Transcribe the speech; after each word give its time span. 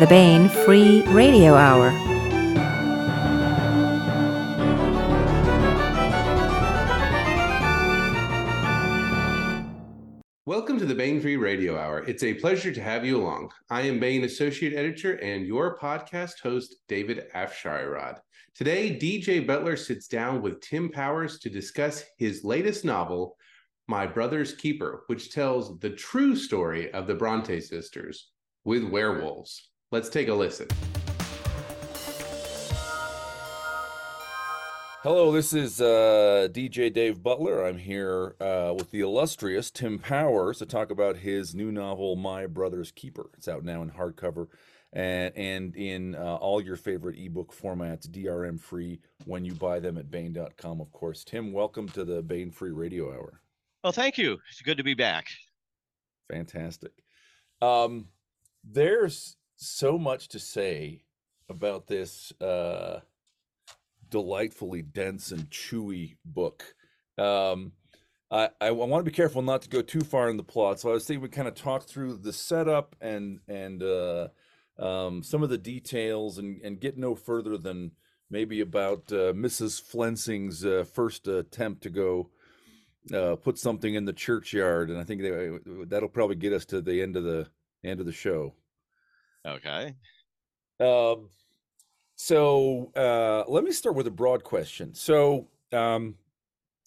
the 0.00 0.06
Baen 0.06 0.48
Free 0.48 1.02
Radio 1.08 1.56
Hour. 1.56 1.90
Welcome 10.46 10.78
to 10.78 10.86
the 10.86 10.94
Baen 10.94 11.20
Free 11.20 11.36
Radio 11.36 11.76
Hour. 11.76 12.02
It's 12.08 12.22
a 12.22 12.32
pleasure 12.32 12.72
to 12.72 12.82
have 12.82 13.04
you 13.04 13.18
along. 13.18 13.50
I 13.68 13.82
am 13.82 14.00
Baen 14.00 14.24
Associate 14.24 14.72
Editor 14.72 15.16
and 15.16 15.46
your 15.46 15.76
podcast 15.76 16.40
host, 16.40 16.76
David 16.88 17.26
Afsharirad. 17.34 18.20
Today, 18.54 18.98
DJ 18.98 19.46
Butler 19.46 19.76
sits 19.76 20.08
down 20.08 20.40
with 20.40 20.62
Tim 20.62 20.88
Powers 20.88 21.38
to 21.40 21.50
discuss 21.50 22.04
his 22.16 22.42
latest 22.42 22.86
novel, 22.86 23.36
My 23.86 24.06
Brother's 24.06 24.54
Keeper, 24.54 25.02
which 25.08 25.30
tells 25.30 25.78
the 25.78 25.90
true 25.90 26.34
story 26.34 26.90
of 26.94 27.06
the 27.06 27.14
Bronte 27.14 27.60
sisters 27.60 28.30
with 28.64 28.84
werewolves. 28.84 29.69
Let's 29.92 30.08
take 30.08 30.28
a 30.28 30.34
listen. 30.34 30.68
Hello, 35.02 35.32
this 35.32 35.52
is 35.52 35.80
uh, 35.80 36.46
DJ 36.52 36.92
Dave 36.92 37.24
Butler. 37.24 37.66
I'm 37.66 37.76
here 37.76 38.36
uh, 38.40 38.72
with 38.78 38.92
the 38.92 39.00
illustrious 39.00 39.68
Tim 39.68 39.98
Powers 39.98 40.58
to 40.58 40.66
talk 40.66 40.92
about 40.92 41.16
his 41.16 41.56
new 41.56 41.72
novel, 41.72 42.14
My 42.14 42.46
Brother's 42.46 42.92
Keeper. 42.92 43.30
It's 43.36 43.48
out 43.48 43.64
now 43.64 43.82
in 43.82 43.90
hardcover 43.90 44.46
and, 44.92 45.36
and 45.36 45.74
in 45.74 46.14
uh, 46.14 46.36
all 46.36 46.60
your 46.60 46.76
favorite 46.76 47.18
ebook 47.18 47.52
formats, 47.52 48.08
DRM 48.08 48.60
free 48.60 49.00
when 49.24 49.44
you 49.44 49.54
buy 49.54 49.80
them 49.80 49.98
at 49.98 50.08
Baen.com, 50.08 50.80
of 50.80 50.92
course. 50.92 51.24
Tim, 51.24 51.52
welcome 51.52 51.88
to 51.88 52.04
the 52.04 52.22
Baen 52.22 52.52
Free 52.52 52.70
Radio 52.70 53.12
Hour. 53.12 53.40
Well, 53.82 53.92
thank 53.92 54.18
you. 54.18 54.38
It's 54.52 54.62
good 54.62 54.76
to 54.76 54.84
be 54.84 54.94
back. 54.94 55.26
Fantastic. 56.30 56.92
Um, 57.60 58.06
there's 58.62 59.36
so 59.60 59.98
much 59.98 60.28
to 60.28 60.38
say 60.38 61.02
about 61.48 61.86
this 61.86 62.32
uh, 62.40 63.00
delightfully 64.08 64.82
dense 64.82 65.30
and 65.30 65.50
chewy 65.50 66.16
book. 66.24 66.74
Um, 67.18 67.72
I, 68.30 68.50
I 68.60 68.70
want 68.70 69.04
to 69.04 69.10
be 69.10 69.14
careful 69.14 69.42
not 69.42 69.62
to 69.62 69.68
go 69.68 69.82
too 69.82 70.00
far 70.00 70.30
in 70.30 70.36
the 70.36 70.42
plot, 70.42 70.80
so 70.80 70.90
I 70.90 70.92
was 70.92 71.04
thinking 71.04 71.22
we 71.22 71.28
kind 71.28 71.48
of 71.48 71.54
talk 71.54 71.84
through 71.84 72.18
the 72.18 72.32
setup 72.32 72.96
and 73.00 73.40
and 73.48 73.82
uh, 73.82 74.28
um, 74.78 75.22
some 75.22 75.42
of 75.42 75.50
the 75.50 75.58
details 75.58 76.38
and, 76.38 76.60
and 76.62 76.80
get 76.80 76.96
no 76.96 77.14
further 77.14 77.58
than 77.58 77.90
maybe 78.30 78.60
about 78.60 79.12
uh, 79.12 79.32
Mrs. 79.34 79.82
Flensing's 79.82 80.64
uh, 80.64 80.84
first 80.90 81.26
attempt 81.26 81.82
to 81.82 81.90
go 81.90 82.30
uh, 83.12 83.34
put 83.34 83.58
something 83.58 83.94
in 83.94 84.04
the 84.04 84.12
churchyard, 84.12 84.90
and 84.90 84.98
I 84.98 85.04
think 85.04 85.22
they, 85.22 85.50
that'll 85.86 86.08
probably 86.08 86.36
get 86.36 86.52
us 86.52 86.64
to 86.66 86.80
the 86.80 87.02
end 87.02 87.16
of 87.16 87.24
the 87.24 87.48
end 87.82 87.98
of 87.98 88.06
the 88.06 88.12
show. 88.12 88.54
Okay. 89.46 89.94
Um, 90.80 91.28
so 92.16 92.92
uh, 92.96 93.44
let 93.50 93.64
me 93.64 93.72
start 93.72 93.96
with 93.96 94.06
a 94.06 94.10
broad 94.10 94.44
question. 94.44 94.94
So 94.94 95.48
um, 95.72 96.16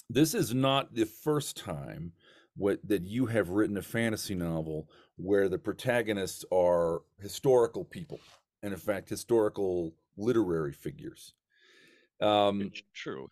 this 0.10 0.34
is 0.34 0.54
not 0.54 0.94
the 0.94 1.06
first 1.06 1.58
time 1.58 2.14
what 2.56 2.80
that 2.88 3.04
you 3.04 3.26
have 3.26 3.50
written 3.50 3.78
a 3.78 3.82
fantasy 3.82 4.36
novel 4.36 4.88
where 5.16 5.50
the 5.50 5.58
protagonists 5.58 6.46
are 6.52 7.02
historical 7.20 7.84
people, 7.84 8.20
and 8.62 8.74
in 8.74 8.80
fact, 8.80 9.10
historical 9.10 9.94
literary 10.18 10.72
figures. 10.72 11.34
Um, 12.22 12.72
True. 12.94 13.28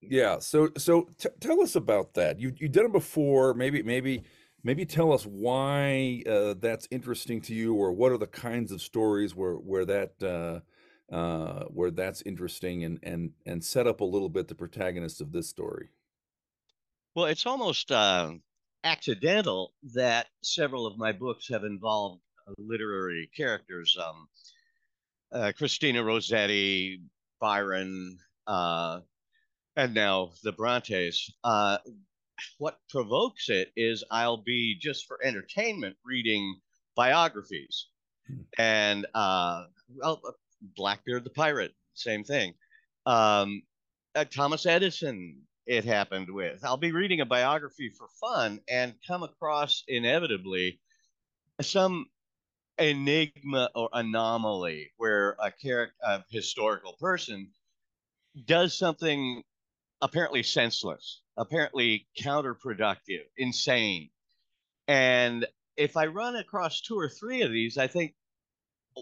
Yeah. 0.00 0.40
So 0.40 0.70
so 0.76 1.08
t- 1.18 1.28
tell 1.40 1.60
us 1.62 1.76
about 1.76 2.14
that. 2.14 2.40
You 2.40 2.52
you 2.56 2.68
did 2.68 2.84
it 2.84 2.92
before. 2.92 3.54
Maybe 3.54 3.82
maybe 3.82 4.24
maybe 4.62 4.84
tell 4.84 5.12
us 5.12 5.24
why 5.24 6.22
uh, 6.28 6.54
that's 6.58 6.88
interesting 6.90 7.40
to 7.42 7.54
you, 7.54 7.74
or 7.74 7.92
what 7.92 8.12
are 8.12 8.18
the 8.18 8.26
kinds 8.26 8.72
of 8.72 8.82
stories 8.82 9.34
where 9.34 9.54
where 9.54 9.84
that 9.84 10.22
uh, 10.22 11.14
uh, 11.14 11.64
where 11.64 11.90
that's 11.90 12.22
interesting, 12.22 12.84
and 12.84 12.98
and 13.02 13.32
and 13.46 13.64
set 13.64 13.86
up 13.86 14.00
a 14.00 14.04
little 14.04 14.28
bit 14.28 14.48
the 14.48 14.54
protagonist 14.54 15.20
of 15.20 15.32
this 15.32 15.48
story. 15.48 15.88
Well, 17.14 17.26
it's 17.26 17.46
almost 17.46 17.92
uh, 17.92 18.32
accidental 18.84 19.74
that 19.94 20.28
several 20.42 20.86
of 20.86 20.96
my 20.96 21.12
books 21.12 21.48
have 21.48 21.64
involved 21.64 22.22
uh, 22.48 22.52
literary 22.58 23.30
characters. 23.36 23.96
Um, 24.02 24.28
uh, 25.32 25.52
Christina 25.56 26.04
Rossetti, 26.04 27.00
Byron, 27.40 28.18
uh, 28.46 29.00
and 29.76 29.94
now 29.94 30.32
the 30.42 30.52
Brontes. 30.52 31.32
Uh, 32.38 32.42
what 32.58 32.78
provokes 32.88 33.48
it 33.48 33.72
is 33.76 34.04
I'll 34.10 34.42
be 34.42 34.78
just 34.80 35.06
for 35.06 35.18
entertainment 35.24 35.96
reading 36.04 36.60
biographies, 36.96 37.88
hmm. 38.26 38.42
and 38.58 39.06
uh, 39.14 39.64
well, 39.96 40.20
Blackbeard 40.76 41.24
the 41.24 41.30
pirate, 41.30 41.74
same 41.94 42.24
thing. 42.24 42.54
Um, 43.06 43.62
uh, 44.14 44.24
Thomas 44.24 44.66
Edison, 44.66 45.42
it 45.66 45.84
happened 45.84 46.30
with. 46.30 46.64
I'll 46.64 46.76
be 46.76 46.92
reading 46.92 47.20
a 47.20 47.26
biography 47.26 47.90
for 47.90 48.08
fun 48.20 48.60
and 48.68 48.94
come 49.06 49.22
across 49.22 49.84
inevitably 49.88 50.80
some 51.60 52.06
enigma 52.78 53.70
or 53.74 53.88
anomaly 53.92 54.92
where 54.96 55.36
a 55.40 55.50
character, 55.50 55.94
a 56.02 56.24
historical 56.30 56.94
person, 57.00 57.50
does 58.46 58.76
something 58.76 59.42
apparently 60.00 60.42
senseless, 60.42 61.21
apparently 61.36 62.06
counterproductive, 62.20 63.24
insane. 63.36 64.10
And 64.88 65.46
if 65.76 65.96
I 65.96 66.06
run 66.06 66.36
across 66.36 66.80
two 66.80 66.98
or 66.98 67.08
three 67.08 67.42
of 67.42 67.50
these, 67.50 67.78
I 67.78 67.86
think, 67.86 68.14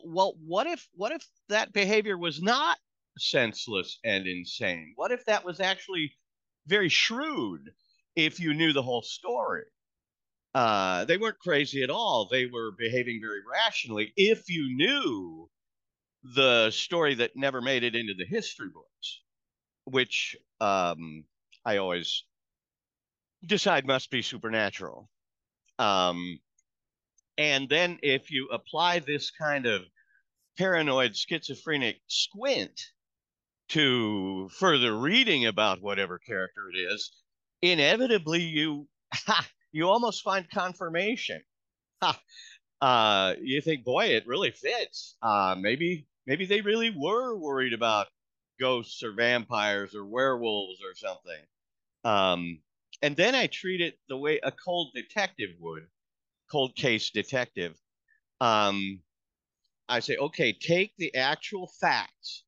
well, 0.05 0.35
what 0.47 0.67
if 0.67 0.89
what 0.95 1.13
if 1.13 1.27
that 1.49 1.73
behavior 1.73 2.17
was 2.17 2.41
not 2.41 2.79
senseless 3.19 3.99
and 4.05 4.27
insane? 4.27 4.93
What 4.97 5.11
if 5.11 5.25
that 5.25 5.45
was 5.45 5.61
actually 5.61 6.13
very 6.67 6.89
shrewd 6.89 7.71
if 8.15 8.39
you 8.39 8.55
knew 8.55 8.73
the 8.73 8.83
whole 8.83 9.03
story? 9.03 9.65
Uh, 10.55 11.05
they 11.05 11.17
weren't 11.17 11.39
crazy 11.39 11.83
at 11.83 11.91
all. 11.91 12.29
They 12.31 12.47
were 12.47 12.73
behaving 12.79 13.21
very 13.21 13.41
rationally 13.51 14.13
if 14.17 14.49
you 14.49 14.77
knew 14.77 15.49
the 16.23 16.71
story 16.71 17.15
that 17.17 17.37
never 17.37 17.61
made 17.61 17.83
it 17.83 17.95
into 17.95 18.15
the 18.15 18.27
history 18.27 18.69
books 18.69 19.21
which 19.91 20.37
um, 20.61 21.25
I 21.65 21.77
always 21.77 22.25
decide 23.45 23.87
must 23.87 24.11
be 24.11 24.23
supernatural. 24.23 25.09
Um, 25.79 26.41
and 27.39 27.69
then 27.69 27.99
if 28.03 28.31
you 28.31 28.49
apply 28.49 28.99
this 28.99 29.31
kind 29.31 29.67
of 29.67 29.83
paranoid 30.59 31.17
schizophrenic 31.17 32.01
squint 32.07 32.79
to 33.71 34.49
further 34.51 34.99
reading 34.99 35.47
about 35.47 35.81
whatever 35.81 36.19
character 36.19 36.71
it 36.75 36.79
is, 36.79 37.13
inevitably 37.63 38.43
you 38.43 38.89
ha, 39.13 39.47
you 39.73 39.89
almost 39.89 40.23
find 40.23 40.51
confirmation. 40.51 41.41
Ha, 42.03 42.21
uh, 42.81 43.35
you 43.43 43.61
think, 43.61 43.85
boy, 43.85 44.07
it 44.07 44.27
really 44.27 44.51
fits. 44.51 45.17
Uh, 45.23 45.55
maybe 45.59 46.07
maybe 46.27 46.47
they 46.47 46.61
really 46.61 46.91
were 46.91 47.37
worried 47.37 47.73
about 47.73 48.09
ghosts 48.61 49.03
or 49.03 49.13
vampires 49.13 49.95
or 49.95 50.05
werewolves 50.05 50.81
or 50.83 50.95
something. 50.95 51.45
Um, 52.05 52.61
and 53.03 53.17
then 53.17 53.35
I 53.35 53.47
treat 53.47 53.81
it 53.81 53.99
the 54.09 54.17
way 54.17 54.41
a 54.43 54.53
cold 54.53 54.91
detective 54.95 55.51
would, 55.59 55.87
cold 56.51 56.77
case 56.77 57.11
detective. 57.11 57.75
Um, 58.41 59.01
I 59.89 60.01
say, 60.01 60.17
okay, 60.17 60.53
take 60.53 60.93
the 60.99 61.15
actual 61.15 61.71
facts 61.81 62.45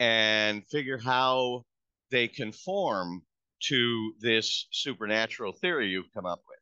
and 0.00 0.66
figure 0.68 0.98
how 0.98 1.64
they 2.10 2.28
conform 2.28 3.22
to 3.64 4.14
this 4.20 4.66
supernatural 4.72 5.52
theory 5.52 5.88
you've 5.88 6.12
come 6.14 6.26
up 6.26 6.42
with. 6.48 6.58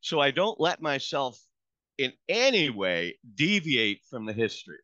So 0.00 0.20
I 0.20 0.30
don't 0.30 0.60
let 0.60 0.82
myself 0.82 1.38
in 1.98 2.12
any 2.28 2.70
way 2.70 3.18
deviate 3.34 4.02
from 4.10 4.26
the 4.26 4.32
history. 4.32 4.78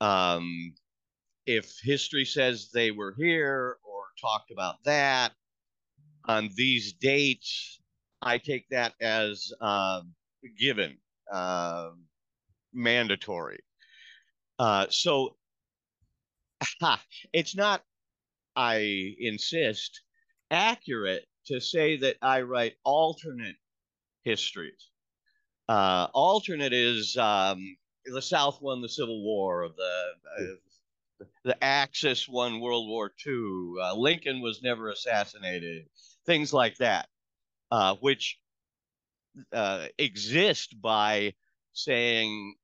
Um, 0.00 0.74
if 1.46 1.78
history 1.82 2.24
says 2.24 2.70
they 2.72 2.90
were 2.90 3.14
here 3.16 3.78
or 3.84 4.02
talked 4.20 4.50
about 4.50 4.82
that 4.84 5.32
on 6.26 6.50
these 6.56 6.92
dates, 6.92 7.80
I 8.20 8.38
take 8.38 8.68
that 8.70 8.94
as 9.00 9.52
uh, 9.60 10.02
given, 10.58 10.96
uh, 11.32 11.90
mandatory. 12.72 13.60
Uh, 14.58 14.86
so 14.90 15.36
it's 17.32 17.56
not, 17.56 17.82
I 18.54 19.14
insist, 19.18 20.02
accurate 20.50 21.24
to 21.46 21.60
say 21.60 21.96
that 21.96 22.16
I 22.22 22.42
write 22.42 22.74
alternate 22.84 23.56
histories. 24.22 24.90
Uh, 25.68 26.06
alternate 26.14 26.72
is 26.72 27.16
um, 27.16 27.76
the 28.04 28.22
South 28.22 28.60
won 28.60 28.80
the 28.80 28.88
Civil 28.88 29.24
War, 29.24 29.64
or 29.64 29.68
the 29.70 30.04
uh, 30.38 30.54
the 31.44 31.62
Axis 31.62 32.28
won 32.28 32.60
World 32.60 32.88
War 32.88 33.12
II. 33.26 33.82
Uh, 33.82 33.94
Lincoln 33.94 34.40
was 34.40 34.62
never 34.62 34.90
assassinated. 34.90 35.86
Things 36.26 36.52
like 36.52 36.76
that, 36.78 37.08
uh, 37.70 37.96
which 37.96 38.38
uh, 39.52 39.86
exist 39.98 40.80
by 40.80 41.34
saying 41.72 42.54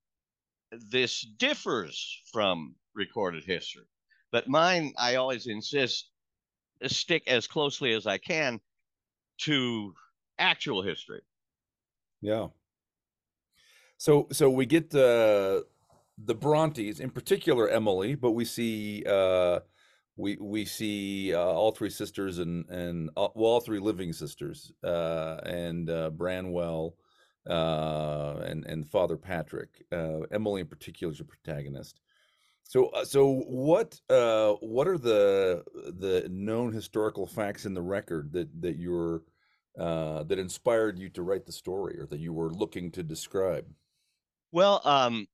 this 0.90 1.22
differs 1.22 2.20
from 2.32 2.74
recorded 2.94 3.44
history. 3.44 3.86
But 4.30 4.48
mine, 4.48 4.92
I 4.98 5.14
always 5.14 5.46
insist, 5.46 6.10
stick 6.86 7.22
as 7.26 7.46
closely 7.46 7.92
as 7.94 8.06
I 8.06 8.18
can 8.18 8.60
to 9.38 9.94
actual 10.38 10.82
history. 10.82 11.22
Yeah. 12.20 12.48
So 13.96 14.28
so 14.30 14.50
we 14.50 14.66
get 14.66 14.90
the 14.90 15.66
the 16.24 16.34
Brontes, 16.34 17.00
in 17.00 17.10
particular 17.10 17.68
Emily, 17.68 18.14
but 18.14 18.32
we 18.32 18.44
see 18.44 19.04
uh 19.06 19.60
we 20.16 20.36
we 20.40 20.64
see 20.64 21.32
uh, 21.32 21.38
all 21.38 21.70
three 21.70 21.90
sisters 21.90 22.38
and 22.38 22.68
and 22.68 23.10
uh, 23.16 23.28
well, 23.34 23.52
all 23.52 23.60
three 23.60 23.78
living 23.78 24.12
sisters 24.12 24.72
uh 24.84 25.36
and 25.44 25.88
uh 25.90 26.10
Branwell 26.10 26.96
uh 27.48 28.36
and 28.44 28.64
and 28.66 28.88
Father 28.88 29.16
Patrick. 29.16 29.84
Uh 29.92 30.20
Emily 30.32 30.60
in 30.62 30.66
particular 30.66 31.12
is 31.12 31.20
a 31.20 31.24
protagonist. 31.24 32.00
So 32.64 32.90
so 33.04 33.44
what 33.46 34.00
uh 34.10 34.54
what 34.60 34.88
are 34.88 34.98
the 34.98 35.62
the 35.74 36.28
known 36.30 36.72
historical 36.72 37.26
facts 37.26 37.64
in 37.64 37.74
the 37.74 37.82
record 37.82 38.32
that 38.32 38.48
that 38.60 38.76
you're 38.76 39.22
uh 39.78 40.24
that 40.24 40.38
inspired 40.40 40.98
you 40.98 41.08
to 41.10 41.22
write 41.22 41.46
the 41.46 41.52
story 41.52 41.98
or 42.00 42.06
that 42.06 42.18
you 42.18 42.32
were 42.32 42.52
looking 42.52 42.90
to 42.92 43.02
describe? 43.04 43.66
Well, 44.50 44.80
um, 44.84 45.28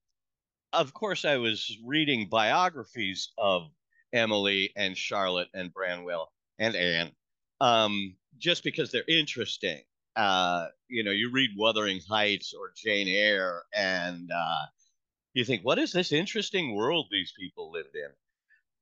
of 0.74 0.92
course, 0.92 1.24
I 1.24 1.36
was 1.36 1.78
reading 1.84 2.28
biographies 2.28 3.32
of 3.38 3.70
Emily 4.12 4.72
and 4.76 4.96
Charlotte 4.96 5.48
and 5.54 5.72
Branwell 5.72 6.32
and 6.58 6.74
Anne, 6.76 7.12
um, 7.60 8.16
just 8.38 8.64
because 8.64 8.90
they're 8.90 9.04
interesting. 9.08 9.80
Uh, 10.16 10.66
you 10.88 11.02
know, 11.02 11.10
you 11.10 11.30
read 11.30 11.50
Wuthering 11.56 12.00
Heights 12.08 12.54
or 12.54 12.72
Jane 12.76 13.08
Eyre, 13.08 13.62
and 13.74 14.30
uh, 14.30 14.66
you 15.32 15.44
think, 15.44 15.62
what 15.62 15.78
is 15.78 15.92
this 15.92 16.12
interesting 16.12 16.74
world 16.74 17.06
these 17.10 17.32
people 17.38 17.72
lived 17.72 17.94
in? 17.94 18.10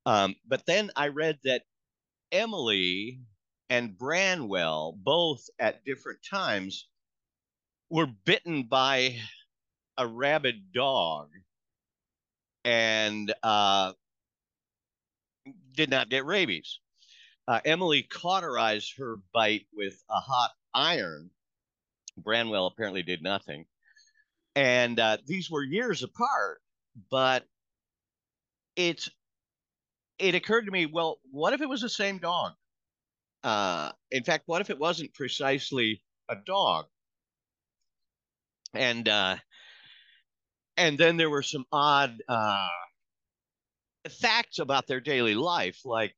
Um, 0.05 0.37
but 0.47 0.67
then 0.67 0.91
I 0.97 1.09
read 1.09 1.39
that 1.45 1.63
Emily 2.31 3.21
and 3.71 3.97
Branwell, 3.97 4.93
both 4.99 5.49
at 5.59 5.85
different 5.85 6.21
times, 6.29 6.89
were 7.89 8.07
bitten 8.07 8.65
by 8.65 9.17
a 9.97 10.07
rabid 10.07 10.73
dog 10.73 11.29
and 12.65 13.33
uh, 13.43 13.93
did 15.75 15.91
not 15.91 16.09
get 16.09 16.25
rabies. 16.25 16.81
Uh, 17.49 17.61
Emily 17.65 18.03
cauterized 18.03 18.99
her 18.99 19.17
bite 19.33 19.67
with 19.73 20.03
a 20.09 20.21
hot 20.21 20.53
iron. 20.75 21.31
Branwell 22.17 22.67
apparently 22.67 23.03
did 23.03 23.23
nothing. 23.23 23.67
And 24.55 25.01
uh, 25.01 25.17
these 25.27 25.51
were 25.51 25.63
years 25.63 26.03
apart, 26.03 26.61
but 27.11 27.45
it's 28.77 29.11
it 30.19 30.35
occurred 30.35 30.67
to 30.67 30.71
me, 30.71 30.87
well, 30.87 31.19
what 31.31 31.53
if 31.53 31.61
it 31.61 31.69
was 31.69 31.81
the 31.81 31.89
same 31.89 32.19
dog? 32.19 32.53
Uh, 33.43 33.91
in 34.11 34.23
fact, 34.23 34.45
what 34.47 34.61
if 34.61 34.71
it 34.71 34.79
wasn't 34.79 35.13
precisely 35.15 36.01
a 36.29 36.37
dog? 36.37 36.85
And 38.73 39.09
uh, 39.09 39.37
and 40.77 40.99
then 40.99 41.17
there 41.17 41.31
were 41.31 41.43
some 41.43 41.65
odd 41.73 42.23
uh, 42.29 42.69
facts 44.11 44.59
about 44.59 44.87
their 44.87 45.01
daily 45.01 45.35
life, 45.35 45.81
like 45.85 46.15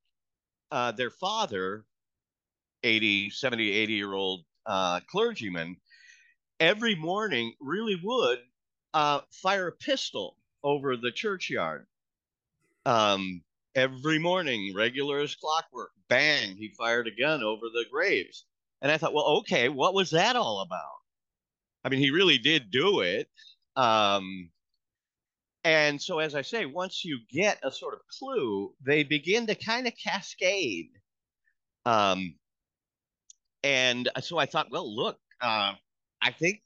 uh, 0.71 0.93
their 0.93 1.11
father, 1.11 1.85
80, 2.83 3.31
70, 3.31 3.71
80 3.71 3.93
year 3.93 4.13
old 4.13 4.45
uh, 4.67 5.01
clergyman, 5.11 5.77
every 6.61 6.95
morning 6.95 7.55
really 7.61 8.01
would 8.03 8.39
uh, 8.93 9.21
fire 9.31 9.69
a 9.69 9.73
pistol 9.73 10.37
over 10.63 10.97
the 10.97 11.13
churchyard. 11.13 11.87
Um, 12.87 13.43
every 13.75 14.19
morning, 14.19 14.73
regular 14.75 15.21
as 15.21 15.35
clockwork, 15.35 15.91
bang, 16.09 16.57
he 16.57 16.75
fired 16.77 17.09
a 17.09 17.11
gun 17.11 17.43
over 17.43 17.67
the 17.73 17.85
graves. 17.91 18.45
And 18.83 18.93
I 18.93 18.99
thought, 18.99 19.15
well, 19.15 19.39
okay, 19.39 19.69
what 19.69 19.95
was 19.95 20.11
that 20.11 20.37
all 20.37 20.61
about? 20.61 21.01
I 21.85 21.89
mean, 21.89 22.01
he 22.01 22.11
really 22.11 22.39
did 22.39 22.71
do 22.71 23.01
it. 23.01 23.29
Um, 23.77 24.51
and 25.65 26.01
so, 26.01 26.19
as 26.19 26.35
I 26.35 26.43
say, 26.43 26.67
once 26.67 27.05
you 27.05 27.21
get 27.31 27.59
a 27.63 27.71
sort 27.71 27.95
of 27.95 28.01
clue, 28.07 28.75
they 28.85 29.03
begin 29.03 29.47
to 29.47 29.55
kind 29.55 29.87
of 29.87 29.95
cascade. 29.97 30.91
Um, 31.87 32.37
and 33.63 34.11
so 34.21 34.37
I 34.39 34.47
thought, 34.47 34.71
well, 34.71 34.95
look, 34.95 35.19
uh, 35.41 35.73
I 36.21 36.31
think, 36.33 36.63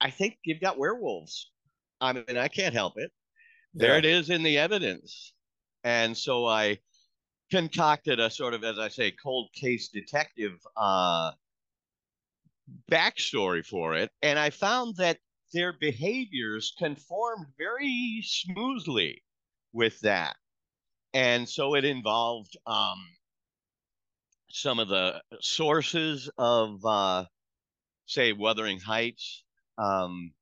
I 0.00 0.10
think 0.10 0.38
you've 0.44 0.60
got 0.60 0.78
werewolves. 0.78 1.50
I 2.00 2.12
mean, 2.12 2.36
I 2.36 2.48
can't 2.48 2.74
help 2.74 2.98
it. 2.98 3.10
There 3.72 3.92
Yeah. 3.92 3.98
it 3.98 4.04
is 4.04 4.28
in 4.30 4.42
the 4.42 4.58
evidence. 4.58 5.32
And 5.84 6.16
so 6.16 6.44
I 6.46 6.78
concocted 7.50 8.20
a 8.20 8.28
sort 8.28 8.52
of, 8.54 8.64
as 8.64 8.78
I 8.78 8.88
say, 8.88 9.12
cold 9.12 9.50
case 9.54 9.88
detective 9.88 10.58
uh, 10.76 11.32
backstory 12.90 13.64
for 13.64 13.94
it. 13.94 14.10
And 14.20 14.38
I 14.38 14.50
found 14.50 14.96
that 14.96 15.18
their 15.52 15.72
behaviors 15.72 16.74
conformed 16.78 17.46
very 17.58 18.22
smoothly 18.24 19.22
with 19.72 19.98
that. 20.00 20.36
And 21.14 21.48
so 21.48 21.74
it 21.74 21.84
involved 21.84 22.56
um, 22.66 22.98
some 24.50 24.78
of 24.78 24.88
the 24.88 25.22
sources 25.40 26.30
of, 26.38 26.84
uh, 26.84 27.24
say, 28.06 28.32
Wuthering 28.32 28.80
Heights. 28.80 29.44
Um, 29.78 30.32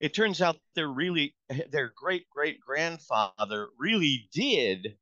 it 0.00 0.14
turns 0.14 0.42
out 0.42 0.56
they're 0.74 0.88
really, 0.88 1.34
their 1.70 1.92
great 1.96 2.28
great 2.28 2.60
grandfather 2.60 3.68
really 3.78 4.28
did 4.32 4.96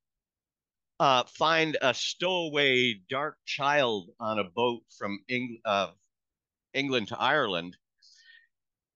uh, 1.01 1.25
find 1.25 1.77
a 1.83 1.93
stowaway 1.93 2.95
dark 3.11 3.37
child 3.45 4.11
on 4.21 4.39
a 4.39 4.45
boat 4.45 4.83
from 4.97 5.19
Eng- 5.29 5.61
uh, 5.65 5.89
England 6.75 7.09
to 7.09 7.21
Ireland 7.21 7.77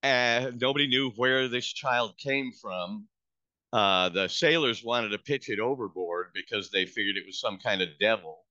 and 0.06 0.60
nobody 0.60 0.86
knew 0.86 1.10
where 1.16 1.48
this 1.48 1.66
child 1.66 2.16
came 2.16 2.52
from. 2.52 3.08
Uh, 3.72 4.08
the 4.10 4.28
sailors 4.28 4.84
wanted 4.84 5.08
to 5.08 5.18
pitch 5.18 5.48
it 5.48 5.58
overboard 5.58 6.28
because 6.32 6.70
they 6.70 6.86
figured 6.86 7.16
it 7.16 7.26
was 7.26 7.40
some 7.40 7.58
kind 7.58 7.82
of 7.82 7.88
devil. 7.98 8.44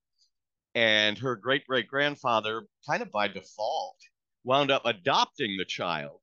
And 0.76 1.18
her 1.18 1.38
great 1.38 1.66
great 1.66 1.88
grandfather, 1.88 2.64
kind 2.86 3.02
of 3.02 3.10
by 3.10 3.30
default, 3.30 3.96
wound 4.44 4.70
up 4.70 4.82
adopting 4.86 5.56
the 5.56 5.64
child. 5.64 6.20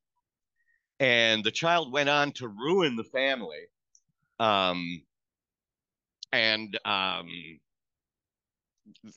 And 1.01 1.43
the 1.43 1.51
child 1.51 1.91
went 1.91 2.11
on 2.11 2.33
to 2.33 2.49
ruin 2.49 2.97
the 2.97 3.05
family. 3.05 3.65
Um, 4.39 5.03
and 6.31 6.79
um, 6.85 7.29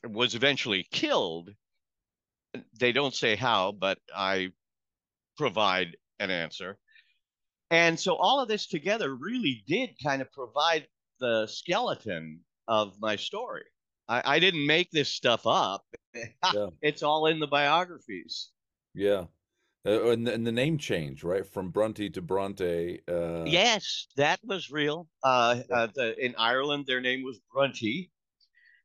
was 0.08 0.34
eventually 0.34 0.86
killed. 0.90 1.50
They 2.80 2.92
don't 2.92 3.14
say 3.14 3.36
how, 3.36 3.72
but 3.72 3.98
I 4.14 4.52
provide 5.36 5.96
an 6.18 6.30
answer. 6.30 6.78
And 7.70 7.98
so 7.98 8.14
all 8.14 8.40
of 8.40 8.48
this 8.48 8.66
together 8.66 9.14
really 9.14 9.64
did 9.66 9.90
kind 10.02 10.22
of 10.22 10.30
provide 10.32 10.86
the 11.18 11.46
skeleton 11.46 12.40
of 12.68 12.94
my 13.00 13.16
story. 13.16 13.64
I, 14.08 14.22
I 14.24 14.38
didn't 14.38 14.66
make 14.66 14.90
this 14.90 15.08
stuff 15.08 15.46
up. 15.46 15.84
Yeah. 16.54 16.68
It's 16.80 17.02
all 17.02 17.26
in 17.26 17.40
the 17.40 17.46
biographies. 17.46 18.50
Yeah. 18.94 19.24
Uh, 19.86 20.12
and, 20.12 20.26
and 20.26 20.46
the 20.46 20.52
name 20.52 20.78
change, 20.78 21.22
right? 21.22 21.46
From 21.46 21.68
Bronte 21.68 22.08
to 22.08 22.22
Bronte. 22.22 23.00
Uh, 23.06 23.44
yes, 23.44 24.06
that 24.16 24.40
was 24.42 24.70
real. 24.70 25.08
Uh, 25.22 25.60
uh, 25.70 25.88
the, 25.94 26.16
in 26.24 26.34
Ireland, 26.38 26.86
their 26.86 27.02
name 27.02 27.22
was 27.22 27.38
Brunty. 27.52 28.10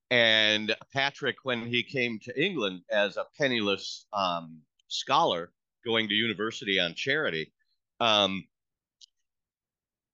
And 0.09 0.75
Patrick, 0.93 1.37
when 1.43 1.65
he 1.65 1.83
came 1.83 2.19
to 2.23 2.43
England 2.43 2.81
as 2.91 3.15
a 3.15 3.25
penniless 3.39 4.05
um, 4.11 4.59
scholar 4.89 5.53
going 5.85 6.09
to 6.09 6.13
university 6.13 6.79
on 6.79 6.93
charity, 6.95 7.51
um, 7.99 8.45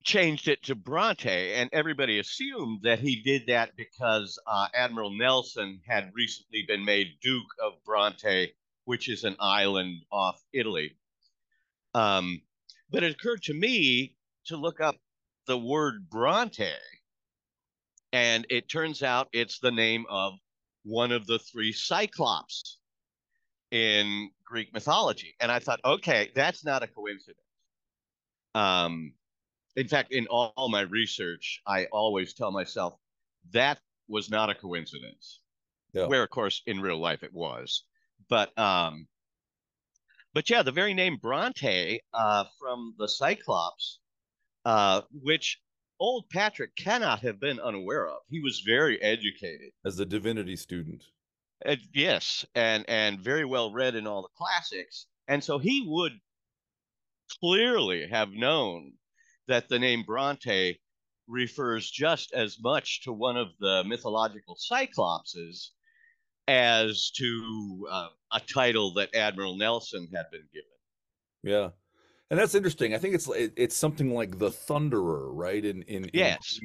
changed 0.04 0.48
it 0.48 0.64
to 0.64 0.76
Bronte. 0.76 1.54
And 1.54 1.70
everybody 1.74 2.20
assumed 2.20 2.82
that 2.84 3.00
he 3.00 3.22
did 3.22 3.48
that 3.48 3.76
because 3.76 4.40
uh, 4.48 4.68
Admiral 4.74 5.12
Nelson 5.12 5.82
had 5.86 6.12
recently 6.16 6.64
been 6.68 6.86
made 6.86 7.08
Duke 7.22 7.54
of 7.64 7.74
Bronte, 7.86 8.54
which 8.86 9.10
is 9.10 9.24
an 9.24 9.36
island 9.40 10.04
off 10.12 10.42
Italy. 10.54 10.96
Um, 11.94 12.42
but 12.90 13.04
it 13.04 13.12
occurred 13.12 13.44
to 13.44 13.54
me 13.54 14.16
to 14.46 14.56
look 14.56 14.80
up 14.80 14.96
the 15.46 15.58
word 15.58 16.10
Bronte, 16.10 16.72
and 18.14 18.46
it 18.50 18.70
turns 18.70 19.04
out 19.04 19.30
it's 19.34 19.60
the 19.60 19.72
name 19.72 20.06
of 20.10 20.34
one 20.84 21.12
of 21.12 21.28
the 21.28 21.40
three 21.40 21.74
Cyclops 21.74 22.78
in 23.72 24.30
Greek 24.48 24.74
mythology. 24.74 25.36
And 25.40 25.52
I 25.52 25.60
thought, 25.60 25.80
okay, 25.84 26.32
that's 26.34 26.64
not 26.64 26.84
a 26.84 26.88
coincidence. 26.88 27.42
Um, 28.56 29.14
in 29.76 29.88
fact, 29.88 30.12
in 30.12 30.28
all, 30.28 30.54
all 30.58 30.70
my 30.70 30.82
research, 30.82 31.62
I 31.68 31.86
always 31.92 32.34
tell 32.34 32.52
myself 32.52 32.96
that 33.52 33.80
was 34.08 34.30
not 34.30 34.50
a 34.50 34.56
coincidence. 34.56 35.40
Yeah. 35.94 36.08
Where, 36.08 36.24
of 36.24 36.30
course, 36.30 36.62
in 36.66 36.82
real 36.82 37.00
life 37.00 37.24
it 37.24 37.34
was. 37.34 37.84
But 38.30 38.58
um, 38.58 39.08
but 40.34 40.50
yeah, 40.50 40.64
the 40.64 40.72
very 40.72 40.94
name 40.94 41.18
Bronte 41.22 42.02
uh, 42.14 42.46
from 42.60 42.96
the 42.98 43.08
Cyclops 43.08 44.00
uh, 44.68 45.02
which 45.22 45.62
old 45.98 46.30
Patrick 46.30 46.76
cannot 46.76 47.22
have 47.22 47.40
been 47.40 47.58
unaware 47.60 48.08
of. 48.08 48.20
He 48.30 48.42
was 48.42 48.64
very 48.66 49.02
educated. 49.02 49.72
As 49.86 49.98
a 49.98 50.06
divinity 50.06 50.58
student. 50.58 51.06
Uh, 51.66 51.76
yes, 51.94 52.46
and 52.56 52.86
and 52.88 53.20
very 53.20 53.46
well 53.46 53.72
read 53.72 53.96
in 53.96 54.08
all 54.08 54.22
the 54.22 54.28
classics, 54.38 55.08
and 55.28 55.44
so 55.44 55.58
he 55.58 55.84
would 55.88 56.14
clearly 57.40 58.08
have 58.08 58.30
known 58.32 58.94
that 59.48 59.68
the 59.68 59.80
name 59.80 60.04
Bronte 60.06 60.80
refers 61.28 61.90
just 61.90 62.34
as 62.34 62.58
much 62.62 63.02
to 63.04 63.12
one 63.12 63.38
of 63.38 63.48
the 63.60 63.84
mythological 63.86 64.56
cyclopses 64.56 65.72
as 66.48 67.12
to 67.12 67.88
uh, 67.92 68.08
a 68.32 68.40
title 68.40 68.94
that 68.94 69.14
Admiral 69.14 69.58
Nelson 69.58 70.08
had 70.14 70.26
been 70.32 70.48
given. 70.54 70.70
Yeah. 71.44 71.70
And 72.30 72.40
that's 72.40 72.56
interesting. 72.56 72.94
I 72.94 72.98
think 72.98 73.16
it's 73.16 73.30
it's 73.34 73.76
something 73.76 74.14
like 74.14 74.38
the 74.38 74.50
Thunderer, 74.50 75.30
right? 75.32 75.64
In 75.64 75.82
in, 75.84 76.06
in 76.06 76.10
yes, 76.14 76.60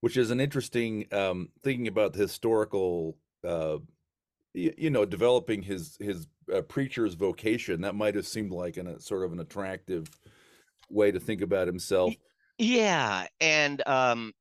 which 0.00 0.16
is 0.16 0.30
an 0.30 0.40
interesting 0.40 1.06
um, 1.12 1.48
thinking 1.64 1.88
about 1.88 2.12
the 2.12 2.20
historical, 2.20 3.16
uh, 3.46 3.78
you, 4.54 4.72
you, 4.78 4.90
know, 4.90 5.04
developing 5.04 5.62
his 5.62 5.96
his 6.00 6.26
uh, 6.54 6.62
preacher's 6.62 7.14
vocation. 7.14 7.80
That 7.82 7.94
might 7.94 8.14
have 8.14 8.26
seemed 8.26 8.52
like 8.52 8.76
an, 8.76 8.86
a 8.86 9.00
sort 9.00 9.24
of 9.24 9.32
an 9.32 9.40
attractive 9.40 10.08
way 10.88 11.10
to 11.10 11.20
think 11.20 11.42
about 11.42 11.66
himself. 11.66 12.14
Yeah, 12.58 13.26
and 13.40 13.82
um, 13.86 14.32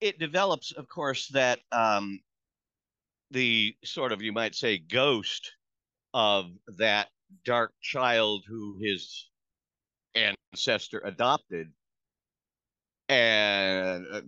it 0.00 0.18
develops, 0.18 0.72
of 0.72 0.88
course, 0.88 1.28
that 1.28 1.60
um, 1.72 2.20
the 3.30 3.74
sort 3.84 4.12
of 4.12 4.22
you 4.22 4.32
might 4.32 4.54
say 4.54 4.78
ghost 4.78 5.52
of 6.12 6.50
that 6.76 7.08
dark 7.44 7.72
child 7.80 8.44
who 8.46 8.76
his 8.80 9.28
ancestor 10.14 11.00
adopted 11.04 11.68
and 13.08 14.06
uh, 14.12 14.20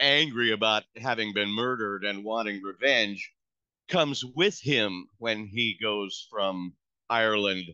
angry 0.00 0.52
about 0.52 0.84
having 0.96 1.32
been 1.32 1.48
murdered 1.48 2.04
and 2.04 2.24
wanting 2.24 2.62
revenge 2.62 3.32
comes 3.88 4.24
with 4.24 4.58
him 4.60 5.06
when 5.18 5.46
he 5.46 5.76
goes 5.80 6.26
from 6.30 6.74
Ireland 7.10 7.64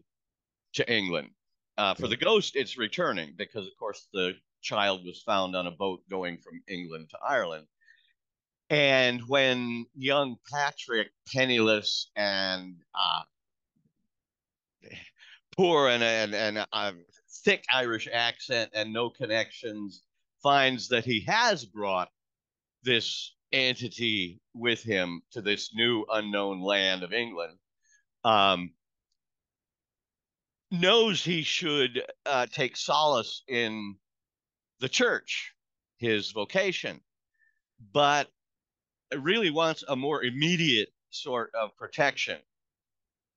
to 0.74 0.92
England. 0.92 1.30
Uh, 1.78 1.94
for 1.94 2.08
the 2.08 2.16
ghost, 2.16 2.56
it's 2.56 2.76
returning 2.76 3.34
because, 3.36 3.66
of 3.66 3.72
course, 3.78 4.08
the 4.12 4.34
child 4.60 5.04
was 5.04 5.22
found 5.22 5.56
on 5.56 5.66
a 5.66 5.70
boat 5.70 6.00
going 6.10 6.38
from 6.38 6.62
England 6.68 7.08
to 7.10 7.18
Ireland. 7.26 7.66
And 8.68 9.22
when 9.26 9.86
young 9.96 10.36
Patrick, 10.52 11.08
penniless 11.32 12.10
and 12.14 12.76
uh, 12.94 13.22
poor 15.56 15.88
and 15.88 16.04
and 16.04 16.34
and 16.34 16.66
uh, 16.72 16.92
thick 17.44 17.64
Irish 17.72 18.08
accent 18.12 18.70
and 18.74 18.92
no 18.92 19.10
connections, 19.10 20.02
finds 20.42 20.88
that 20.88 21.04
he 21.04 21.24
has 21.26 21.64
brought 21.64 22.10
this 22.82 23.34
entity 23.52 24.40
with 24.54 24.82
him 24.82 25.22
to 25.32 25.42
this 25.42 25.74
new 25.74 26.04
unknown 26.10 26.60
land 26.60 27.02
of 27.02 27.12
England. 27.12 27.58
Um, 28.24 28.72
knows 30.70 31.24
he 31.24 31.42
should 31.42 32.02
uh, 32.26 32.46
take 32.46 32.76
solace 32.76 33.42
in 33.48 33.96
the 34.80 34.88
church, 34.88 35.52
his 35.98 36.30
vocation, 36.30 37.00
but 37.92 38.28
really 39.16 39.50
wants 39.50 39.84
a 39.88 39.96
more 39.96 40.22
immediate 40.22 40.90
sort 41.10 41.50
of 41.54 41.76
protection, 41.76 42.38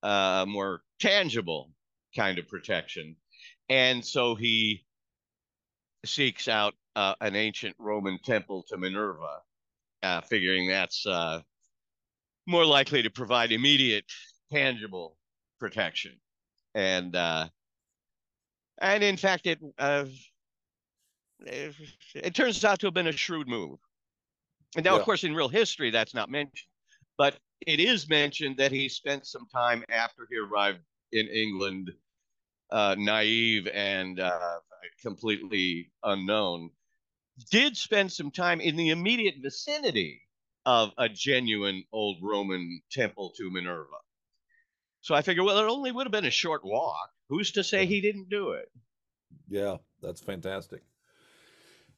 a 0.03 0.07
uh, 0.07 0.45
more 0.47 0.81
tangible 0.99 1.71
kind 2.15 2.37
of 2.37 2.47
protection. 2.47 3.15
And 3.69 4.05
so 4.05 4.35
he 4.35 4.85
seeks 6.05 6.47
out 6.47 6.75
uh, 6.95 7.15
an 7.21 7.35
ancient 7.35 7.75
Roman 7.79 8.19
temple 8.23 8.63
to 8.69 8.77
Minerva, 8.77 9.39
uh, 10.03 10.21
figuring 10.21 10.67
that's 10.67 11.05
uh, 11.07 11.39
more 12.45 12.65
likely 12.65 13.01
to 13.01 13.09
provide 13.09 13.51
immediate, 13.51 14.05
tangible 14.51 15.17
protection. 15.59 16.13
And 16.75 17.15
uh, 17.15 17.47
and 18.81 19.03
in 19.03 19.17
fact, 19.17 19.47
it 19.47 19.59
uh, 19.79 20.05
it 21.45 22.35
turns 22.35 22.63
out 22.65 22.79
to 22.79 22.87
have 22.87 22.93
been 22.93 23.07
a 23.07 23.11
shrewd 23.11 23.47
move. 23.47 23.79
And 24.75 24.85
now, 24.85 24.93
yeah. 24.93 24.99
of 24.99 25.05
course, 25.05 25.23
in 25.23 25.35
real 25.35 25.49
history, 25.49 25.91
that's 25.91 26.13
not 26.13 26.29
mentioned, 26.29 26.67
but 27.17 27.37
it 27.65 27.79
is 27.79 28.09
mentioned 28.09 28.57
that 28.57 28.71
he 28.71 28.89
spent 28.89 29.25
some 29.27 29.47
time 29.53 29.83
after 29.89 30.27
he 30.29 30.37
arrived 30.37 30.79
in 31.11 31.27
England, 31.27 31.91
uh, 32.71 32.95
naive 32.97 33.67
and 33.67 34.19
uh, 34.19 34.59
completely 35.01 35.91
unknown, 36.03 36.71
did 37.49 37.75
spend 37.77 38.11
some 38.11 38.31
time 38.31 38.61
in 38.61 38.75
the 38.75 38.89
immediate 38.89 39.35
vicinity 39.41 40.21
of 40.65 40.91
a 40.97 41.09
genuine 41.09 41.83
old 41.91 42.17
Roman 42.21 42.81
temple 42.91 43.33
to 43.37 43.51
Minerva. 43.51 43.87
So 45.01 45.13
I 45.15 45.21
figured, 45.21 45.45
well, 45.45 45.57
it 45.57 45.69
only 45.69 45.91
would 45.91 46.05
have 46.05 46.11
been 46.11 46.25
a 46.25 46.31
short 46.31 46.63
walk. 46.63 47.09
Who's 47.29 47.51
to 47.53 47.63
say 47.63 47.85
he 47.85 47.99
didn't 47.99 48.29
do 48.29 48.51
it? 48.51 48.71
Yeah, 49.49 49.77
that's 50.01 50.21
fantastic. 50.21 50.81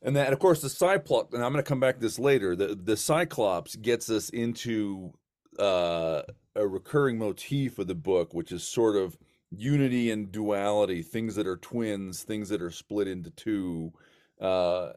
And 0.02 0.16
then, 0.16 0.34
of 0.34 0.40
course, 0.40 0.62
the 0.62 0.70
Cyclops, 0.70 1.34
and 1.34 1.44
I'm 1.44 1.52
going 1.52 1.64
to 1.64 1.68
come 1.68 1.80
back 1.80 1.96
to 1.96 2.02
this 2.02 2.20
later. 2.20 2.56
The 2.56 2.76
the 2.76 2.98
Cyclops 2.98 3.76
gets 3.76 4.10
us 4.10 4.30
into 4.30 5.14
uh, 5.60 6.22
a 6.56 6.68
recurring 6.68 7.18
motif 7.18 7.80
of 7.80 7.88
the 7.88 7.96
book, 7.96 8.34
which 8.34 8.52
is 8.52 8.64
sort 8.64 8.96
of 8.96 9.18
unity 9.52 10.12
and 10.12 10.32
duality, 10.32 11.02
things 11.02 11.36
that 11.36 11.48
are 11.48 11.58
twins, 11.58 12.24
things 12.24 12.50
that 12.50 12.62
are 12.62 12.72
split 12.72 13.08
into 13.08 13.30
two. 13.32 13.94
Uh, 14.40 14.92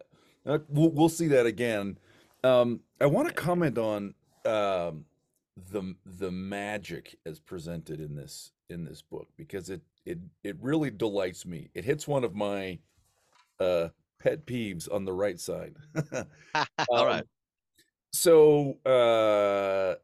uh 0.49 0.59
we'll, 0.69 0.90
we'll 0.90 1.09
see 1.09 1.28
that 1.28 1.47
again. 1.47 1.99
Um, 2.45 2.81
I 3.00 3.07
want 3.07 3.28
to 3.28 3.35
comment 3.35 3.78
on 3.78 4.14
um, 4.45 5.05
the 5.71 5.95
the 6.07 6.31
magic 6.31 7.17
as 7.26 7.38
presented 7.38 8.00
in 8.00 8.14
this 8.14 8.52
in 8.71 8.85
this 8.85 9.02
book 9.02 9.28
because 9.37 9.71
it 9.71 9.83
it 10.05 10.19
it 10.43 10.57
really 10.61 10.90
delights 10.90 11.47
me. 11.47 11.69
It 11.75 11.85
hits 11.85 12.09
one 12.09 12.25
of 12.25 12.35
my 12.35 12.78
uh, 13.61 13.88
pet 14.21 14.47
peeves 14.47 14.93
on 14.93 15.05
the 15.05 15.12
right 15.12 15.38
side. 15.38 15.75
All 16.88 17.07
right. 17.07 17.21
Um, 17.21 17.28
so, 18.12 18.78
uh, 18.87 19.95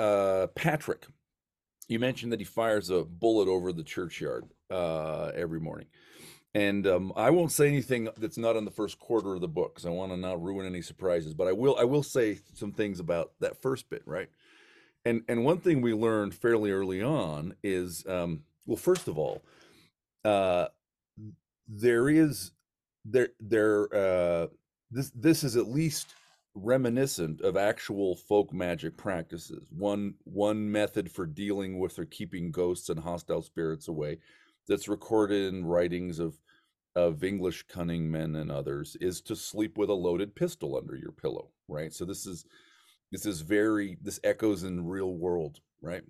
uh, 0.00 0.46
Patrick, 0.48 1.06
you 1.88 1.98
mentioned 1.98 2.32
that 2.32 2.40
he 2.40 2.44
fires 2.44 2.90
a 2.90 3.04
bullet 3.04 3.48
over 3.48 3.72
the 3.72 3.84
churchyard 3.84 4.44
uh, 4.70 5.26
every 5.34 5.60
morning. 5.60 5.86
And 6.56 6.86
um, 6.86 7.12
I 7.16 7.28
won't 7.28 7.52
say 7.52 7.68
anything 7.68 8.08
that's 8.16 8.38
not 8.38 8.56
in 8.56 8.64
the 8.64 8.70
first 8.70 8.98
quarter 8.98 9.34
of 9.34 9.42
the 9.42 9.48
book 9.48 9.74
because 9.74 9.84
I 9.84 9.90
want 9.90 10.10
to 10.12 10.16
not 10.16 10.42
ruin 10.42 10.64
any 10.64 10.80
surprises. 10.80 11.34
But 11.34 11.48
I 11.48 11.52
will. 11.52 11.76
I 11.78 11.84
will 11.84 12.02
say 12.02 12.38
some 12.54 12.72
things 12.72 12.98
about 12.98 13.32
that 13.40 13.60
first 13.60 13.90
bit, 13.90 14.02
right? 14.06 14.30
And 15.04 15.20
and 15.28 15.44
one 15.44 15.58
thing 15.58 15.82
we 15.82 15.92
learned 15.92 16.34
fairly 16.34 16.70
early 16.70 17.02
on 17.02 17.54
is, 17.62 18.06
um, 18.08 18.42
well, 18.64 18.78
first 18.78 19.06
of 19.06 19.18
all, 19.18 19.42
uh, 20.24 20.68
there 21.68 22.08
is 22.08 22.52
there 23.04 23.28
there 23.38 23.94
uh 23.94 24.46
this 24.90 25.10
this 25.14 25.44
is 25.44 25.56
at 25.56 25.68
least 25.68 26.14
reminiscent 26.54 27.42
of 27.42 27.58
actual 27.58 28.16
folk 28.16 28.50
magic 28.52 28.96
practices 28.96 29.66
one 29.76 30.14
one 30.24 30.70
method 30.70 31.10
for 31.10 31.26
dealing 31.26 31.78
with 31.78 31.98
or 31.98 32.06
keeping 32.06 32.50
ghosts 32.50 32.88
and 32.88 32.98
hostile 32.98 33.42
spirits 33.42 33.88
away 33.88 34.18
that's 34.66 34.88
recorded 34.88 35.52
in 35.52 35.64
writings 35.64 36.18
of 36.18 36.38
of 36.96 37.22
english 37.22 37.64
cunning 37.68 38.10
men 38.10 38.34
and 38.34 38.50
others 38.50 38.96
is 39.00 39.20
to 39.20 39.36
sleep 39.36 39.78
with 39.78 39.90
a 39.90 39.94
loaded 39.94 40.34
pistol 40.34 40.76
under 40.76 40.96
your 40.96 41.12
pillow 41.12 41.50
right 41.68 41.92
so 41.92 42.04
this 42.04 42.26
is 42.26 42.44
this 43.12 43.24
is 43.24 43.42
very 43.42 43.96
this 44.02 44.18
echoes 44.24 44.64
in 44.64 44.84
real 44.84 45.14
world 45.14 45.60
right 45.80 46.02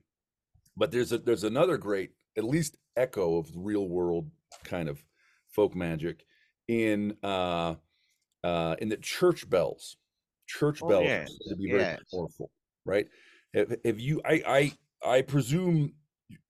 but 0.76 0.90
there's 0.90 1.12
a 1.12 1.19
there's 1.19 1.45
another 1.45 1.76
great 1.76 2.12
at 2.38 2.45
least 2.45 2.78
echo 2.97 3.37
of 3.37 3.50
real 3.55 3.88
world 3.88 4.31
kind 4.64 4.88
of 4.88 5.05
folk 5.50 5.75
magic 5.75 6.25
in 6.69 7.16
uh, 7.23 7.75
uh, 8.45 8.76
in 8.81 8.88
the 8.88 8.97
church 8.97 9.49
bells. 9.49 9.97
Church 10.47 10.81
oh, 10.83 10.88
bells 10.88 11.05
yes. 11.05 11.31
to 11.49 11.57
be 11.57 11.71
very 11.71 11.83
yes. 11.83 12.00
powerful, 12.12 12.50
right? 12.85 13.07
Have, 13.55 13.76
have 13.85 14.00
you? 14.00 14.21
I 14.25 14.43
I 14.47 14.73
I 15.16 15.23
presume 15.23 15.95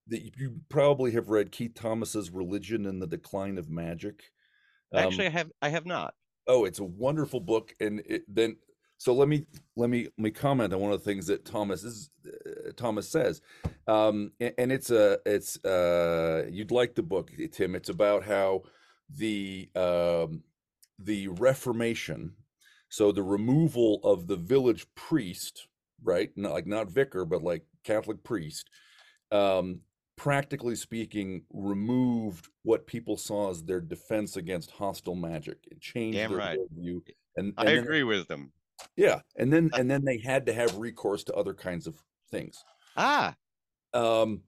that 0.08 0.38
you 0.38 0.60
probably 0.68 1.12
have 1.12 1.28
read 1.28 1.52
Keith 1.52 1.74
Thomas's 1.74 2.30
Religion 2.30 2.86
and 2.86 3.00
the 3.00 3.06
Decline 3.06 3.58
of 3.58 3.68
Magic. 3.68 4.22
Um, 4.92 5.04
Actually, 5.04 5.26
I 5.26 5.30
have 5.30 5.52
I 5.62 5.68
have 5.68 5.86
not. 5.86 6.14
Oh, 6.46 6.64
it's 6.64 6.78
a 6.78 6.84
wonderful 6.84 7.40
book, 7.40 7.74
and 7.80 8.00
it, 8.06 8.22
then 8.28 8.56
so 8.98 9.12
let 9.12 9.28
me 9.28 9.46
let 9.76 9.90
me 9.90 10.04
let 10.04 10.18
me 10.18 10.30
comment 10.30 10.72
on 10.72 10.80
one 10.80 10.92
of 10.92 11.02
the 11.02 11.04
things 11.04 11.26
that 11.26 11.44
Thomas 11.44 11.84
is 11.84 12.10
uh, 12.26 12.72
Thomas 12.76 13.08
says, 13.08 13.42
um, 13.86 14.32
and, 14.40 14.54
and, 14.56 14.72
it's 14.72 14.90
a 14.90 15.18
it's 15.26 15.62
uh, 15.64 16.46
you'd 16.50 16.70
like 16.70 16.94
the 16.94 17.02
book, 17.02 17.30
Tim. 17.52 17.74
It's 17.74 17.90
about 17.90 18.24
how 18.24 18.62
the 19.10 19.68
um, 19.74 20.42
the 20.98 21.28
Reformation, 21.28 22.32
so 22.88 23.12
the 23.12 23.22
removal 23.22 24.00
of 24.02 24.28
the 24.28 24.36
village 24.36 24.86
priest, 24.94 25.66
right? 26.02 26.30
Not 26.36 26.52
like 26.52 26.66
not 26.66 26.90
vicar, 26.90 27.26
but 27.26 27.42
like 27.42 27.64
Catholic 27.84 28.24
priest, 28.24 28.70
um, 29.30 29.80
practically 30.16 30.74
speaking, 30.76 31.42
removed 31.52 32.48
what 32.62 32.86
people 32.86 33.16
saw 33.16 33.50
as 33.50 33.62
their 33.64 33.80
defense 33.80 34.36
against 34.36 34.70
hostile 34.70 35.14
magic. 35.14 35.58
It 35.70 35.80
changed 35.80 36.16
Damn 36.18 36.30
their 36.30 36.38
right. 36.38 36.58
worldview. 36.58 37.00
And, 37.36 37.46
and 37.46 37.54
I 37.58 37.64
then- 37.66 37.78
agree 37.84 38.02
with 38.02 38.28
them. 38.28 38.52
Yeah, 38.94 39.20
and 39.36 39.50
then 39.50 39.70
and 39.72 39.90
then 39.90 40.04
they 40.04 40.18
had 40.18 40.44
to 40.46 40.52
have 40.52 40.76
recourse 40.76 41.24
to 41.24 41.32
other 41.34 41.54
kinds 41.54 41.86
of 41.86 42.02
things. 42.30 42.62
Ah, 42.94 43.34
Um, 43.94 44.42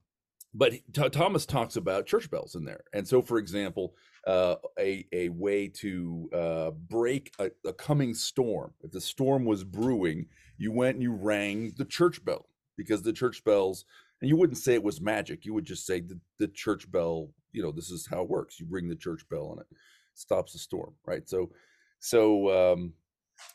but 0.53 0.73
Th- 0.93 1.11
Thomas 1.11 1.47
talks 1.47 1.75
about 1.77 2.05
church 2.05 2.29
bells 2.29 2.53
in 2.53 2.63
there, 2.63 2.81
and 2.93 3.07
so, 3.07 3.23
for 3.23 3.39
example, 3.39 3.95
uh, 4.27 4.55
a 4.79 5.03
a 5.11 5.29
way 5.29 5.67
to 5.67 6.29
uh, 6.31 6.71
break 6.71 7.31
a, 7.39 7.49
a 7.65 7.73
coming 7.73 8.13
storm. 8.13 8.71
If 8.81 8.91
the 8.91 9.01
storm 9.01 9.45
was 9.45 9.63
brewing, 9.63 10.27
you 10.59 10.71
went 10.71 10.95
and 10.97 11.03
you 11.03 11.13
rang 11.13 11.73
the 11.77 11.85
church 11.85 12.23
bell 12.23 12.49
because 12.77 13.01
the 13.01 13.13
church 13.13 13.43
bells, 13.43 13.83
and 14.21 14.29
you 14.29 14.35
wouldn't 14.35 14.57
say 14.57 14.73
it 14.73 14.83
was 14.83 15.01
magic. 15.01 15.45
You 15.45 15.53
would 15.53 15.65
just 15.65 15.85
say 15.85 16.01
the, 16.01 16.19
the 16.37 16.47
church 16.47 16.89
bell. 16.91 17.29
You 17.51 17.63
know, 17.63 17.71
this 17.71 17.89
is 17.89 18.07
how 18.09 18.21
it 18.23 18.29
works. 18.29 18.59
You 18.59 18.67
ring 18.69 18.89
the 18.89 18.95
church 18.95 19.27
bell, 19.29 19.51
and 19.51 19.61
it 19.61 19.67
stops 20.13 20.53
the 20.53 20.59
storm, 20.59 20.93
right? 21.05 21.27
So, 21.27 21.51
so, 21.99 22.73
um, 22.73 22.93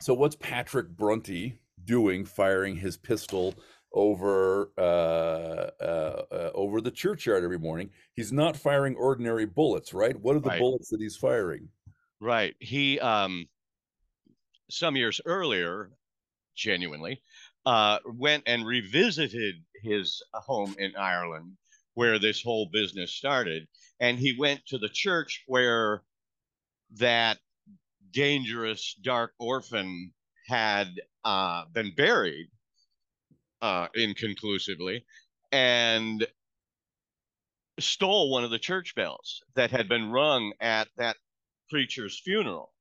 so 0.00 0.14
what's 0.14 0.36
Patrick 0.36 0.88
Brunty 0.88 1.58
doing, 1.84 2.24
firing 2.24 2.76
his 2.76 2.96
pistol? 2.96 3.54
over 3.96 4.72
uh, 4.76 5.70
uh, 5.80 6.22
uh, 6.32 6.50
over 6.52 6.80
the 6.80 6.90
churchyard 6.90 7.44
every 7.44 7.60
morning. 7.60 7.88
He's 8.14 8.32
not 8.32 8.56
firing 8.56 8.96
ordinary 8.96 9.46
bullets, 9.46 9.94
right? 9.94 10.20
What 10.20 10.34
are 10.34 10.40
the 10.40 10.48
Right. 10.48 10.58
bullets 10.58 10.88
that 10.90 11.00
he's 11.00 11.16
firing? 11.16 11.68
right. 12.18 12.56
He 12.58 12.98
um 12.98 13.46
some 14.68 14.96
years 14.96 15.20
earlier, 15.26 15.92
genuinely, 16.56 17.22
uh 17.66 17.98
went 18.06 18.44
and 18.46 18.66
revisited 18.66 19.56
his 19.82 20.22
home 20.32 20.74
in 20.78 20.96
Ireland 20.96 21.56
where 21.94 22.18
this 22.18 22.42
whole 22.42 22.68
business 22.72 23.12
started. 23.12 23.68
And 24.00 24.18
he 24.18 24.36
went 24.38 24.66
to 24.66 24.78
the 24.78 24.88
church 24.88 25.44
where 25.46 26.02
that 26.98 27.38
dangerous 28.10 28.94
dark 29.02 29.32
orphan 29.38 30.12
had 30.46 30.88
uh 31.24 31.64
been 31.72 31.94
buried 31.94 32.48
uh 33.62 33.88
inconclusively 33.94 35.04
and 35.52 36.26
stole 37.78 38.30
one 38.30 38.44
of 38.44 38.50
the 38.50 38.58
church 38.58 38.94
bells 38.94 39.42
that 39.54 39.70
had 39.70 39.88
been 39.88 40.10
rung 40.10 40.52
at 40.60 40.88
that 40.96 41.16
preacher's 41.70 42.20
funeral. 42.20 42.73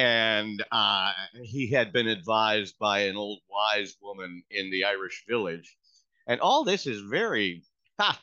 And 0.00 0.64
uh, 0.72 1.12
he 1.42 1.70
had 1.70 1.92
been 1.92 2.08
advised 2.08 2.78
by 2.78 3.00
an 3.00 3.16
old 3.16 3.40
wise 3.50 3.96
woman 4.00 4.42
in 4.50 4.70
the 4.70 4.84
Irish 4.84 5.24
village. 5.28 5.76
And 6.26 6.40
all 6.40 6.64
this 6.64 6.86
is 6.86 7.02
very, 7.02 7.64
ha, 7.98 8.18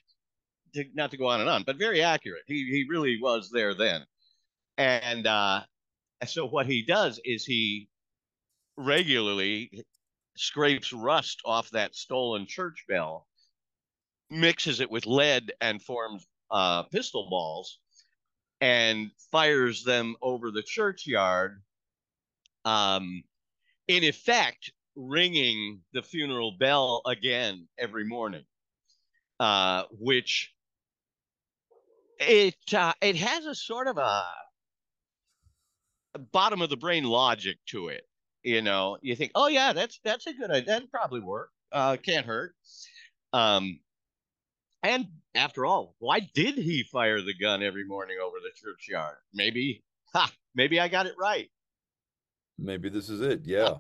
to, 0.74 0.86
not 0.96 1.12
to 1.12 1.18
go 1.18 1.28
on 1.28 1.40
and 1.40 1.48
on, 1.48 1.62
but 1.68 1.78
very 1.78 2.02
accurate. 2.02 2.42
He, 2.48 2.66
he 2.72 2.88
really 2.90 3.20
was 3.22 3.52
there 3.54 3.76
then. 3.76 4.02
And 4.80 5.28
uh, 5.28 5.62
so 6.26 6.48
what 6.48 6.66
he 6.66 6.82
does 6.82 7.22
is 7.24 7.46
he 7.46 7.90
regularly 8.76 9.86
scrapes 10.36 10.92
rust 10.92 11.42
off 11.46 11.70
that 11.70 11.94
stolen 11.94 12.48
church 12.48 12.86
bell, 12.90 13.28
mixes 14.32 14.80
it 14.80 14.90
with 14.90 15.06
lead, 15.06 15.54
and 15.62 15.80
forms 15.80 16.26
uh, 16.50 16.84
pistol 16.84 17.28
balls, 17.30 17.78
and 18.62 19.12
fires 19.32 19.84
them 19.84 20.16
over 20.24 20.50
the 20.50 20.64
churchyard. 20.64 21.62
Um, 22.68 23.24
in 23.88 24.04
effect, 24.04 24.72
ringing 24.96 25.82
the 25.94 26.02
funeral 26.02 26.58
bell 26.60 27.02
again 27.06 27.68
every 27.78 28.04
morning, 28.04 28.44
uh, 29.40 29.84
which 29.92 30.54
it 32.20 32.56
uh, 32.74 32.94
it 33.02 33.16
has 33.16 33.46
a 33.46 33.56
sort 33.56 33.88
of 33.88 33.98
a 33.98 34.26
bottom 36.32 36.62
of 36.62 36.70
the 36.70 36.78
brain 36.78 37.04
logic 37.04 37.58
to 37.68 37.90
it 37.90 38.04
you 38.48 38.62
know? 38.62 38.98
You 39.02 39.16
think 39.16 39.32
oh 39.36 39.48
yeah 39.48 39.74
that's 39.74 40.00
that's 40.04 40.26
a 40.26 40.34
good 40.34 40.50
idea 40.50 40.66
that'd 40.66 40.92
probably 40.92 41.20
work 41.20 41.50
uh 41.72 41.98
can't 42.02 42.26
hurt. 42.26 42.56
Um 43.34 43.80
and 44.84 45.08
after 45.36 45.66
all 45.66 45.96
why 46.00 46.22
did 46.34 46.56
he 46.56 46.84
fire 46.84 47.22
the 47.22 47.34
gun 47.34 47.62
every 47.62 47.84
morning 47.86 48.18
over 48.24 48.38
the 48.42 48.52
churchyard? 48.56 49.18
Maybe 49.34 49.84
ha 50.14 50.32
maybe 50.56 50.80
i 50.80 50.88
got 50.88 51.06
it 51.06 51.16
right 51.20 51.50
Maybe 52.58 52.90
this 52.90 53.10
is 53.10 53.22
it. 53.22 53.42
Yeah. 53.46 53.76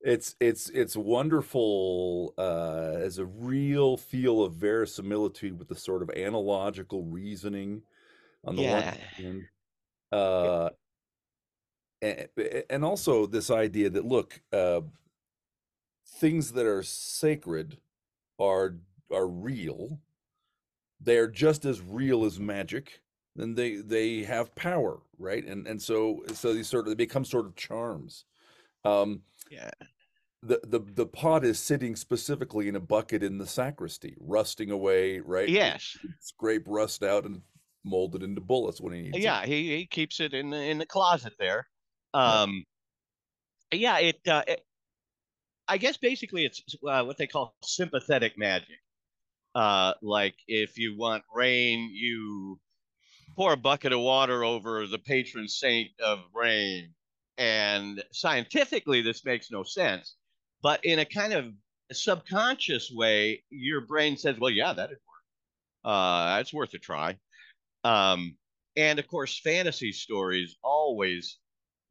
It's 0.00 0.36
it's 0.40 0.68
it's 0.70 0.96
wonderful 0.96 2.34
uh 2.38 2.96
as 2.98 3.18
a 3.18 3.24
real 3.24 3.96
feel 3.96 4.42
of 4.42 4.54
verisimilitude 4.54 5.58
with 5.58 5.68
the 5.68 5.74
sort 5.74 6.02
of 6.02 6.10
analogical 6.10 7.02
reasoning 7.04 7.82
on 8.44 8.56
the 8.56 8.62
one 8.62 8.82
hand. 8.82 9.42
Uh 10.12 10.70
and, 12.02 12.28
and 12.70 12.84
also 12.84 13.26
this 13.26 13.50
idea 13.50 13.90
that 13.90 14.04
look, 14.04 14.40
uh 14.52 14.82
things 16.20 16.52
that 16.52 16.66
are 16.66 16.82
sacred 16.82 17.78
are 18.38 18.76
are 19.10 19.26
real. 19.26 19.98
They're 21.00 21.28
just 21.28 21.64
as 21.64 21.80
real 21.80 22.24
as 22.24 22.38
magic. 22.38 23.00
Then 23.36 23.54
they 23.54 23.76
they 23.76 24.22
have 24.24 24.54
power, 24.54 25.00
right? 25.18 25.44
And 25.44 25.66
and 25.66 25.80
so 25.80 26.22
so 26.32 26.54
these 26.54 26.68
sort 26.68 26.86
of 26.86 26.90
they 26.90 26.94
become 26.94 27.24
sort 27.24 27.46
of 27.46 27.54
charms. 27.56 28.24
Um, 28.84 29.22
yeah 29.50 29.70
the 30.42 30.60
the 30.64 30.78
the 30.78 31.06
pot 31.06 31.44
is 31.44 31.58
sitting 31.58 31.96
specifically 31.96 32.68
in 32.68 32.76
a 32.76 32.80
bucket 32.80 33.22
in 33.22 33.38
the 33.38 33.46
sacristy, 33.46 34.16
rusting 34.20 34.70
away, 34.70 35.20
right? 35.20 35.48
yes 35.48 35.96
Scrape 36.20 36.64
rust 36.66 37.02
out 37.02 37.24
and 37.24 37.42
mold 37.84 38.14
it 38.16 38.22
into 38.22 38.40
bullets 38.40 38.80
when 38.80 38.92
he 38.92 39.02
needs 39.02 39.16
it. 39.16 39.22
yeah 39.22 39.46
he, 39.46 39.76
he 39.76 39.86
keeps 39.86 40.18
it 40.18 40.34
in 40.34 40.50
the 40.50 40.56
in 40.56 40.78
the 40.78 40.86
closet 40.86 41.32
there 41.38 41.68
um 42.14 42.64
yeah 43.72 43.98
it 43.98 44.18
uh 44.26 44.42
it, 44.46 44.60
i 45.68 45.78
guess 45.78 45.96
basically 45.96 46.44
it's 46.44 46.60
uh, 46.88 47.04
what 47.04 47.16
they 47.16 47.28
call 47.28 47.54
sympathetic 47.62 48.36
magic 48.36 48.80
uh 49.54 49.92
like 50.02 50.34
if 50.48 50.76
you 50.78 50.96
want 50.98 51.22
rain 51.32 51.88
you 51.92 52.58
pour 53.36 53.52
a 53.52 53.56
bucket 53.56 53.92
of 53.92 54.00
water 54.00 54.44
over 54.44 54.86
the 54.86 54.98
patron 54.98 55.46
saint 55.48 55.90
of 56.00 56.20
rain 56.34 56.94
and 57.38 58.02
scientifically 58.12 59.02
this 59.02 59.24
makes 59.24 59.50
no 59.50 59.62
sense 59.62 60.16
but 60.62 60.84
in 60.84 60.98
a 60.98 61.04
kind 61.04 61.32
of 61.32 61.52
subconscious 61.92 62.90
way 62.90 63.42
your 63.50 63.82
brain 63.82 64.16
says 64.16 64.38
well 64.38 64.50
yeah 64.50 64.72
that'd 64.72 64.90
work 64.90 65.22
uh 65.84 66.36
that's 66.36 66.52
worth 66.52 66.74
a 66.74 66.78
try 66.78 67.16
um 67.84 68.36
and 68.76 68.98
of 68.98 69.08
course, 69.08 69.40
fantasy 69.40 69.90
stories 69.92 70.56
always 70.62 71.38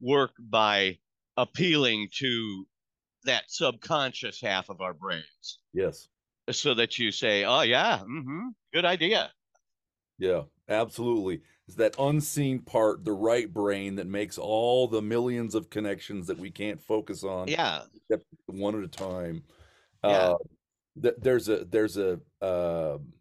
work 0.00 0.30
by 0.38 0.98
appealing 1.36 2.08
to 2.18 2.64
that 3.24 3.44
subconscious 3.48 4.40
half 4.40 4.68
of 4.68 4.80
our 4.80 4.94
brains 4.94 5.58
Yes. 5.74 6.08
so 6.50 6.74
that 6.74 6.96
you 6.98 7.10
say, 7.10 7.44
oh, 7.44 7.62
yeah, 7.62 7.98
mm-hmm, 7.98 8.48
good 8.72 8.84
idea. 8.84 9.32
Yeah, 10.18 10.42
absolutely. 10.68 11.42
It's 11.66 11.76
that 11.76 11.96
unseen 11.98 12.60
part, 12.60 13.04
the 13.04 13.12
right 13.12 13.52
brain 13.52 13.96
that 13.96 14.06
makes 14.06 14.38
all 14.38 14.86
the 14.86 15.02
millions 15.02 15.54
of 15.54 15.68
connections 15.68 16.26
that 16.28 16.38
we 16.38 16.50
can't 16.50 16.80
focus 16.80 17.24
on 17.24 17.48
Yeah. 17.48 17.82
except 17.94 18.24
one 18.46 18.78
at 18.78 18.84
a 18.84 18.88
time. 18.88 19.42
Yeah. 20.04 20.10
Uh, 20.10 20.38
th- 21.02 21.14
there's 21.18 21.48
a 21.48 21.64
there's 21.64 21.96
a, 21.96 22.20
um 22.40 23.12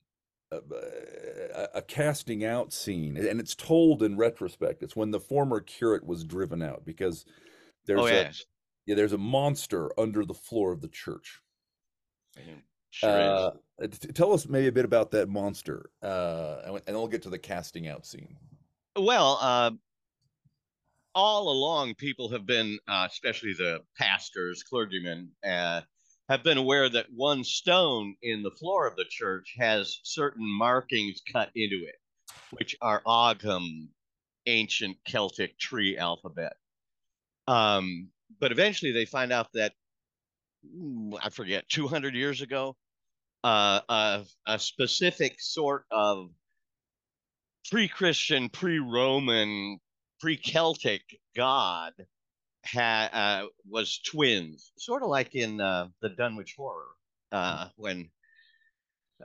a 0.51 1.67
a 1.75 1.81
casting 1.81 2.45
out 2.45 2.71
scene, 2.71 3.17
and 3.17 3.39
it's 3.39 3.55
told 3.55 4.03
in 4.03 4.15
retrospect. 4.15 4.84
It's 4.84 4.95
when 4.95 5.12
the 5.12 5.19
former 5.19 5.60
curate 5.60 6.05
was 6.05 6.23
driven 6.23 6.62
out 6.62 6.86
because 6.86 7.25
there's 7.86 7.99
oh, 7.99 8.08
a 8.08 8.31
yeah 8.86 8.95
there's 8.95 9.13
a 9.13 9.17
monster 9.17 9.91
under 9.99 10.23
the 10.23 10.34
floor 10.34 10.71
of 10.71 10.81
the 10.81 10.88
church. 10.88 11.41
Sure 12.91 13.10
Uh, 13.10 13.51
tell 14.13 14.33
us 14.33 14.47
maybe 14.47 14.67
a 14.67 14.71
bit 14.71 14.85
about 14.85 15.11
that 15.11 15.29
monster, 15.29 15.89
uh, 16.01 16.61
and, 16.65 16.81
and 16.88 16.95
we'll 16.95 17.07
get 17.07 17.23
to 17.23 17.29
the 17.29 17.38
casting 17.38 17.88
out 17.88 18.05
scene. 18.05 18.35
Well, 18.95 19.38
uh, 19.41 19.71
all 21.13 21.49
along, 21.49 21.95
people 21.95 22.29
have 22.29 22.45
been, 22.45 22.79
uh, 22.88 23.07
especially 23.09 23.53
the 23.53 23.79
pastors, 23.97 24.63
clergymen, 24.63 25.31
uh, 25.45 25.81
have 26.29 26.43
been 26.43 26.57
aware 26.57 26.89
that 26.89 27.07
one 27.13 27.43
stone 27.43 28.15
in 28.21 28.41
the 28.41 28.51
floor 28.51 28.88
of 28.88 28.95
the 28.95 29.05
church 29.09 29.55
has 29.57 29.99
certain 30.03 30.45
markings 30.47 31.21
cut 31.31 31.49
into 31.55 31.85
it, 31.85 31.95
which 32.51 32.75
are 32.81 33.01
Ogham, 33.05 33.89
ancient 34.45 34.97
Celtic 35.05 35.57
tree 35.59 35.97
alphabet. 35.97 36.53
Um, 37.47 38.09
but 38.39 38.51
eventually, 38.51 38.91
they 38.91 39.05
find 39.05 39.31
out 39.31 39.53
that 39.53 39.73
mm, 40.65 41.17
I 41.21 41.29
forget, 41.29 41.69
200 41.69 42.15
years 42.15 42.41
ago, 42.41 42.75
uh, 43.45 43.79
a, 43.89 44.25
a 44.47 44.58
specific 44.60 45.39
sort 45.39 45.86
of 45.91 46.31
pre-Christian, 47.69 48.49
pre-Roman, 48.49 49.79
pre-Celtic 50.19 51.01
god 51.36 51.93
had 52.63 53.10
uh, 53.13 53.47
was 53.69 53.99
twins, 53.99 54.71
sort 54.77 55.03
of 55.03 55.10
like 55.10 55.36
in 55.36 55.62
uh, 55.62 55.88
the 56.01 56.10
Dunwich 56.10 56.55
Horror, 56.58 56.91
uh, 57.31 57.69
when 57.77 58.10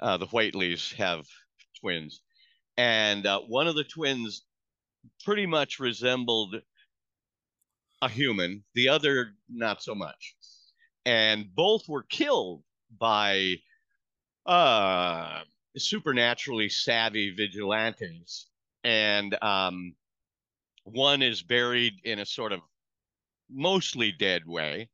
Uh, 0.01 0.19
the 0.19 0.31
Whateleys 0.31 0.95
have 0.95 1.27
twins, 1.81 2.23
and 2.77 3.27
uh, 3.27 3.41
one 3.59 3.69
of 3.69 3.75
the 3.75 3.89
twins 3.97 4.47
pretty 5.25 5.47
much 5.47 5.81
resembled 5.81 6.55
a 8.01 8.09
human, 8.09 8.63
the 8.75 8.89
other 8.89 9.35
not 9.49 9.83
so 9.83 9.95
much. 9.95 10.37
And 11.05 11.53
both 11.55 11.89
were 11.89 12.07
killed 12.07 12.63
by 12.89 13.57
uh, 14.47 15.41
supernaturally 15.77 16.69
savvy 16.69 17.35
vigilantes. 17.35 18.47
And 18.85 19.37
um, 19.43 19.95
one 20.85 21.23
is 21.23 21.43
buried 21.43 21.95
in 22.05 22.19
a 22.19 22.27
sort 22.27 22.53
of 22.53 22.61
mostly 23.51 24.13
dead 24.13 24.47
way. 24.47 24.89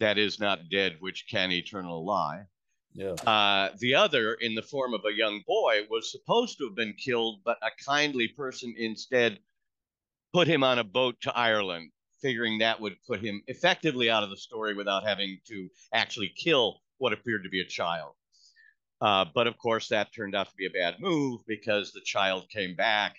That 0.00 0.18
is 0.18 0.40
not 0.40 0.68
dead, 0.70 0.96
which 1.00 1.26
can 1.30 1.52
eternal 1.52 2.04
lie. 2.04 2.46
Yeah. 2.94 3.12
Uh, 3.12 3.70
the 3.78 3.94
other, 3.94 4.34
in 4.34 4.54
the 4.54 4.62
form 4.62 4.94
of 4.94 5.04
a 5.04 5.12
young 5.12 5.42
boy, 5.46 5.80
was 5.90 6.10
supposed 6.10 6.58
to 6.58 6.66
have 6.66 6.76
been 6.76 6.94
killed, 6.94 7.40
but 7.44 7.58
a 7.62 7.70
kindly 7.84 8.28
person 8.28 8.74
instead 8.76 9.38
put 10.32 10.46
him 10.48 10.64
on 10.64 10.78
a 10.78 10.84
boat 10.84 11.16
to 11.22 11.36
Ireland, 11.36 11.90
figuring 12.20 12.58
that 12.58 12.80
would 12.80 12.96
put 13.06 13.20
him 13.20 13.42
effectively 13.46 14.10
out 14.10 14.22
of 14.22 14.30
the 14.30 14.36
story 14.36 14.74
without 14.74 15.04
having 15.04 15.38
to 15.48 15.68
actually 15.92 16.32
kill 16.36 16.80
what 16.98 17.12
appeared 17.12 17.44
to 17.44 17.48
be 17.48 17.60
a 17.60 17.66
child. 17.66 18.14
Uh, 19.00 19.24
but 19.34 19.46
of 19.46 19.58
course, 19.58 19.88
that 19.88 20.14
turned 20.14 20.34
out 20.34 20.48
to 20.48 20.56
be 20.56 20.66
a 20.66 20.70
bad 20.70 21.00
move 21.00 21.40
because 21.46 21.92
the 21.92 22.00
child 22.00 22.48
came 22.48 22.74
back, 22.74 23.16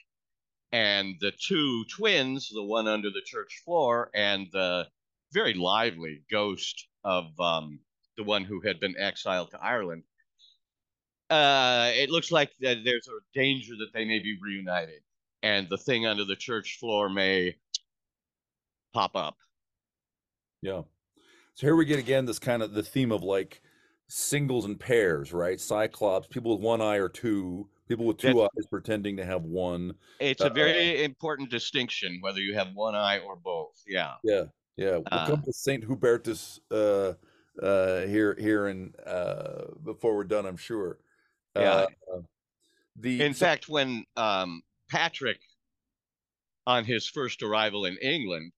and 0.71 1.15
the 1.19 1.31
two 1.31 1.85
twins, 1.85 2.49
the 2.49 2.63
one 2.63 2.87
under 2.87 3.09
the 3.09 3.21
church 3.25 3.61
floor 3.63 4.09
and 4.13 4.47
the 4.51 4.87
very 5.31 5.53
lively 5.53 6.21
ghost 6.31 6.87
of 7.03 7.25
um, 7.39 7.79
the 8.17 8.23
one 8.23 8.43
who 8.43 8.61
had 8.61 8.79
been 8.79 8.95
exiled 8.97 9.51
to 9.51 9.61
Ireland. 9.61 10.03
Uh, 11.29 11.91
it 11.93 12.09
looks 12.09 12.31
like 12.31 12.51
there's 12.59 13.07
a 13.07 13.19
danger 13.33 13.73
that 13.79 13.91
they 13.93 14.05
may 14.05 14.19
be 14.19 14.37
reunited, 14.41 15.01
and 15.43 15.67
the 15.69 15.77
thing 15.77 16.05
under 16.05 16.23
the 16.23 16.35
church 16.35 16.77
floor 16.79 17.09
may 17.09 17.55
pop 18.93 19.15
up. 19.15 19.35
Yeah. 20.61 20.81
So 21.55 21.67
here 21.67 21.75
we 21.75 21.85
get 21.85 21.99
again 21.99 22.25
this 22.25 22.39
kind 22.39 22.61
of 22.61 22.73
the 22.73 22.83
theme 22.83 23.11
of 23.11 23.23
like 23.23 23.61
singles 24.07 24.65
and 24.65 24.79
pairs, 24.79 25.33
right? 25.33 25.59
Cyclops, 25.59 26.27
people 26.27 26.51
with 26.55 26.61
one 26.61 26.81
eye 26.81 26.97
or 26.97 27.09
two, 27.09 27.67
people 27.87 28.05
with 28.05 28.17
two 28.17 28.27
That's- 28.27 28.49
eyes 28.57 28.67
pretending 28.67 29.17
to 29.17 29.25
have 29.25 29.43
one. 29.43 29.95
It's 30.19 30.41
a 30.41 30.49
Uh, 30.51 30.53
very 30.53 31.03
important 31.03 31.49
distinction 31.49 32.19
whether 32.21 32.39
you 32.39 32.53
have 32.53 32.73
one 32.73 32.95
eye 32.95 33.19
or 33.19 33.35
both. 33.35 33.81
Yeah. 33.87 34.15
Yeah, 34.23 34.45
yeah. 34.77 34.97
We'll 34.97 35.03
Uh, 35.11 35.27
come 35.27 35.41
to 35.43 35.53
Saint 35.53 35.83
Hubertus 35.83 36.59
uh, 36.71 37.13
uh, 37.63 38.05
here, 38.07 38.35
here, 38.39 38.67
and 38.67 38.95
uh, 39.05 39.71
before 39.83 40.15
we're 40.15 40.23
done, 40.23 40.45
I'm 40.45 40.57
sure. 40.57 40.99
Yeah. 41.55 41.87
Uh, 42.13 42.19
the 42.97 43.21
In 43.21 43.33
fact, 43.33 43.67
when 43.69 44.05
um, 44.17 44.61
Patrick, 44.89 45.39
on 46.67 46.83
his 46.85 47.07
first 47.09 47.41
arrival 47.43 47.85
in 47.85 47.97
England, 47.97 48.51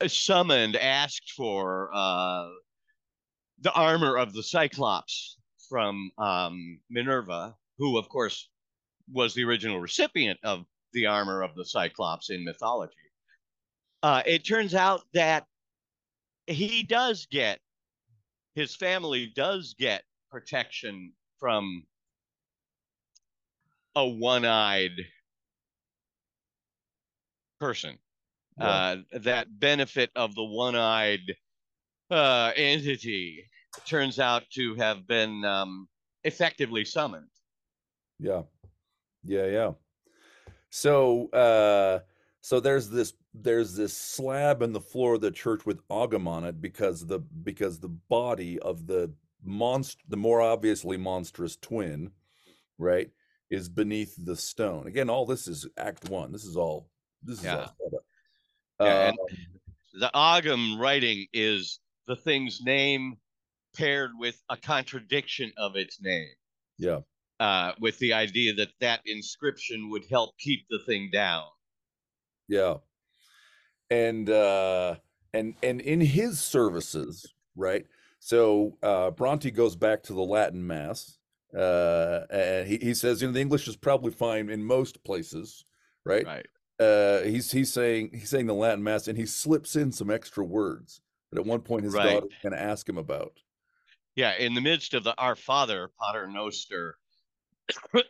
uh, 0.00 0.08
summoned, 0.08 0.76
asked 0.76 1.32
for 1.32 1.90
uh, 1.94 2.48
the 3.62 3.72
armor 3.72 4.16
of 4.16 4.32
the 4.32 4.42
Cyclops 4.42 5.38
from 5.68 6.10
um, 6.18 6.80
Minerva, 6.90 7.54
who, 7.78 7.96
of 7.96 8.08
course, 8.08 8.48
was 9.10 9.34
the 9.34 9.44
original 9.44 9.80
recipient 9.80 10.38
of 10.44 10.64
the 10.92 11.06
armor 11.06 11.42
of 11.42 11.54
the 11.54 11.64
Cyclops 11.64 12.30
in 12.30 12.44
mythology. 12.44 12.92
Uh, 14.02 14.22
it 14.26 14.44
turns 14.44 14.74
out 14.74 15.02
that 15.14 15.46
he 16.46 16.82
does 16.82 17.26
get, 17.30 17.60
his 18.54 18.74
family 18.74 19.32
does 19.34 19.74
get 19.78 20.02
protection 20.30 21.12
from 21.38 21.84
a 23.94 24.06
one-eyed 24.06 24.96
person. 27.60 27.96
Yeah. 28.58 28.66
Uh, 28.68 28.96
that 29.20 29.58
benefit 29.58 30.10
of 30.16 30.34
the 30.34 30.44
one-eyed 30.44 31.36
uh, 32.10 32.52
entity 32.56 33.44
turns 33.86 34.18
out 34.18 34.44
to 34.54 34.74
have 34.76 35.06
been 35.06 35.44
um, 35.44 35.88
effectively 36.24 36.84
summoned. 36.84 37.28
Yeah. 38.18 38.42
Yeah, 39.24 39.46
yeah. 39.46 39.72
So 40.70 41.28
uh 41.30 42.00
so 42.40 42.58
there's 42.60 42.88
this 42.88 43.12
there's 43.34 43.74
this 43.76 43.96
slab 43.96 44.62
in 44.62 44.72
the 44.72 44.80
floor 44.80 45.14
of 45.14 45.20
the 45.20 45.30
church 45.30 45.64
with 45.66 45.80
Ogham 45.90 46.26
on 46.26 46.44
it 46.44 46.60
because 46.60 47.06
the 47.06 47.18
because 47.18 47.78
the 47.78 47.88
body 47.88 48.58
of 48.60 48.86
the 48.86 49.12
monst 49.46 49.96
the 50.08 50.16
more 50.16 50.40
obviously 50.40 50.96
monstrous 50.96 51.56
twin, 51.56 52.10
right, 52.78 53.10
is 53.50 53.68
beneath 53.68 54.14
the 54.24 54.34
stone. 54.36 54.86
Again, 54.86 55.10
all 55.10 55.26
this 55.26 55.46
is 55.46 55.66
act 55.76 56.08
one. 56.08 56.32
This 56.32 56.44
is 56.44 56.56
all 56.56 56.88
this 57.22 57.40
is 57.40 57.46
all 57.46 57.56
Yeah. 57.56 57.64
up. 57.64 58.04
Yeah, 58.80 59.08
and- 59.08 59.18
Um, 59.18 59.26
The 59.94 60.10
Ogham 60.14 60.80
writing 60.80 61.26
is 61.34 61.80
the 62.06 62.16
thing's 62.16 62.62
name 62.62 63.18
paired 63.74 64.10
with 64.18 64.40
a 64.48 64.56
contradiction 64.56 65.52
of 65.56 65.76
its 65.76 66.00
name, 66.00 66.28
yeah. 66.78 67.00
uh, 67.40 67.72
with 67.80 67.98
the 67.98 68.12
idea 68.12 68.54
that 68.54 68.68
that 68.80 69.00
inscription 69.06 69.90
would 69.90 70.04
help 70.10 70.36
keep 70.38 70.66
the 70.70 70.78
thing 70.80 71.10
down. 71.12 71.44
Yeah. 72.48 72.76
And 73.90 74.28
uh 74.30 74.96
and 75.34 75.54
and 75.62 75.80
in 75.80 76.00
his 76.00 76.40
services, 76.40 77.34
right? 77.56 77.86
So 78.18 78.76
uh 78.82 79.10
Bronte 79.10 79.50
goes 79.50 79.76
back 79.76 80.02
to 80.04 80.12
the 80.14 80.22
Latin 80.22 80.66
mass. 80.66 81.18
Uh 81.56 82.20
and 82.30 82.66
he, 82.68 82.78
he 82.78 82.94
says, 82.94 83.20
you 83.20 83.28
know, 83.28 83.34
the 83.34 83.40
English 83.40 83.68
is 83.68 83.76
probably 83.76 84.10
fine 84.12 84.48
in 84.48 84.64
most 84.64 85.04
places, 85.04 85.64
right? 86.04 86.24
Right. 86.26 86.46
Uh 86.80 87.20
he's 87.22 87.52
he's 87.52 87.72
saying 87.72 88.10
he's 88.12 88.30
saying 88.30 88.46
the 88.46 88.54
Latin 88.54 88.82
mass 88.82 89.08
and 89.08 89.18
he 89.18 89.26
slips 89.26 89.76
in 89.76 89.92
some 89.92 90.10
extra 90.10 90.42
words 90.44 91.02
that 91.30 91.38
at 91.38 91.46
one 91.46 91.60
point 91.60 91.84
his 91.84 91.92
Right. 91.94 92.14
daughter's 92.14 92.30
gonna 92.42 92.56
ask 92.56 92.88
him 92.88 92.98
about. 92.98 93.41
Yeah, 94.14 94.36
in 94.36 94.54
the 94.54 94.60
midst 94.60 94.92
of 94.94 95.04
the 95.04 95.14
Our 95.16 95.36
Father, 95.36 95.90
Pater 95.98 96.26
Noster, 96.26 96.96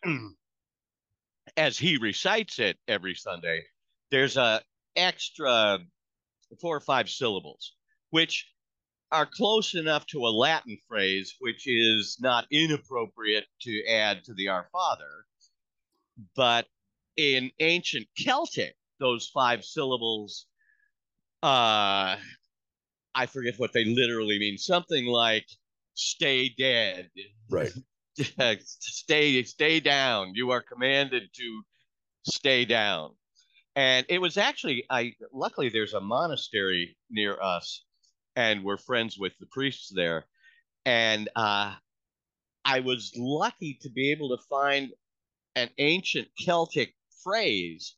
as 1.57 1.79
he 1.79 1.97
recites 1.99 2.59
it 2.59 2.77
every 2.89 3.15
Sunday, 3.15 3.63
there's 4.11 4.37
a 4.37 4.63
extra 4.97 5.79
four 6.61 6.77
or 6.77 6.81
five 6.81 7.09
syllables, 7.09 7.75
which 8.11 8.49
are 9.13 9.27
close 9.27 9.75
enough 9.75 10.07
to 10.07 10.27
a 10.27 10.31
Latin 10.37 10.77
phrase, 10.89 11.37
which 11.39 11.69
is 11.69 12.17
not 12.21 12.47
inappropriate 12.51 13.45
to 13.61 13.87
add 13.87 14.25
to 14.25 14.35
the 14.35 14.49
Our 14.49 14.69
Father. 14.73 15.25
But 16.35 16.67
in 17.17 17.51
ancient 17.61 18.09
Celtic, 18.17 18.75
those 18.99 19.29
five 19.29 19.65
syllables, 19.65 20.47
uh, 21.43 22.17
I 23.15 23.27
forget 23.27 23.55
what 23.59 23.73
they 23.73 23.85
literally 23.85 24.39
mean. 24.39 24.59
Something 24.59 25.07
like 25.07 25.47
"stay 25.95 26.49
dead," 26.49 27.11
Right. 27.51 27.73
stay 28.61 29.43
stay 29.45 29.81
down. 29.81 30.35
You 30.35 30.51
are 30.51 30.63
commanded 30.63 31.31
to 31.35 31.63
stay 32.25 32.65
down. 32.65 33.17
And 33.75 34.07
it 34.09 34.21
was 34.21 34.37
actually 34.37 34.85
I 34.91 35.15
luckily 35.33 35.69
there's 35.69 35.95
a 35.95 36.01
monastery 36.01 36.97
near 37.11 37.41
us 37.41 37.85
and 38.37 38.65
we're 38.65 38.77
friends 38.77 39.19
with 39.19 39.33
the 39.39 39.47
priests 39.47 39.91
there. 39.95 40.27
And 40.85 41.29
uh 41.37 41.77
I 42.65 42.81
was 42.81 43.13
lucky 43.17 43.79
to 43.83 43.91
be 43.91 44.11
able 44.13 44.37
to 44.37 44.43
find 44.45 44.93
an 45.57 45.71
ancient 45.79 46.29
Celtic 46.39 46.95
phrase 47.23 47.97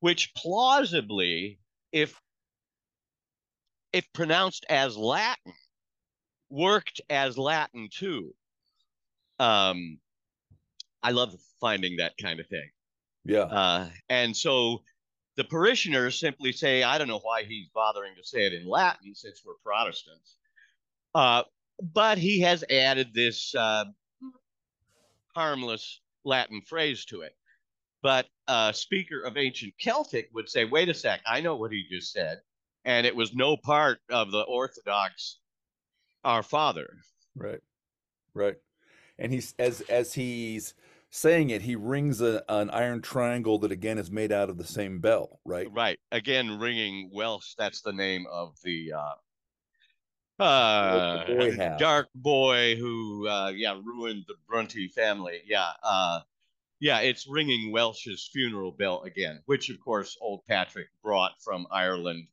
which 0.00 0.32
plausibly 0.34 1.60
if 1.92 2.20
if 3.92 4.12
pronounced 4.12 4.64
as 4.68 4.96
Latin 4.96 5.54
worked 6.50 7.00
as 7.10 7.38
Latin 7.38 7.88
too. 7.90 8.34
Um, 9.38 9.98
I 11.02 11.12
love 11.12 11.34
finding 11.60 11.96
that 11.96 12.14
kind 12.20 12.40
of 12.40 12.46
thing. 12.48 12.68
Yeah. 13.24 13.42
Uh, 13.42 13.88
and 14.08 14.36
so 14.36 14.82
the 15.36 15.44
parishioners 15.44 16.18
simply 16.18 16.52
say, 16.52 16.82
I 16.82 16.98
don't 16.98 17.08
know 17.08 17.20
why 17.20 17.44
he's 17.44 17.68
bothering 17.68 18.14
to 18.16 18.24
say 18.24 18.46
it 18.46 18.52
in 18.52 18.66
Latin 18.66 19.14
since 19.14 19.42
we're 19.44 19.54
Protestants. 19.64 20.36
Uh, 21.14 21.44
but 21.80 22.18
he 22.18 22.40
has 22.40 22.64
added 22.70 23.14
this 23.14 23.54
uh, 23.54 23.84
harmless 25.34 26.00
Latin 26.24 26.62
phrase 26.62 27.04
to 27.06 27.20
it. 27.20 27.36
But 28.02 28.26
a 28.46 28.72
speaker 28.74 29.20
of 29.22 29.36
ancient 29.36 29.74
Celtic 29.78 30.30
would 30.32 30.48
say, 30.48 30.64
wait 30.64 30.88
a 30.88 30.94
sec, 30.94 31.20
I 31.26 31.40
know 31.40 31.56
what 31.56 31.72
he 31.72 31.84
just 31.90 32.12
said. 32.12 32.40
And 32.84 33.06
it 33.06 33.14
was 33.14 33.34
no 33.34 33.56
part 33.56 34.00
of 34.10 34.30
the 34.30 34.42
Orthodox 34.42 35.38
Our 36.28 36.42
Father. 36.42 36.98
Right. 37.34 37.60
Right. 38.34 38.56
And 39.18 39.32
he's 39.32 39.54
as 39.58 39.80
as 39.82 40.12
he's 40.12 40.74
saying 41.08 41.48
it, 41.48 41.62
he 41.62 41.74
rings 41.74 42.20
a, 42.20 42.44
an 42.50 42.68
iron 42.68 43.00
triangle 43.00 43.58
that 43.60 43.72
again 43.72 43.96
is 43.96 44.10
made 44.10 44.30
out 44.30 44.50
of 44.50 44.58
the 44.58 44.66
same 44.66 45.00
bell, 45.00 45.40
right? 45.46 45.68
Right. 45.72 45.98
Again, 46.12 46.58
ringing 46.58 47.08
Welsh. 47.14 47.54
That's 47.56 47.80
the 47.80 47.94
name 47.94 48.26
of 48.30 48.56
the 48.62 48.92
uh, 48.92 50.42
uh, 50.42 51.26
boy 51.26 51.56
dark 51.78 52.08
boy 52.14 52.76
who, 52.76 53.26
uh, 53.26 53.52
yeah, 53.56 53.80
ruined 53.82 54.24
the 54.28 54.34
Bronte 54.46 54.88
family. 54.88 55.40
Yeah, 55.46 55.70
uh, 55.82 56.20
yeah, 56.78 57.00
it's 57.00 57.26
ringing 57.26 57.72
Welsh's 57.72 58.28
funeral 58.30 58.72
bell 58.72 59.00
again, 59.04 59.40
which 59.46 59.70
of 59.70 59.80
course 59.80 60.18
old 60.20 60.44
Patrick 60.46 60.88
brought 61.02 61.40
from 61.40 61.66
Ireland 61.70 62.26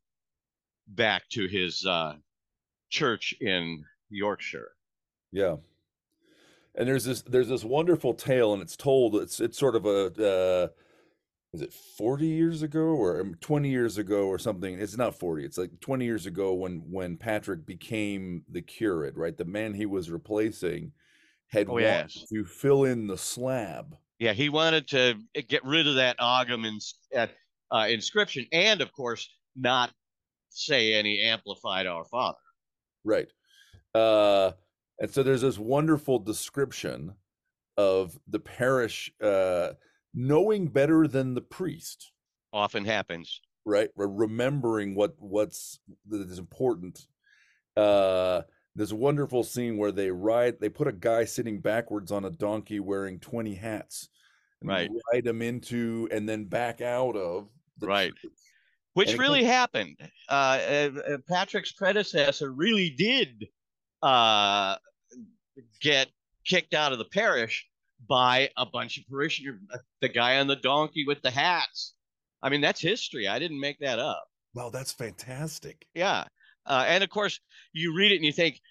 back 0.86 1.30
to 1.30 1.48
his 1.48 1.86
uh, 1.86 2.16
church 2.90 3.34
in 3.42 3.84
Yorkshire. 4.10 4.72
Yeah. 5.32 5.58
And 6.76 6.88
there's 6.88 7.06
this 7.06 7.22
there's 7.22 7.48
this 7.50 7.64
wonderful 7.64 8.14
tale, 8.14 8.54
and 8.54 8.62
it's 8.62 8.76
told. 8.76 9.16
It's 9.16 9.40
it's 9.40 9.58
sort 9.58 9.76
of 9.76 9.86
a 9.86 10.08
uh, 10.08 10.68
is 11.54 11.62
it 11.62 11.74
40 11.74 12.28
years 12.28 12.64
ago 12.64 12.82
or 12.82 13.22
um, 13.22 13.36
20 13.40 13.70
years 13.70 13.98
ago 13.98 14.28
or 14.28 14.38
something? 14.38 14.78
It's 14.78 14.98
not 14.98 15.18
40. 15.18 15.46
It's 15.46 15.58
like 15.58 15.80
20 15.80 16.04
years 16.04 16.26
ago 16.26 16.54
when 16.54 16.80
when 16.92 17.16
Patrick 17.16 17.66
became 17.66 18.44
the 18.50 18.62
curate, 18.62 19.16
right? 19.16 19.38
The 19.38 19.46
man 19.46 19.74
he 19.74 19.86
was 19.86 20.12
replacing 20.12 20.92
had 21.48 21.70
Oh, 21.70 21.74
wanted 21.74 21.86
yes. 21.86 22.26
to 22.28 22.44
fill 22.44 22.84
in 22.84 23.08
the 23.08 23.18
slab. 23.18 23.96
Yeah, 24.20 24.34
he 24.34 24.50
wanted 24.50 24.88
to 24.90 25.16
get 25.48 25.64
rid 25.64 25.88
of 25.88 25.96
that 25.96 26.18
uh, 26.20 27.28
uh, 27.72 27.88
inscription, 27.90 28.46
and 28.52 28.82
of 28.82 28.92
course, 28.92 29.30
not 29.56 29.94
say 30.50 30.94
any 30.94 31.22
amplified 31.22 31.86
Our 31.88 32.06
Father. 32.06 32.38
Right. 33.06 33.28
Uh, 33.94 34.52
and 35.00 35.10
so 35.10 35.24
there's 35.24 35.42
this 35.42 35.58
wonderful 35.58 36.20
description 36.20 37.14
of 37.78 38.20
the 38.28 38.40
parish 38.40 39.12
uh, 39.22 39.70
knowing 40.14 40.68
better 40.68 41.08
than 41.08 41.34
the 41.34 41.42
priest, 41.42 42.12
Often 42.52 42.86
happens. 42.86 43.40
right? 43.66 43.90
Re- 43.96 44.08
Remembering 44.10 44.96
what 44.96 45.16
what's 45.20 45.80
that 46.10 46.22
is 46.30 46.40
important. 46.40 47.08
Uh, 47.78 48.42
there's 48.76 48.92
a 48.92 48.96
wonderful 48.98 49.44
scene 49.44 49.78
where 49.78 49.92
they 49.92 50.10
ride. 50.12 50.60
They 50.60 50.70
put 50.70 50.88
a 50.88 50.94
guy 50.94 51.26
sitting 51.26 51.60
backwards 51.62 52.12
on 52.12 52.26
a 52.26 52.30
donkey 52.30 52.80
wearing 52.80 53.20
20 53.20 53.54
hats, 53.56 54.10
Right. 54.62 54.90
Ride 55.14 55.28
him 55.28 55.42
into 55.42 56.08
and 56.12 56.28
then 56.28 56.46
back 56.46 56.82
out 56.82 57.16
of 57.16 57.50
the 57.78 57.88
Right. 57.88 58.14
church. 58.16 58.32
Which 58.96 59.12
And 59.12 59.20
really 59.20 59.44
happened. 59.44 59.98
Uh, 60.30 60.32
uh, 60.32 60.90
uh, 60.98 61.18
Patrick's 61.28 61.74
predecessor 61.74 62.52
really 62.52 62.90
did 62.90 63.46
uh, 64.02 64.78
get 65.82 66.08
kicked 66.46 66.74
out 66.74 66.94
of 66.94 66.98
the 66.98 67.06
parish 67.06 67.68
by 68.08 68.50
a 68.56 68.66
bunch 68.66 68.98
of 68.98 69.04
parishioners. 69.08 69.60
The 70.00 70.08
guy 70.08 70.40
on 70.40 70.48
the 70.48 70.56
donkey 70.56 71.04
with 71.06 71.22
the 71.22 71.30
hats. 71.30 71.94
I 72.42 72.48
mean, 72.48 72.62
that's 72.62 72.80
history. 72.80 73.28
I 73.28 73.38
didn't 73.38 73.60
make 73.60 73.80
that 73.80 74.00
up. 74.00 74.28
Wow, 74.54 74.70
that's 74.70 74.94
fantastic. 74.94 75.86
Yeah. 75.94 76.24
Uh, 76.66 76.86
and 76.88 77.04
of 77.04 77.10
course, 77.10 77.40
you 77.74 77.94
read 77.94 78.14
it 78.14 78.16
and 78.16 78.26
you 78.26 78.32
think, 78.32 78.62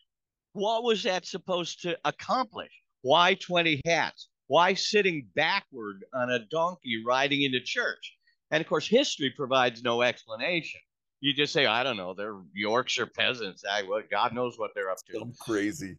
what 0.54 0.84
was 0.84 1.02
that 1.02 1.26
supposed 1.26 1.82
to 1.82 1.98
accomplish? 2.06 2.70
Why 3.02 3.34
20 3.34 3.82
hats? 3.84 4.28
Why 4.46 4.72
sitting 4.72 5.26
backward 5.34 6.04
on 6.14 6.30
a 6.30 6.38
donkey 6.38 7.02
riding 7.06 7.42
into 7.42 7.60
church? 7.60 8.13
And 8.50 8.60
of 8.60 8.68
course, 8.68 8.86
history 8.86 9.30
provides 9.30 9.82
no 9.82 10.02
explanation. 10.02 10.80
You 11.20 11.32
just 11.32 11.52
say, 11.52 11.66
I 11.66 11.82
don't 11.82 11.96
know, 11.96 12.14
they're 12.14 12.36
Yorkshire 12.52 13.06
peasants. 13.06 13.64
I, 13.68 13.82
well, 13.82 14.02
God 14.10 14.34
knows 14.34 14.58
what 14.58 14.72
they're 14.74 14.90
up 14.90 14.98
to. 15.10 15.20
I'm 15.20 15.32
crazy. 15.40 15.96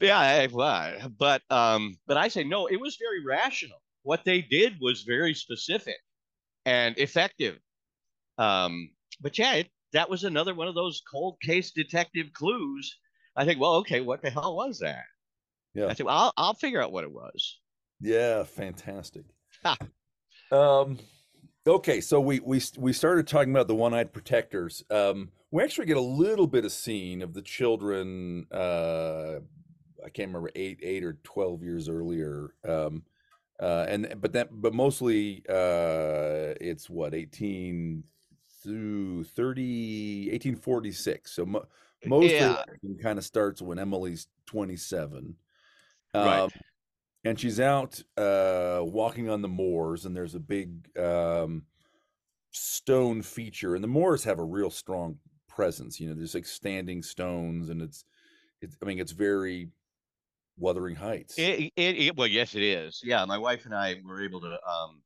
Yeah, 0.00 0.18
I, 0.18 0.48
well, 0.50 1.10
but 1.18 1.42
um, 1.50 1.94
but 2.06 2.16
I 2.16 2.28
say 2.28 2.44
no. 2.44 2.66
It 2.66 2.80
was 2.80 2.96
very 2.96 3.24
rational. 3.24 3.78
What 4.02 4.24
they 4.24 4.42
did 4.42 4.74
was 4.80 5.02
very 5.02 5.34
specific 5.34 5.96
and 6.66 6.98
effective. 6.98 7.58
Um, 8.38 8.90
but 9.20 9.38
yeah, 9.38 9.54
it, 9.54 9.68
that 9.92 10.10
was 10.10 10.24
another 10.24 10.54
one 10.54 10.68
of 10.68 10.74
those 10.74 11.02
cold 11.10 11.36
case 11.42 11.70
detective 11.70 12.32
clues. 12.32 12.98
I 13.36 13.44
think, 13.44 13.60
well, 13.60 13.76
okay, 13.76 14.00
what 14.00 14.22
the 14.22 14.30
hell 14.30 14.56
was 14.56 14.78
that? 14.80 15.04
Yeah. 15.74 15.86
I 15.86 15.94
said, 15.94 16.06
well, 16.06 16.16
I'll, 16.16 16.32
I'll 16.36 16.54
figure 16.54 16.82
out 16.82 16.92
what 16.92 17.04
it 17.04 17.12
was. 17.12 17.58
Yeah, 18.00 18.42
fantastic. 18.42 19.24
Um, 20.50 20.98
okay, 21.66 22.00
so 22.00 22.20
we 22.20 22.40
we 22.40 22.60
we 22.78 22.92
started 22.92 23.26
talking 23.26 23.50
about 23.52 23.68
the 23.68 23.74
one-eyed 23.74 24.12
protectors. 24.12 24.84
Um, 24.90 25.30
we 25.50 25.62
actually 25.62 25.86
get 25.86 25.96
a 25.96 26.00
little 26.00 26.46
bit 26.46 26.64
of 26.64 26.72
scene 26.72 27.22
of 27.22 27.34
the 27.34 27.42
children. 27.42 28.46
Uh, 28.50 29.40
I 30.04 30.08
can't 30.10 30.28
remember 30.28 30.50
eight, 30.54 30.78
eight 30.82 31.04
or 31.04 31.14
twelve 31.22 31.62
years 31.62 31.88
earlier. 31.88 32.54
Um, 32.66 33.04
uh, 33.60 33.86
and 33.88 34.14
but 34.20 34.32
that 34.32 34.48
but 34.50 34.74
mostly 34.74 35.44
uh, 35.48 36.54
it's 36.60 36.90
what 36.90 37.14
eighteen 37.14 38.04
through 38.62 39.24
30, 39.24 40.28
1846. 40.30 41.32
So 41.32 41.44
mo- 41.44 41.66
most 42.06 42.30
Yeah. 42.30 42.62
kind 43.02 43.18
of 43.18 43.24
starts 43.24 43.60
when 43.60 43.78
Emily's 43.78 44.28
twenty-seven. 44.46 45.34
Right. 46.14 46.48
And 47.24 47.38
she's 47.38 47.60
out 47.60 48.02
uh 48.16 48.80
walking 48.82 49.28
on 49.28 49.42
the 49.42 49.48
moors 49.48 50.06
and 50.06 50.16
there's 50.16 50.34
a 50.34 50.40
big 50.40 50.96
um 50.98 51.64
stone 52.50 53.22
feature 53.22 53.74
and 53.74 53.82
the 53.82 53.88
moors 53.88 54.24
have 54.24 54.38
a 54.38 54.44
real 54.44 54.70
strong 54.70 55.18
presence 55.48 55.98
you 55.98 56.08
know 56.08 56.14
there's 56.14 56.34
like 56.34 56.44
standing 56.44 57.02
stones 57.02 57.70
and 57.70 57.80
it's 57.80 58.04
it's 58.60 58.76
i 58.82 58.84
mean 58.84 58.98
it's 58.98 59.12
very 59.12 59.70
wuthering 60.58 60.94
heights 60.94 61.38
It, 61.38 61.72
it, 61.76 61.96
it, 61.96 62.16
well, 62.16 62.26
yes, 62.26 62.54
it 62.54 62.62
is. 62.62 63.00
Yeah, 63.02 63.24
my 63.24 63.38
wife 63.38 63.64
and 63.64 63.74
I 63.74 63.96
were 64.04 64.22
able 64.22 64.40
to 64.42 64.58
um, 64.68 65.02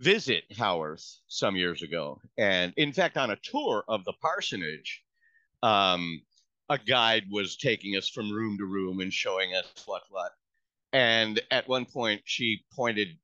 visit 0.00 0.44
Haworth 0.50 1.20
some 1.28 1.56
years 1.56 1.82
ago, 1.82 2.20
and 2.36 2.72
in 2.76 2.92
fact, 2.92 3.16
on 3.16 3.30
a 3.30 3.36
tour 3.36 3.84
of 3.88 4.04
the 4.04 4.12
parsonage, 4.20 5.04
um, 5.62 6.20
a 6.68 6.78
guide 6.78 7.24
was 7.30 7.56
taking 7.56 7.96
us 7.96 8.08
from 8.08 8.30
room 8.32 8.58
to 8.58 8.64
room 8.64 9.00
and 9.00 9.12
showing 9.12 9.54
us 9.54 9.72
what 9.86 10.02
what. 10.10 10.32
And 10.92 11.40
at 11.50 11.68
one 11.68 11.84
point, 11.84 12.22
she 12.24 12.64
pointed 12.74 13.18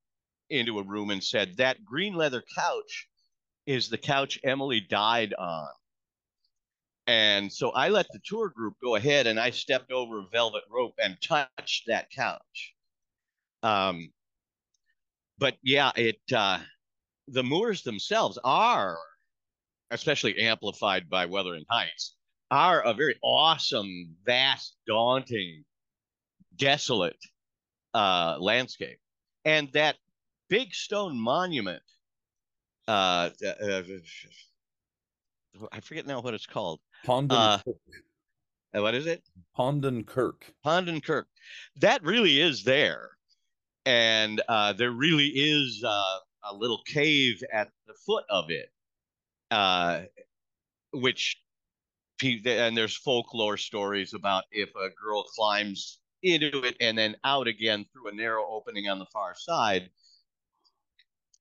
into 0.50 0.79
a 0.79 0.83
room 0.85 1.11
and 1.11 1.24
said, 1.24 1.57
"That 1.57 1.85
green 1.85 2.14
leather 2.14 2.42
couch 2.55 3.09
is 3.66 3.88
the 3.88 3.98
couch 3.98 4.38
Emily 4.44 4.81
died 4.81 5.35
on." 5.35 5.68
And 7.07 7.53
so 7.53 7.70
I 7.70 7.88
let 7.88 8.07
the 8.12 8.20
tour 8.24 8.48
group 8.48 8.74
go 8.83 8.94
ahead 8.96 9.27
and 9.27 9.38
I 9.38 9.50
stepped 9.50 9.92
over 9.92 10.20
a 10.20 10.29
velvet 10.33 10.64
rope 10.70 10.94
and 11.03 11.20
touched 11.20 11.87
that 11.87 12.11
couch. 12.11 12.74
Um, 13.62 14.12
but 15.38 15.57
yeah, 15.62 15.92
it 15.96 16.20
uh, 16.35 16.61
the 17.29 17.42
moors 17.42 17.83
themselves 17.83 18.38
are, 18.44 18.98
especially 19.90 20.38
amplified 20.38 21.09
by 21.11 21.27
Wuthering 21.27 21.64
Heights, 21.68 22.16
are 22.50 22.83
a 22.83 22.94
very 22.94 23.18
awesome, 23.22 24.16
vast, 24.24 24.77
daunting, 24.87 25.64
desolate 26.57 27.18
uh, 27.94 28.37
landscape. 28.40 28.98
And 29.44 29.70
that 29.72 29.96
big 30.48 30.74
stone 30.74 31.18
monument, 31.18 31.83
uh, 32.88 33.30
uh, 33.44 33.83
I 35.72 35.80
forget 35.80 36.07
now 36.07 36.20
what 36.20 36.35
it's 36.35 36.46
called. 36.46 36.80
Ponden, 37.07 37.33
uh, 37.33 37.59
Kirk, 37.59 37.76
Uh, 38.74 38.83
What 38.83 38.94
is 38.94 39.07
it? 39.07 39.22
Ponden 39.57 40.04
Kirk 40.04 40.52
Ponden 40.64 41.02
Kirk. 41.02 41.28
That 41.76 42.02
really 42.02 42.40
is 42.40 42.64
there. 42.64 43.11
And 43.87 44.42
uh, 44.48 44.72
there 44.72 44.90
really 44.90 45.28
is 45.28 45.85
uh, 45.87 46.18
a 46.50 46.54
little 46.54 46.83
cave 46.87 47.42
at 47.52 47.70
the 47.87 47.94
foot 48.07 48.24
of 48.30 48.50
it, 48.50 48.70
uh, 49.50 50.02
which, 50.92 51.37
and 52.22 52.76
there's 52.76 52.96
folklore 52.96 53.59
stories 53.59 54.14
about 54.14 54.44
if 54.50 54.70
a 54.70 54.88
girl 54.90 55.22
climbs 55.24 56.00
into 56.24 56.64
it 56.64 56.76
and 56.80 56.96
then 56.96 57.16
out 57.22 57.46
again 57.46 57.84
through 57.92 58.08
a 58.08 58.14
narrow 58.14 58.44
opening 58.48 58.88
on 58.88 58.98
the 58.98 59.06
far 59.06 59.34
side, 59.37 59.90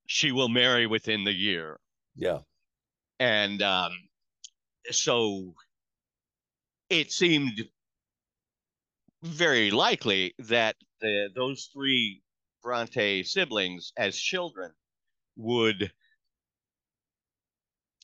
she 0.05 0.31
will 0.31 0.49
marry 0.49 0.85
within 0.85 1.23
the 1.23 1.33
year. 1.33 1.79
yeah 2.15 2.39
And 3.19 3.61
um, 3.61 3.91
so 4.91 5.55
it 6.89 7.11
seemed 7.11 7.63
very 9.23 9.71
likely 9.71 10.35
that 10.37 10.75
the, 10.99 11.29
those 11.33 11.69
three 11.73 12.21
Bronte 12.61 13.23
siblings, 13.23 13.93
as 13.97 14.17
children, 14.17 14.71
would 15.35 15.91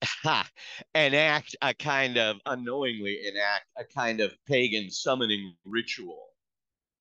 ha, 0.03 0.49
enact 0.95 1.55
a 1.61 1.73
kind 1.73 2.17
of 2.17 2.37
unknowingly 2.45 3.19
enact 3.27 3.65
a 3.77 3.83
kind 3.83 4.21
of 4.21 4.33
pagan 4.47 4.89
summoning 4.89 5.55
ritual 5.65 6.28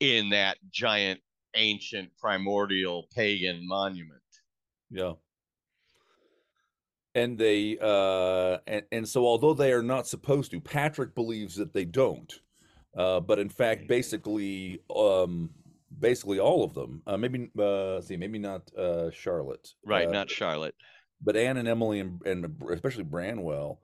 in 0.01 0.31
that 0.31 0.59
giant, 0.71 1.21
ancient, 1.55 2.11
primordial 2.21 3.07
pagan 3.15 3.67
monument. 3.67 4.21
Yeah. 4.91 5.15
And 7.15 7.37
they 7.37 7.79
uh 7.81 8.59
and, 8.67 8.83
and 8.93 9.09
so 9.09 9.27
although 9.27 9.55
they 9.55 9.73
are 9.73 9.83
not 9.83 10.07
supposed 10.07 10.51
to, 10.53 10.61
Patrick 10.61 11.15
believes 11.15 11.57
that 11.57 11.73
they 11.73 11.85
don't. 11.85 12.33
Uh 12.97 13.21
but 13.21 13.39
in 13.39 13.49
fact 13.49 13.89
basically 13.89 14.81
um 14.95 15.51
basically 15.99 16.39
all 16.39 16.63
of 16.63 16.75
them. 16.75 17.03
Uh 17.07 17.17
maybe 17.17 17.51
uh 17.59 18.01
see, 18.01 18.17
maybe 18.17 18.39
not 18.39 18.71
uh 18.77 19.11
Charlotte. 19.11 19.69
Right, 19.85 20.07
uh, 20.07 20.13
not 20.13 20.31
Charlotte. 20.31 20.75
but 21.21 21.37
Anne 21.37 21.57
and 21.57 21.69
Emily 21.69 22.01
and, 22.01 22.21
and 22.25 22.63
especially 22.71 23.05
Branwell 23.05 23.81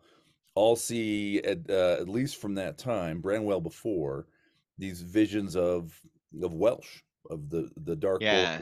all 0.55 0.77
see 0.77 1.41
at 1.43 1.69
uh, 1.69 1.97
at 2.01 2.09
least 2.09 2.37
from 2.41 2.55
that 2.55 2.79
time, 2.79 3.21
Branwell 3.21 3.61
before, 3.61 4.27
these 4.79 5.03
visions 5.03 5.57
of 5.57 5.99
of 6.43 6.53
Welsh 6.53 7.03
of 7.31 7.49
the 7.51 7.71
the 7.77 7.97
dark. 7.97 8.23
Yeah. 8.23 8.61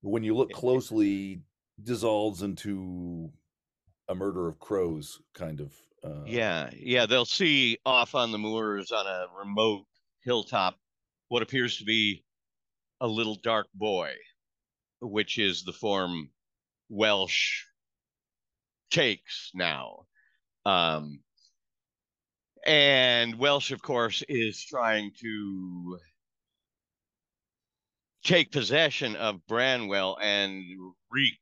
When 0.00 0.24
you 0.24 0.34
look 0.34 0.52
closely, 0.52 1.42
dissolves 1.82 2.42
into 2.42 3.30
a 4.08 4.14
murder 4.14 4.48
of 4.48 4.58
crows 4.58 5.20
kind 5.34 5.60
of. 5.60 5.72
Uh, 6.04 6.24
Yeah, 6.26 6.70
yeah, 6.76 7.06
they'll 7.06 7.24
see 7.24 7.78
off 7.86 8.16
on 8.16 8.32
the 8.32 8.38
moors 8.38 8.90
on 8.90 9.06
a 9.06 9.26
remote 9.38 9.86
hilltop 10.24 10.76
what 11.28 11.42
appears 11.42 11.78
to 11.78 11.84
be 11.84 12.24
a 13.00 13.06
little 13.06 13.36
dark 13.36 13.68
boy, 13.74 14.12
which 15.00 15.38
is 15.38 15.62
the 15.62 15.72
form 15.72 16.30
Welsh 16.88 17.62
takes 18.90 19.50
now. 19.54 20.06
Um, 20.66 21.20
and 22.66 23.38
Welsh, 23.38 23.70
of 23.72 23.82
course, 23.82 24.22
is 24.28 24.64
trying 24.64 25.12
to 25.20 25.98
take 28.24 28.52
possession 28.52 29.16
of 29.16 29.46
Branwell 29.46 30.16
and 30.20 30.64
wreak 31.10 31.34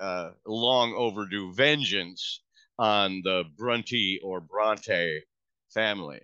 uh, 0.00 0.30
long 0.46 0.94
overdue 0.94 1.52
vengeance 1.52 2.42
on 2.78 3.22
the 3.24 3.44
Brunty 3.56 4.20
or 4.22 4.40
Bronte 4.40 5.20
family. 5.72 6.20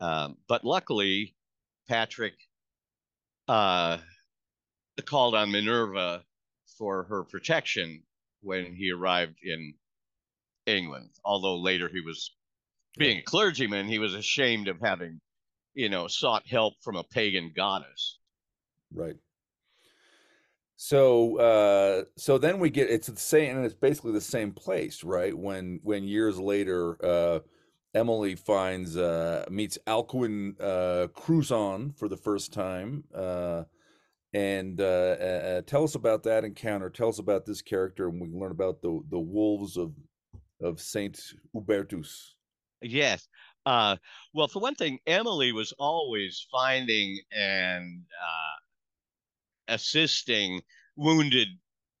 Um, 0.00 0.36
but 0.48 0.64
luckily, 0.64 1.34
Patrick 1.88 2.34
uh, 3.48 3.98
called 5.04 5.34
on 5.34 5.50
Minerva 5.50 6.22
for 6.78 7.04
her 7.04 7.24
protection 7.24 8.02
when 8.42 8.74
he 8.74 8.92
arrived 8.92 9.36
in 9.42 9.74
England. 10.66 11.10
Although 11.24 11.58
later 11.58 11.88
he 11.88 12.00
was 12.00 12.32
being 12.96 13.18
a 13.18 13.22
clergyman, 13.22 13.88
he 13.88 13.98
was 13.98 14.14
ashamed 14.14 14.68
of 14.68 14.78
having, 14.82 15.20
you 15.74 15.88
know, 15.88 16.06
sought 16.06 16.46
help 16.46 16.74
from 16.82 16.96
a 16.96 17.04
pagan 17.04 17.52
goddess. 17.54 18.18
Right. 18.92 19.16
So 20.76 21.36
uh 21.38 22.04
so 22.16 22.38
then 22.38 22.58
we 22.58 22.70
get 22.70 22.90
it's 22.90 23.08
the 23.08 23.16
same 23.16 23.56
and 23.56 23.66
it's 23.66 23.74
basically 23.74 24.12
the 24.12 24.20
same 24.20 24.52
place, 24.52 25.04
right? 25.04 25.36
When 25.36 25.80
when 25.82 26.04
years 26.04 26.38
later 26.38 26.96
uh 27.04 27.40
Emily 27.94 28.34
finds 28.34 28.96
uh 28.96 29.44
meets 29.50 29.78
Alcuin 29.86 30.54
uh 30.60 31.08
Curzon 31.08 31.92
for 31.92 32.08
the 32.08 32.16
first 32.16 32.52
time. 32.52 33.04
Uh 33.14 33.64
and 34.32 34.80
uh, 34.80 34.84
uh, 34.84 35.24
uh, 35.24 35.62
tell 35.62 35.82
us 35.82 35.96
about 35.96 36.22
that 36.22 36.44
encounter. 36.44 36.88
Tell 36.88 37.08
us 37.08 37.18
about 37.18 37.44
this 37.44 37.62
character, 37.62 38.08
and 38.08 38.20
we 38.20 38.28
can 38.28 38.38
learn 38.38 38.52
about 38.52 38.80
the 38.80 39.00
the 39.10 39.18
wolves 39.18 39.76
of 39.76 39.92
of 40.62 40.80
Saint 40.80 41.20
Hubertus. 41.54 42.34
Yes. 42.82 43.28
Uh, 43.66 43.96
well, 44.32 44.48
for 44.48 44.60
one 44.60 44.74
thing, 44.74 44.98
Emily 45.06 45.52
was 45.52 45.72
always 45.78 46.46
finding 46.50 47.20
and 47.30 48.06
uh, 48.22 49.74
assisting 49.74 50.62
wounded 50.96 51.48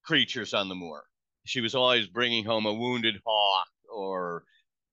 creatures 0.02 0.54
on 0.54 0.68
the 0.68 0.74
moor. 0.74 1.04
She 1.44 1.60
was 1.60 1.74
always 1.74 2.06
bringing 2.06 2.44
home 2.44 2.66
a 2.66 2.72
wounded 2.74 3.20
hawk 3.24 3.68
or 3.92 4.44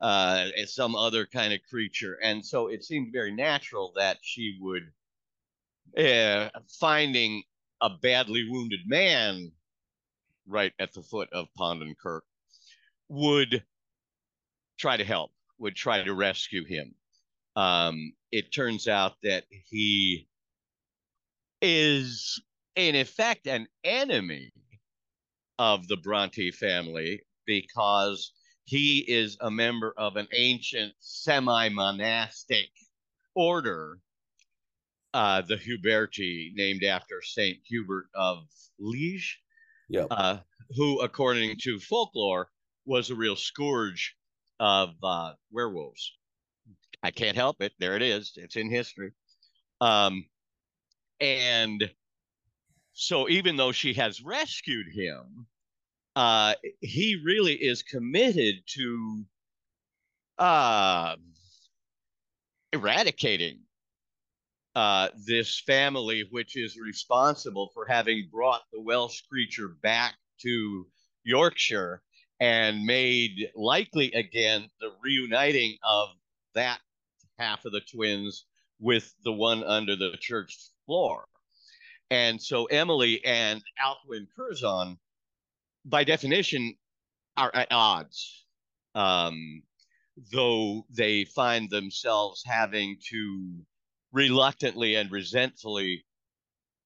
uh, 0.02 0.48
some 0.66 0.96
other 0.96 1.26
kind 1.26 1.54
of 1.54 1.62
creature. 1.70 2.18
And 2.22 2.46
so 2.46 2.68
it 2.68 2.84
seemed 2.84 3.14
very 3.14 3.34
natural 3.34 3.94
that 3.96 4.20
she 4.22 4.58
would, 4.62 4.92
uh, 5.98 6.50
finding 6.80 7.44
a 7.82 7.90
badly 7.90 8.48
wounded 8.50 8.82
man 8.86 9.52
right 10.46 10.74
at 10.80 10.94
the 10.94 11.02
foot 11.04 11.30
of 11.32 11.48
Ponden 11.58 11.96
Kirk, 11.98 12.26
would 13.10 13.64
try 14.78 14.98
to 14.98 15.04
help 15.04 15.32
would 15.60 15.76
try 15.76 16.02
to 16.04 16.14
rescue 16.14 16.66
him. 16.66 16.96
Um, 17.56 18.14
it 18.32 18.52
turns 18.54 18.88
out 18.88 19.16
that 19.24 19.46
he 19.50 20.28
is, 21.62 22.42
in 22.76 22.96
effect, 22.96 23.48
an 23.48 23.68
enemy 23.84 24.52
of 25.60 25.88
the 25.88 25.98
Bronte 25.98 26.52
family 26.52 27.22
because 27.46 28.34
he 28.66 29.00
is 29.08 29.38
a 29.42 29.50
member 29.50 29.94
of 29.98 30.18
an 30.18 30.28
ancient 30.34 30.94
semi 31.00 31.70
monastic 31.70 32.70
order, 33.36 34.00
uh, 35.14 35.42
the 35.42 35.56
Huberti, 35.56 36.52
named 36.54 36.84
after 36.84 37.22
Saint 37.22 37.60
Hubert 37.66 38.10
of 38.14 38.48
Liege, 38.78 39.42
Yeah. 39.90 40.06
uh, 40.12 40.40
who, 40.76 41.02
according 41.02 41.58
to 41.62 41.80
folklore, 41.80 42.52
was 42.86 43.10
a 43.10 43.16
real 43.16 43.36
scourge 43.36 44.16
of 44.60 44.90
uh, 45.04 45.34
werewolves. 45.52 46.14
I 47.04 47.12
can't 47.12 47.36
help 47.38 47.62
it. 47.62 47.74
There 47.80 47.96
it 47.96 48.02
is. 48.02 48.34
It's 48.36 48.56
in 48.56 48.70
history. 48.70 49.12
Um, 49.82 50.26
and 51.20 51.90
so, 52.94 53.30
even 53.30 53.58
though 53.58 53.72
she 53.72 53.94
has 53.94 54.22
rescued 54.22 54.88
him, 54.94 55.48
uh, 56.16 56.56
he 56.82 57.22
really 57.24 57.54
is 57.54 57.84
committed 57.84 58.56
to 58.66 59.26
uh, 60.40 61.16
eradicating 62.74 63.60
uh, 64.76 65.10
this 65.26 65.60
family, 65.60 66.28
which 66.32 66.56
is 66.58 66.78
responsible 66.78 67.70
for 67.74 67.86
having 67.86 68.30
brought 68.32 68.62
the 68.72 68.82
Welsh 68.82 69.22
creature 69.30 69.70
back 69.82 70.16
to 70.42 70.88
Yorkshire 71.24 72.02
and 72.40 72.84
made 72.84 73.50
likely 73.56 74.12
again 74.14 74.70
the 74.80 74.92
reuniting 75.02 75.78
of 75.84 76.10
that 76.54 76.80
half 77.40 77.66
of 77.66 77.72
the 77.72 77.82
twins 77.82 78.46
with 78.80 79.14
the 79.24 79.32
one 79.32 79.64
under 79.64 79.96
the 79.96 80.16
church 80.20 80.58
floor. 80.86 81.26
And 82.10 82.42
so 82.42 82.66
Emily 82.66 83.24
and 83.26 83.62
Alcuin 83.84 84.28
Curzon, 84.36 84.98
by 85.86 86.04
definition, 86.04 86.76
are 87.36 87.52
at 87.54 87.72
odds, 87.72 88.46
um, 88.96 89.62
though 90.32 90.86
they 90.90 91.26
find 91.26 91.70
themselves 91.70 92.44
having 92.46 92.98
to 93.10 93.66
reluctantly 94.12 94.96
and 94.96 95.12
resentfully 95.12 96.06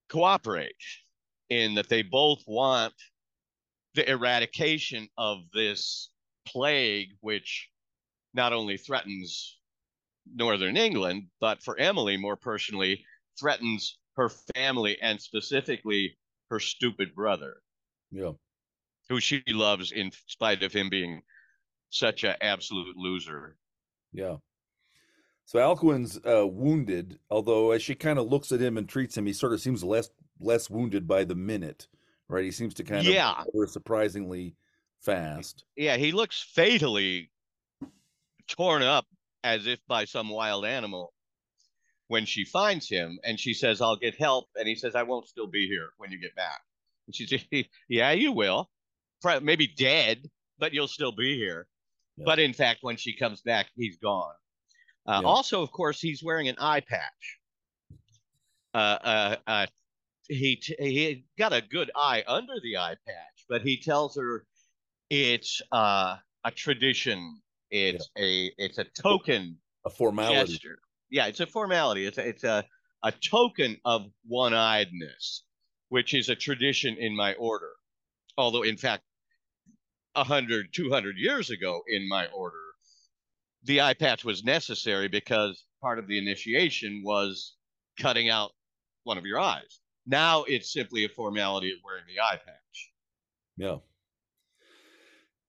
cooperate 0.09 0.75
in 1.49 1.75
that 1.75 1.87
they 1.87 2.01
both 2.01 2.43
want 2.47 2.93
the 3.95 4.10
eradication 4.10 5.08
of 5.17 5.39
this 5.54 6.10
plague, 6.47 7.10
which 7.21 7.69
not 8.34 8.54
only 8.54 8.77
threatens 8.77 9.58
northern 10.34 10.77
England, 10.77 11.27
but 11.39 11.62
for 11.62 11.77
Emily 11.77 12.15
more 12.17 12.36
personally, 12.38 13.04
threatens 13.39 13.97
her 14.15 14.30
family 14.56 14.97
and 15.01 15.19
specifically 15.19 16.17
her 16.49 16.60
stupid 16.60 17.13
brother, 17.15 17.62
Yeah. 18.12 18.34
who 19.10 19.19
she 19.19 19.43
loves 19.47 19.91
in 19.91 20.12
spite 20.27 20.63
of 20.63 20.71
him 20.73 20.89
being 20.89 21.21
such 21.89 22.23
an 22.23 22.36
absolute 22.41 22.95
loser. 22.95 23.58
Yeah. 24.13 24.38
So 25.45 25.60
Alcuin's 25.60 26.17
uh, 26.25 26.47
wounded, 26.47 27.19
although 27.30 27.71
as 27.71 27.82
she 27.82 27.95
kind 27.95 28.19
of 28.19 28.27
looks 28.27 28.51
at 28.54 28.62
him 28.62 28.77
and 28.77 28.88
treats 28.88 29.17
him, 29.17 29.25
he 29.25 29.34
sort 29.34 29.51
of 29.54 29.60
seems 29.60 29.84
less 29.84 30.10
less 30.39 30.69
wounded 30.69 31.08
by 31.08 31.23
the 31.23 31.36
minute, 31.36 31.88
right? 32.31 32.43
He 32.45 32.51
seems 32.51 32.73
to 32.75 32.83
kind 32.83 32.99
of 33.05 33.13
Yeah. 33.13 33.43
surprisingly 33.67 34.55
fast. 35.01 35.65
Yeah, 35.75 35.97
he 35.97 36.11
looks 36.11 36.41
fatally 36.41 37.29
torn 38.47 38.81
up 38.83 39.05
as 39.43 39.67
if 39.67 39.79
by 39.87 40.05
some 40.05 40.29
wild 40.29 40.65
animal 40.65 41.13
when 42.07 42.25
she 42.25 42.43
finds 42.45 42.87
him 42.89 43.19
and 43.23 43.39
she 43.39 43.53
says, 43.53 43.81
I'll 43.81 43.95
get 43.95 44.15
help. 44.15 44.47
And 44.55 44.67
he 44.67 44.75
says, 44.75 44.95
I 44.95 45.03
won't 45.03 45.27
still 45.27 45.47
be 45.47 45.67
here 45.67 45.89
when 45.97 46.11
you 46.11 46.19
get 46.19 46.35
back. 46.35 46.61
And 47.07 47.15
she 47.15 47.25
says, 47.27 47.43
Yeah, 47.89 48.11
you 48.11 48.32
will. 48.32 48.69
Maybe 49.41 49.67
dead, 49.67 50.29
but 50.57 50.73
you'll 50.73 50.88
still 50.88 51.11
be 51.11 51.36
here. 51.38 51.67
Yeah. 52.17 52.23
But 52.25 52.39
in 52.39 52.53
fact, 52.53 52.79
when 52.82 52.97
she 52.97 53.15
comes 53.15 53.41
back, 53.41 53.67
he's 53.75 53.97
gone. 53.97 54.34
Uh, 55.07 55.19
Yeah. 55.23 55.27
Also, 55.27 55.61
of 55.61 55.71
course, 55.71 55.99
he's 56.01 56.23
wearing 56.23 56.47
an 56.47 56.55
eye 56.59 56.82
patch. 56.82 57.39
Uh, 58.73 58.77
uh, 58.77 59.36
uh, 59.47 59.65
he 60.32 60.55
t- 60.55 60.75
he 60.79 61.25
got 61.38 61.53
a 61.53 61.61
good 61.61 61.91
eye 61.95 62.23
under 62.27 62.53
the 62.63 62.77
eye 62.77 62.95
patch, 63.05 63.45
but 63.49 63.61
he 63.61 63.79
tells 63.79 64.15
her 64.15 64.45
it's 65.09 65.61
uh, 65.71 66.17
a 66.45 66.51
tradition. 66.51 67.41
It's 67.69 68.09
a 68.17 68.51
it's 68.57 68.77
a 68.77 68.86
token 68.86 69.57
A 69.86 69.89
formality. 69.89 70.53
gesture. 70.53 70.79
Yeah, 71.09 71.27
it's 71.27 71.39
a 71.39 71.47
formality. 71.47 72.05
It's 72.05 72.17
a, 72.17 72.27
it's 72.27 72.43
a 72.43 72.65
a 73.03 73.11
token 73.11 73.77
of 73.84 74.03
one-eyedness, 74.27 75.41
which 75.89 76.13
is 76.13 76.29
a 76.29 76.36
tradition 76.36 76.95
in 76.97 77.15
my 77.15 77.34
order. 77.34 77.71
Although, 78.38 78.61
in 78.63 78.77
fact, 78.77 79.03
100, 80.13 80.67
200 80.73 81.17
years 81.17 81.49
ago 81.49 81.82
in 81.88 82.07
my 82.07 82.27
order, 82.27 82.57
the 83.63 83.82
eye 83.82 83.93
patch 83.95 84.23
was 84.23 84.43
necessary 84.43 85.07
because 85.07 85.65
part 85.82 85.99
of 85.99 86.07
the 86.07 86.17
initiation 86.17 87.01
was 87.03 87.55
cutting 87.99 88.29
out 88.29 88.51
one 89.03 89.17
of 89.17 89.25
your 89.25 89.39
eyes. 89.39 89.79
Now 90.06 90.43
it's 90.43 90.72
simply 90.74 91.06
a 91.06 91.10
formality 91.10 91.72
of 91.72 91.78
wearing 91.84 92.04
the 92.08 92.22
eye 92.22 92.39
patch. 92.43 92.91
Yeah. 93.58 93.78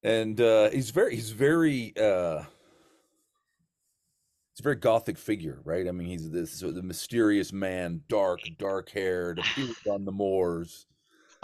And 0.02 0.40
uh, 0.40 0.70
he's 0.70 0.90
very 0.90 1.14
he's 1.14 1.30
very 1.30 1.92
uh, 1.96 2.42
it's 4.52 4.60
a 4.60 4.62
very 4.62 4.76
gothic 4.76 5.16
figure, 5.16 5.60
right? 5.64 5.88
I 5.88 5.92
mean, 5.92 6.08
he's 6.08 6.30
this 6.30 6.52
sort 6.52 6.70
of 6.70 6.74
the 6.74 6.82
mysterious 6.82 7.52
man, 7.52 8.02
dark, 8.08 8.40
dark 8.58 8.90
haired, 8.90 9.38
appeared 9.40 9.76
on 9.88 10.04
the 10.04 10.12
moors. 10.12 10.86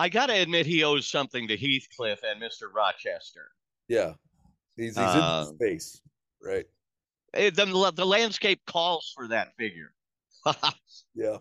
I 0.01 0.09
got 0.09 0.27
to 0.27 0.35
admit, 0.35 0.67
he 0.67 0.85
owes 0.85 1.09
something 1.09 1.49
to 1.49 1.57
Heathcliff 1.57 2.21
and 2.25 2.39
Mister 2.39 2.69
Rochester. 2.69 3.49
Yeah, 3.89 4.13
he's 4.77 4.97
he's 4.97 4.99
Uh, 4.99 5.47
in 5.49 5.55
space, 5.57 6.03
right? 6.43 6.67
Eh, 7.35 7.51
The, 7.51 7.93
the 7.95 8.07
landscape 8.07 8.61
calls 8.67 9.13
for 9.17 9.29
that 9.29 9.55
figure. 9.57 9.93
Yeah. 11.15 11.39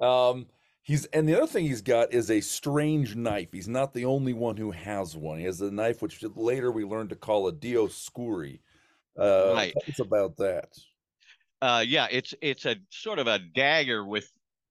Um, 0.00 0.46
he's 0.84 1.06
and 1.06 1.28
the 1.28 1.36
other 1.36 1.46
thing 1.48 1.66
he's 1.66 1.82
got 1.82 2.12
is 2.14 2.30
a 2.30 2.40
strange 2.40 3.16
knife. 3.16 3.50
He's 3.52 3.68
not 3.68 3.94
the 3.94 4.04
only 4.06 4.32
one 4.34 4.56
who 4.56 4.70
has 4.70 5.16
one. 5.16 5.38
He 5.40 5.44
has 5.46 5.60
a 5.60 5.70
knife 5.72 6.02
which 6.02 6.22
later 6.36 6.70
we 6.72 6.84
learned 6.84 7.10
to 7.10 7.16
call 7.16 7.48
a 7.48 7.52
dioscuri. 7.52 8.60
Uh, 9.18 9.54
Right. 9.54 9.74
us 9.88 10.00
about 10.00 10.36
that. 10.38 10.70
uh, 11.62 11.84
yeah, 11.86 12.06
it's 12.10 12.34
it's 12.42 12.66
a 12.66 12.76
sort 12.90 13.18
of 13.18 13.26
a 13.26 13.38
dagger 13.38 14.04
with 14.06 14.30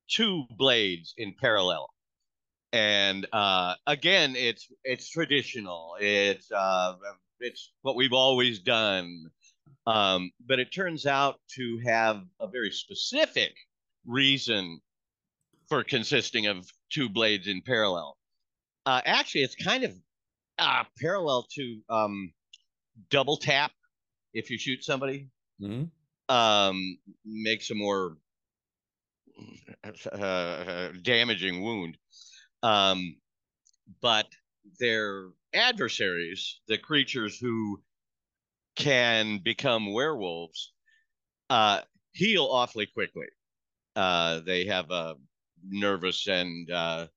two 0.10 0.46
blades 0.52 1.14
in 1.18 1.34
parallel, 1.40 1.90
and 2.74 3.28
uh, 3.34 3.76
again, 3.88 4.36
it's 4.36 4.70
it's 4.84 5.10
traditional. 5.10 5.98
It's 6.00 6.52
uh, 6.52 6.96
it's 7.40 7.74
what 7.84 7.96
we've 7.98 8.14
always 8.14 8.60
done, 8.60 9.32
um, 9.88 10.32
but 10.48 10.60
it 10.60 10.74
turns 10.74 11.06
out 11.06 11.42
to 11.56 11.80
have 11.86 12.24
a 12.42 12.48
very 12.48 12.72
specific 12.72 13.56
reason 14.06 14.82
for 15.74 15.84
consisting 15.84 16.46
of 16.46 16.70
two 16.92 17.10
blades 17.10 17.48
in 17.48 17.60
parallel. 17.60 18.16
Uh, 18.86 19.02
actually, 19.06 19.42
it's 19.42 19.56
kind 19.56 19.84
of 19.84 19.96
uh, 20.60 20.84
parallel 21.00 21.48
to 21.52 21.82
um, 21.90 22.32
double 23.10 23.38
tap 23.38 23.72
if 24.36 24.52
you 24.52 24.60
shoot 24.60 24.84
somebody 24.84 25.32
Mhm. 25.60 25.90
um, 26.30 27.00
makes 27.26 27.72
a 27.72 27.76
more 27.76 28.20
uh, 30.12 30.90
damaging 31.02 31.64
wound. 31.64 31.98
Um, 32.62 33.20
but 34.00 34.28
their 34.80 35.32
adversaries, 35.56 36.62
the 36.68 36.78
creatures 36.78 37.40
who 37.40 37.82
can 38.76 39.40
become 39.40 39.92
werewolves, 39.92 40.72
uh, 41.50 41.82
heal 42.12 42.46
awfully 42.46 42.86
quickly. 42.86 43.28
Uh, 43.96 44.40
they 44.42 44.66
have 44.66 44.92
a 44.92 45.16
nervous 45.68 46.28
and 46.28 46.70
uh, 46.72 47.08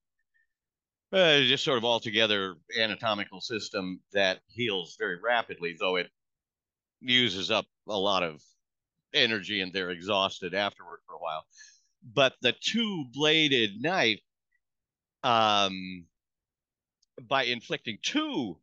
uh, 1.13 1.39
just 1.41 1.63
sort 1.63 1.77
of 1.77 1.85
altogether 1.85 2.55
anatomical 2.77 3.41
system 3.41 3.99
that 4.13 4.39
heals 4.47 4.95
very 4.99 5.17
rapidly, 5.23 5.75
though 5.79 5.95
it 5.95 6.09
uses 6.99 7.51
up 7.51 7.65
a 7.87 7.97
lot 7.97 8.23
of 8.23 8.41
energy 9.13 9.61
and 9.61 9.71
they're 9.71 9.91
exhausted 9.91 10.53
afterward 10.53 10.99
for 11.07 11.15
a 11.15 11.19
while. 11.19 11.45
But 12.13 12.35
the 12.41 12.53
two 12.53 13.05
bladed 13.13 13.81
knife, 13.81 14.19
um, 15.23 16.05
by 17.27 17.43
inflicting 17.43 17.97
two 18.01 18.57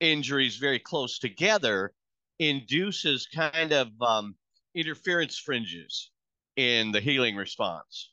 injuries 0.00 0.56
very 0.56 0.78
close 0.78 1.18
together, 1.18 1.92
induces 2.38 3.26
kind 3.26 3.72
of 3.72 3.88
um, 4.00 4.34
interference 4.74 5.38
fringes 5.38 6.10
in 6.56 6.92
the 6.92 7.00
healing 7.00 7.36
response. 7.36 8.11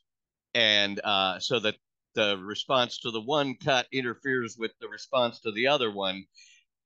And 0.54 1.00
uh, 1.02 1.38
so 1.38 1.60
that 1.60 1.76
the 2.14 2.38
response 2.42 2.98
to 3.00 3.10
the 3.10 3.20
one 3.20 3.54
cut 3.54 3.86
interferes 3.92 4.56
with 4.58 4.72
the 4.80 4.88
response 4.88 5.40
to 5.40 5.52
the 5.52 5.68
other 5.68 5.92
one. 5.92 6.24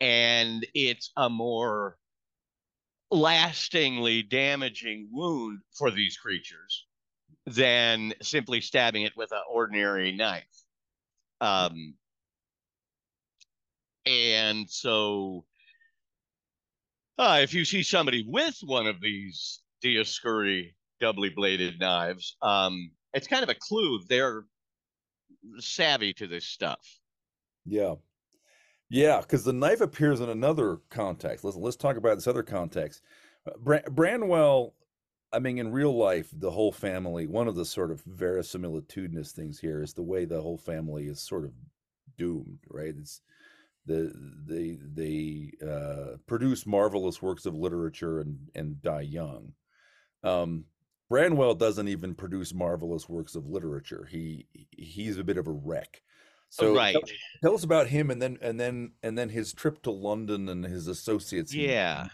And 0.00 0.66
it's 0.74 1.12
a 1.16 1.30
more 1.30 1.96
lastingly 3.10 4.22
damaging 4.22 5.08
wound 5.10 5.60
for 5.72 5.90
these 5.90 6.16
creatures 6.16 6.86
than 7.46 8.12
simply 8.22 8.60
stabbing 8.60 9.02
it 9.02 9.16
with 9.16 9.32
an 9.32 9.42
ordinary 9.50 10.12
knife. 10.12 10.44
Um, 11.40 11.94
and 14.06 14.68
so, 14.68 15.44
uh, 17.18 17.40
if 17.42 17.54
you 17.54 17.64
see 17.64 17.82
somebody 17.82 18.24
with 18.26 18.58
one 18.62 18.86
of 18.86 19.00
these 19.00 19.60
Dioscuri 19.82 20.74
doubly 21.00 21.30
bladed 21.30 21.78
knives, 21.78 22.36
um, 22.42 22.90
it's 23.14 23.26
kind 23.26 23.42
of 23.42 23.48
a 23.48 23.54
clue 23.54 24.00
they're 24.08 24.44
savvy 25.58 26.12
to 26.14 26.26
this 26.26 26.44
stuff. 26.44 27.00
Yeah. 27.64 27.94
Yeah, 28.90 29.20
because 29.20 29.44
the 29.44 29.52
knife 29.52 29.80
appears 29.80 30.20
in 30.20 30.28
another 30.28 30.78
context. 30.90 31.44
Let's 31.44 31.56
let's 31.56 31.76
talk 31.76 31.96
about 31.96 32.16
this 32.16 32.26
other 32.26 32.42
context. 32.42 33.02
Uh, 33.46 33.52
Bran- 33.58 33.84
Branwell, 33.90 34.74
I 35.32 35.38
mean, 35.38 35.58
in 35.58 35.72
real 35.72 35.96
life, 35.96 36.28
the 36.32 36.50
whole 36.50 36.70
family. 36.70 37.26
One 37.26 37.48
of 37.48 37.56
the 37.56 37.64
sort 37.64 37.90
of 37.90 38.04
verisimilitudinous 38.04 39.32
things 39.32 39.58
here 39.58 39.82
is 39.82 39.94
the 39.94 40.02
way 40.02 40.26
the 40.26 40.40
whole 40.40 40.58
family 40.58 41.06
is 41.06 41.20
sort 41.20 41.44
of 41.44 41.52
doomed, 42.18 42.60
right? 42.68 42.94
It's 42.96 43.20
the 43.86 44.12
they 44.46 44.78
they 44.80 45.52
uh, 45.66 46.18
produce 46.26 46.66
marvelous 46.66 47.20
works 47.22 47.46
of 47.46 47.54
literature 47.54 48.20
and 48.20 48.38
and 48.54 48.80
die 48.82 49.00
young. 49.00 49.54
Um, 50.22 50.66
Branwell 51.10 51.54
doesn't 51.54 51.88
even 51.88 52.14
produce 52.14 52.54
marvelous 52.54 53.08
works 53.08 53.34
of 53.34 53.46
literature. 53.46 54.08
He 54.10 54.46
he's 54.70 55.18
a 55.18 55.24
bit 55.24 55.36
of 55.36 55.46
a 55.46 55.52
wreck. 55.52 56.02
So 56.48 56.74
right. 56.74 56.92
tell, 56.92 57.02
tell 57.42 57.54
us 57.54 57.64
about 57.64 57.88
him 57.88 58.10
and 58.10 58.22
then 58.22 58.38
and 58.40 58.58
then 58.58 58.92
and 59.02 59.18
then 59.18 59.28
his 59.28 59.52
trip 59.52 59.82
to 59.82 59.90
London 59.90 60.48
and 60.48 60.64
his 60.64 60.86
associates. 60.86 61.54
Yeah. 61.54 62.08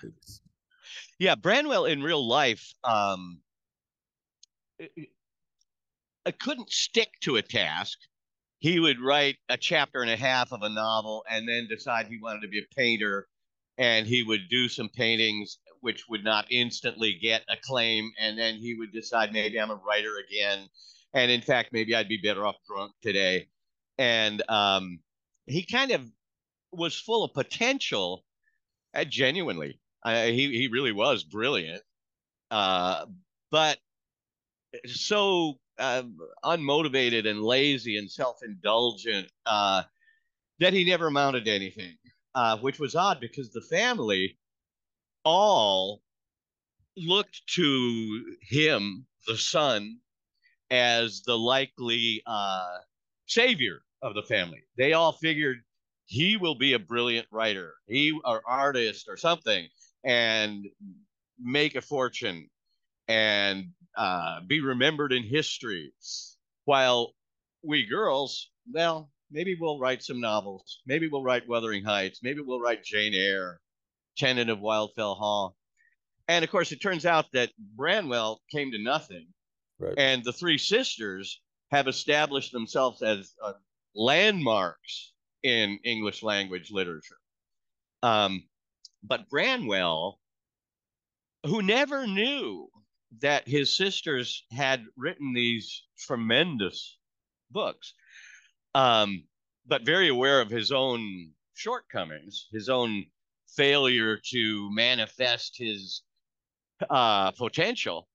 Yeah, 1.19 1.35
Branwell 1.35 1.85
in 1.85 2.03
real 2.03 2.27
life 2.27 2.73
um, 2.83 3.41
I 6.27 6.31
couldn't 6.33 6.71
stick 6.71 7.09
to 7.23 7.37
a 7.37 7.43
task. 7.43 7.99
He 8.59 8.79
would 8.79 9.01
write 9.01 9.37
a 9.49 9.57
chapter 9.57 10.03
and 10.03 10.11
a 10.11 10.17
half 10.17 10.53
of 10.53 10.63
a 10.63 10.69
novel 10.69 11.25
and 11.31 11.49
then 11.49 11.67
decide 11.69 12.07
he 12.07 12.19
wanted 12.21 12.43
to 12.43 12.49
be 12.49 12.59
a 12.59 12.75
painter, 12.75 13.27
and 13.79 14.07
he 14.07 14.23
would 14.23 14.49
do 14.51 14.69
some 14.69 14.91
paintings 14.91 15.59
which 15.81 16.09
would 16.09 16.25
not 16.25 16.47
instantly 16.51 17.15
get 17.15 17.43
acclaim, 17.49 18.13
and 18.21 18.39
then 18.39 18.57
he 18.57 18.75
would 18.75 18.93
decide 18.93 19.33
maybe 19.33 19.61
I'm 19.61 19.71
a 19.71 19.77
writer 19.77 20.17
again, 20.19 20.69
and 21.15 21.31
in 21.31 21.41
fact 21.41 21.73
maybe 21.73 21.95
I'd 21.95 22.09
be 22.09 22.21
better 22.23 22.47
off 22.47 22.57
drunk 22.67 22.93
today, 23.03 23.49
and 23.99 24.43
um, 24.49 25.01
he 25.47 25.65
kind 25.65 25.91
of 25.91 26.05
was 26.73 26.99
full 26.99 27.25
of 27.25 27.35
potential, 27.35 28.25
uh, 28.95 29.05
genuinely. 29.05 29.81
Uh, 30.03 30.27
he 30.27 30.51
he 30.57 30.69
really 30.69 30.93
was 30.93 31.25
brilliant, 31.25 31.83
uh, 32.51 33.07
but 33.51 33.79
so 34.87 35.59
uh, 35.79 36.03
unmotivated 36.45 37.27
and 37.27 37.43
lazy 37.43 37.97
and 37.97 38.11
self-indulgent 38.11 39.29
uh, 39.47 39.83
that 40.61 40.73
he 40.73 40.85
never 40.85 41.09
amounted 41.09 41.45
to 41.47 41.51
anything, 41.51 41.97
uh, 42.35 42.57
which 42.59 42.79
was 42.79 42.95
odd 42.95 43.19
because 43.21 43.51
the 43.51 43.63
family 43.63 44.39
all 45.25 46.03
looked 46.97 47.41
to 47.55 48.37
him, 48.43 49.07
the 49.27 49.37
son, 49.37 49.99
as 50.71 51.23
the 51.23 51.37
likely 51.37 52.23
uh, 52.27 52.79
savior 53.27 53.83
of 54.03 54.15
the 54.15 54.23
family. 54.23 54.63
They 54.77 54.93
all 54.93 55.13
figured 55.13 55.59
he 56.07 56.37
will 56.37 56.57
be 56.57 56.73
a 56.73 56.79
brilliant 56.79 57.27
writer, 57.31 57.75
he 57.87 58.19
or 58.25 58.43
artist 58.47 59.07
or 59.09 59.17
something, 59.17 59.69
and 60.05 60.67
make 61.39 61.75
a 61.75 61.81
fortune 61.81 62.49
and 63.09 63.71
uh, 63.97 64.41
be 64.47 64.61
remembered 64.61 65.13
in 65.13 65.23
history. 65.23 65.93
While 66.65 67.15
we 67.63 67.87
girls, 67.87 68.51
well, 68.73 69.11
maybe 69.31 69.57
we'll 69.61 69.79
write 69.79 70.03
some 70.03 70.21
novels. 70.21 70.81
Maybe 70.87 71.09
we'll 71.09 71.25
write 71.25 71.49
Wuthering 71.49 71.85
Heights. 71.85 72.21
Maybe 72.23 72.41
we'll 72.41 72.61
write 72.61 72.85
Jane 72.85 73.15
Eyre, 73.15 73.61
Tenant 74.17 74.51
of 74.51 74.59
Wildfell 74.59 75.17
Hall. 75.17 75.57
And 76.29 76.45
of 76.45 76.51
course, 76.51 76.73
it 76.73 76.81
turns 76.81 77.07
out 77.07 77.27
that 77.33 77.51
Branwell 77.59 78.41
came 78.51 78.71
to 78.73 78.83
nothing. 78.83 79.27
Right. 79.79 79.95
And 79.97 80.23
the 80.23 80.33
three 80.33 80.59
sisters 80.59 81.41
have 81.71 81.89
established 81.89 82.53
themselves 82.53 83.03
as 83.03 83.35
uh, 83.43 83.55
landmarks 83.95 85.13
in 85.43 85.79
English 85.85 86.23
language 86.23 86.71
literature. 86.71 87.17
Um, 88.03 88.45
but 89.03 89.29
Branwell, 89.29 90.21
who 91.47 91.63
never 91.63 92.07
knew 92.07 92.69
that 93.21 93.49
his 93.49 93.77
sisters 93.77 94.45
had 94.53 94.85
written 94.97 95.33
these 95.33 95.85
tremendous 95.99 96.99
books, 97.51 97.95
um, 98.75 99.25
but 99.67 99.83
very 99.83 100.09
aware 100.09 100.41
of 100.41 100.51
his 100.51 100.71
own 100.71 101.33
shortcomings, 101.55 102.49
his 102.53 102.69
own 102.69 103.07
failure 103.57 104.19
to 104.33 104.71
manifest 104.73 105.57
his 105.57 106.03
uh, 106.89 107.31
potential, 107.33 108.09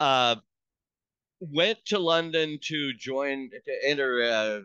uh, 0.00 0.36
went 1.40 1.78
to 1.86 1.98
London 1.98 2.58
to 2.62 2.92
join, 2.94 3.50
to 3.50 3.88
enter 3.88 4.22
uh, 4.22 4.60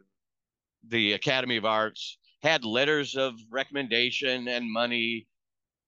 the 0.87 1.13
Academy 1.13 1.57
of 1.57 1.65
Arts, 1.65 2.17
had 2.41 2.65
letters 2.65 3.15
of 3.15 3.35
recommendation 3.49 4.47
and 4.47 4.71
money, 4.71 5.27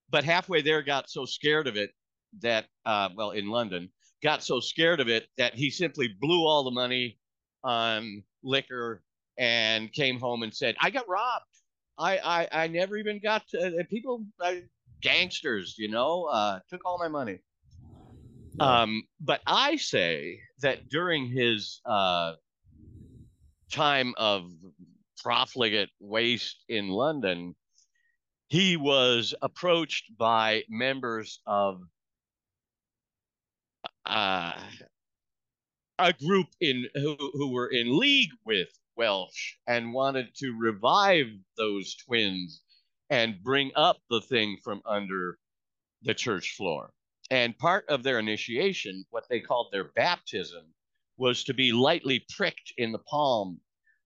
but 0.09 0.23
halfway 0.23 0.61
there 0.61 0.81
got 0.81 1.09
so 1.09 1.25
scared 1.25 1.67
of 1.67 1.77
it 1.77 1.91
that, 2.41 2.65
uh, 2.85 3.09
well, 3.15 3.31
in 3.31 3.49
London, 3.49 3.89
got 4.21 4.43
so 4.43 4.59
scared 4.59 4.99
of 4.99 5.09
it 5.09 5.27
that 5.37 5.55
he 5.55 5.69
simply 5.69 6.07
blew 6.19 6.45
all 6.45 6.63
the 6.63 6.71
money 6.71 7.17
on 7.63 8.23
liquor 8.43 9.03
and 9.37 9.91
came 9.93 10.19
home 10.19 10.43
and 10.43 10.53
said, 10.53 10.75
"I 10.79 10.89
got 10.89 11.07
robbed. 11.07 11.45
I 11.97 12.17
I, 12.17 12.63
I 12.63 12.67
never 12.67 12.97
even 12.97 13.19
got 13.19 13.47
to, 13.49 13.79
uh, 13.79 13.83
people, 13.89 14.25
uh, 14.39 14.55
gangsters, 15.01 15.75
you 15.77 15.89
know, 15.89 16.25
uh, 16.25 16.59
took 16.69 16.85
all 16.85 16.97
my 16.97 17.07
money." 17.07 17.39
Um, 18.59 19.03
but 19.19 19.41
I 19.47 19.77
say 19.77 20.39
that 20.59 20.89
during 20.89 21.27
his 21.27 21.81
uh, 21.85 22.33
time 23.71 24.13
of 24.17 24.51
profligate 25.17 25.89
waste 25.99 26.63
in 26.69 26.89
London, 26.89 27.55
he 28.47 28.77
was 28.77 29.33
approached 29.41 30.15
by 30.17 30.63
members 30.69 31.39
of 31.47 31.81
uh, 34.05 34.53
a 35.97 36.13
group 36.13 36.47
in 36.59 36.87
who, 36.93 37.17
who 37.33 37.51
were 37.51 37.67
in 37.67 37.97
league 37.97 38.31
with 38.45 38.69
Welsh 38.95 39.55
and 39.67 39.93
wanted 39.93 40.35
to 40.35 40.57
revive 40.57 41.27
those 41.57 41.95
twins 41.95 42.61
and 43.09 43.41
bring 43.43 43.71
up 43.75 43.97
the 44.09 44.21
thing 44.21 44.57
from 44.63 44.81
under 44.85 45.37
the 46.01 46.13
church 46.13 46.55
floor. 46.55 46.93
And 47.29 47.57
part 47.57 47.85
of 47.89 48.03
their 48.03 48.19
initiation, 48.19 49.05
what 49.09 49.27
they 49.29 49.39
called 49.39 49.69
their 49.71 49.85
baptism, 49.85 50.73
was 51.17 51.43
to 51.45 51.53
be 51.53 51.71
lightly 51.71 52.25
pricked 52.35 52.73
in 52.77 52.91
the 52.91 52.99
palm 52.99 53.61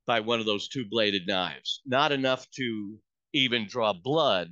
by 0.05 0.19
one 0.19 0.39
of 0.39 0.45
those 0.45 0.67
two 0.67 0.85
bladed 0.85 1.27
knives. 1.27 1.81
Not 1.85 2.11
enough 2.11 2.49
to 2.51 2.99
even 3.33 3.67
draw 3.67 3.93
blood, 3.93 4.51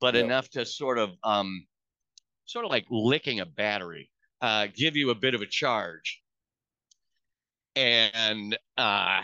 but 0.00 0.14
Yep. 0.14 0.24
enough 0.24 0.50
to 0.50 0.66
sort 0.66 0.98
of 0.98 1.10
um, 1.22 1.66
sort 2.46 2.64
of 2.64 2.70
like 2.70 2.86
licking 2.90 3.40
a 3.40 3.46
battery, 3.46 4.10
uh, 4.40 4.68
give 4.74 4.96
you 4.96 5.10
a 5.10 5.14
bit 5.14 5.34
of 5.34 5.42
a 5.42 5.46
charge. 5.46 6.22
And 7.74 8.56
uh, 8.76 9.22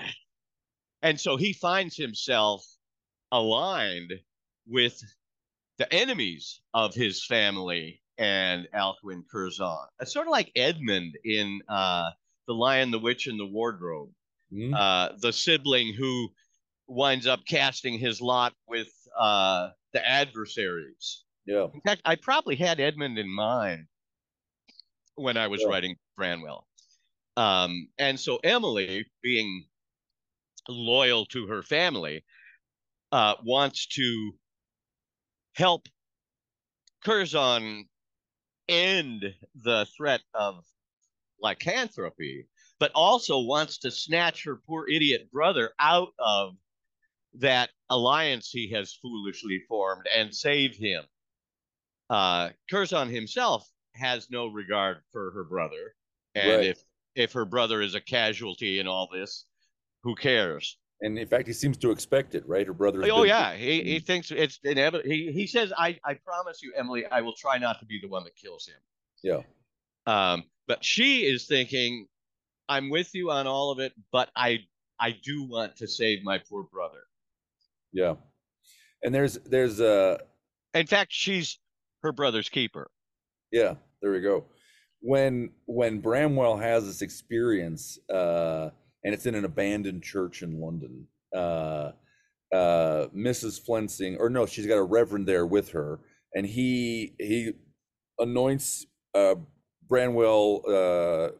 and 1.02 1.20
so 1.20 1.36
he 1.36 1.52
finds 1.52 1.96
himself 1.96 2.64
aligned 3.32 4.12
with 4.66 5.02
the 5.78 5.92
enemies 5.92 6.60
of 6.74 6.94
his 6.94 7.24
family 7.24 8.02
and 8.18 8.68
Alcuin 8.74 9.24
Curzon. 9.30 9.88
It's 10.00 10.12
sort 10.12 10.26
of 10.26 10.30
like 10.32 10.52
Edmund 10.56 11.16
in 11.24 11.62
uh, 11.68 12.10
The 12.46 12.54
Lion, 12.54 12.90
the 12.90 12.98
Witch, 12.98 13.26
and 13.26 13.38
the 13.40 13.46
Wardrobe 13.46 14.12
Mhm. 14.52 14.74
uh, 14.76 15.16
the 15.18 15.32
sibling 15.32 15.94
who 15.94 16.30
winds 16.86 17.26
up 17.26 17.46
casting 17.46 17.98
his 17.98 18.20
lot 18.20 18.54
with 18.68 18.88
uh, 19.18 19.70
the 19.92 20.06
adversaries. 20.06 21.24
yeah. 21.46 21.68
In 21.72 21.80
fact, 21.80 22.02
I 22.04 22.16
probably 22.16 22.56
had 22.56 22.78
Edmund 22.80 23.18
in 23.18 23.28
mind 23.28 23.86
when 25.14 25.36
I 25.36 25.46
was 25.46 25.62
Yeah. 25.62 25.68
writing 25.68 25.96
Branwell. 26.16 26.66
Um, 27.36 27.88
and 27.98 28.18
so 28.20 28.36
Emily, 28.38 29.06
being 29.22 29.66
loyal 30.68 31.26
to 31.26 31.46
her 31.46 31.62
family, 31.62 32.24
uh, 33.10 33.34
wants 33.44 33.86
to 33.86 34.32
help 35.54 35.88
Curzon 37.04 37.88
end 38.68 39.34
the 39.54 39.86
threat 39.96 40.22
of 40.34 40.64
lycanthropy, 41.40 42.48
but 42.78 42.92
also 42.94 43.40
wants 43.40 43.78
to 43.78 43.90
snatch 43.90 44.44
her 44.44 44.56
poor 44.56 44.88
idiot 44.88 45.30
brother 45.30 45.72
out 45.78 46.12
of 46.18 46.56
that 47.34 47.70
alliance 47.90 48.50
he 48.50 48.70
has 48.70 48.94
foolishly 48.94 49.60
formed 49.68 50.06
and 50.14 50.34
save 50.34 50.76
him. 50.76 51.04
Uh, 52.10 52.50
Curzon 52.70 53.08
himself 53.08 53.68
has 53.94 54.30
no 54.30 54.46
regard 54.46 55.02
for 55.12 55.30
her 55.32 55.44
brother, 55.44 55.94
and 56.34 56.58
Right. 56.58 56.66
if 56.66 56.82
if 57.14 57.32
her 57.32 57.44
brother 57.44 57.82
is 57.82 57.94
a 57.94 58.00
casualty 58.00 58.78
in 58.78 58.86
all 58.86 59.08
this, 59.12 59.44
who 60.02 60.14
cares? 60.14 60.78
And 61.00 61.18
in 61.18 61.26
fact, 61.26 61.48
he 61.48 61.52
seems 61.52 61.76
to 61.78 61.90
expect 61.90 62.34
it, 62.36 62.46
right? 62.46 62.66
Her 62.66 62.72
brother. 62.72 63.02
Oh 63.10 63.24
yeah, 63.24 63.54
he, 63.54 63.82
he 63.82 63.98
thinks 63.98 64.30
it's 64.30 64.60
inevitable. 64.62 65.10
He 65.10 65.32
he 65.32 65.46
says, 65.46 65.72
"I 65.76 65.98
I 66.04 66.14
promise 66.14 66.62
you, 66.62 66.72
Emily, 66.76 67.04
I 67.06 67.20
will 67.22 67.34
try 67.34 67.58
not 67.58 67.80
to 67.80 67.86
be 67.86 67.98
the 68.00 68.08
one 68.08 68.22
that 68.24 68.36
kills 68.36 68.66
him." 68.68 68.76
Yeah. 69.22 69.42
Um, 70.06 70.44
but 70.68 70.84
she 70.84 71.24
is 71.24 71.46
thinking, 71.46 72.06
"I'm 72.68 72.88
with 72.88 73.14
you 73.14 73.30
on 73.32 73.46
all 73.48 73.72
of 73.72 73.80
it, 73.80 73.92
but 74.12 74.30
I 74.36 74.60
I 75.00 75.10
do 75.24 75.42
want 75.48 75.76
to 75.78 75.88
save 75.88 76.22
my 76.22 76.38
poor 76.38 76.62
brother." 76.62 77.00
Yeah. 77.92 78.14
And 79.02 79.12
there's 79.12 79.34
there's 79.38 79.80
uh 79.80 80.18
In 80.74 80.86
fact, 80.86 81.12
she's 81.12 81.58
her 82.04 82.12
brother's 82.12 82.48
keeper. 82.48 82.90
yeah, 83.50 83.74
there 84.00 84.12
we 84.12 84.20
go. 84.20 84.44
When 85.00 85.50
when 85.66 86.00
Branwell 86.00 86.56
has 86.58 86.86
this 86.86 87.02
experience, 87.02 87.98
uh, 88.08 88.70
and 89.04 89.14
it's 89.14 89.26
in 89.26 89.34
an 89.34 89.44
abandoned 89.44 90.02
church 90.02 90.42
in 90.42 90.60
London, 90.60 91.06
uh, 91.34 91.92
uh, 92.52 93.08
Mrs. 93.16 93.60
Flensing, 93.60 94.16
or 94.18 94.28
no, 94.30 94.46
she's 94.46 94.66
got 94.66 94.76
a 94.76 94.82
reverend 94.82 95.26
there 95.26 95.46
with 95.46 95.70
her, 95.70 96.00
and 96.34 96.46
he 96.46 97.14
he 97.18 97.52
anoints 98.18 98.86
uh, 99.14 99.34
Branwell 99.88 100.62
uh, 100.68 101.32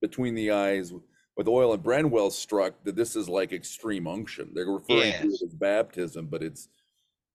between 0.00 0.34
the 0.34 0.50
eyes 0.50 0.92
with 1.36 1.48
oil, 1.48 1.72
and 1.72 1.82
Branwell's 1.82 2.36
struck 2.36 2.84
that 2.84 2.96
this 2.96 3.16
is 3.16 3.28
like 3.28 3.52
extreme 3.52 4.06
unction. 4.06 4.50
They're 4.54 4.66
referring 4.66 5.12
to 5.12 5.28
it 5.28 5.42
as 5.42 5.54
baptism, 5.54 6.26
but 6.26 6.42
it's 6.42 6.68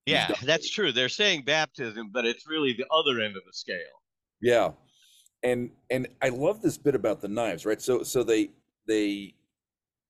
Yeah, 0.06 0.30
that's 0.42 0.70
true. 0.70 0.92
They're 0.92 1.08
saying 1.08 1.44
baptism, 1.44 2.10
but 2.12 2.26
it's 2.26 2.46
really 2.46 2.74
the 2.74 2.86
other 2.92 3.20
end 3.20 3.36
of 3.36 3.42
the 3.46 3.52
scale. 3.52 3.78
Yeah. 4.40 4.72
And 5.42 5.70
and 5.90 6.06
I 6.22 6.28
love 6.28 6.60
this 6.62 6.78
bit 6.78 6.94
about 6.94 7.20
the 7.20 7.28
knives, 7.28 7.66
right? 7.66 7.80
So 7.80 8.02
so 8.02 8.22
they 8.22 8.50
they 8.86 9.34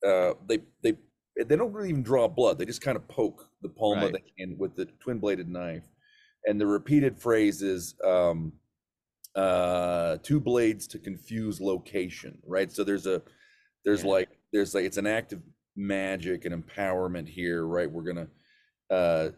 uh 0.07 0.35
they 0.47 0.59
they 0.83 0.97
they 1.37 1.57
don't 1.57 1.73
really 1.73 1.89
even 1.91 2.03
draw 2.03 2.29
blood. 2.29 2.59
They 2.59 2.65
just 2.67 2.81
kind 2.83 2.97
of 2.97 3.07
poke 3.09 3.49
the 3.63 3.69
palm 3.69 4.03
of 4.03 4.13
the 4.13 4.19
Right. 4.19 4.25
hand 4.39 4.59
with 4.59 4.77
the 4.77 4.87
twin 5.01 5.19
bladed 5.19 5.49
knife. 5.49 5.85
And 6.47 6.61
the 6.61 6.67
repeated 6.67 7.19
phrase 7.19 7.63
is 7.63 7.95
um 8.05 8.53
uh 9.35 10.19
two 10.23 10.41
blades 10.41 10.87
to 10.89 10.99
confuse 10.99 11.61
location, 11.61 12.39
right? 12.47 12.71
So 12.73 12.85
there's 12.85 13.07
a 13.07 13.23
there's 13.85 14.05
Yeah. 14.05 14.11
like 14.11 14.29
there's 14.53 14.75
like 14.75 14.85
it's 14.85 14.97
an 14.97 15.07
act 15.07 15.33
of 15.33 15.43
magic 15.77 16.45
and 16.45 16.55
empowerment 16.65 17.29
here, 17.29 17.67
right? 17.67 17.91
We're 17.91 18.03
gonna 18.03 18.29
uh 18.91 19.31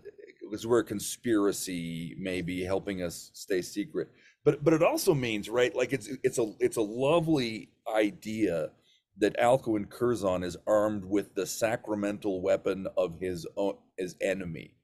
because 0.42 0.66
we're 0.66 0.80
a 0.80 0.84
conspiracy 0.84 2.14
maybe 2.18 2.62
helping 2.64 3.02
us 3.02 3.30
stay 3.34 3.60
secret 3.62 4.08
but 4.44 4.62
but 4.62 4.72
it 4.74 4.82
also 4.82 5.12
means 5.12 5.48
right 5.48 5.74
like 5.74 5.92
it's 5.92 6.08
it's 6.22 6.38
a 6.38 6.52
it's 6.60 6.76
a 6.76 6.82
lovely 6.82 7.68
idea 7.92 8.70
that 9.18 9.36
Alcuin 9.38 9.88
Curzon 9.88 10.42
is 10.42 10.56
armed 10.66 11.04
with 11.04 11.34
the 11.34 11.46
sacramental 11.46 12.42
weapon 12.42 12.86
of 12.96 13.18
his 13.20 13.46
own 13.56 13.76
his 13.96 14.16
enemy 14.20 14.74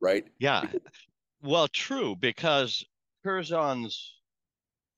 right 0.00 0.26
Yeah. 0.38 0.64
Well, 1.42 1.68
true, 1.68 2.16
because 2.16 2.84
Curzon's 3.24 4.14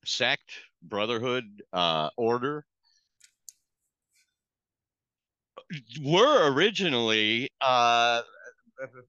sect, 0.05 0.51
brotherhood, 0.83 1.45
uh, 1.73 2.11
order 2.17 2.67
were 6.03 6.53
originally 6.53 7.49
uh, 7.61 8.23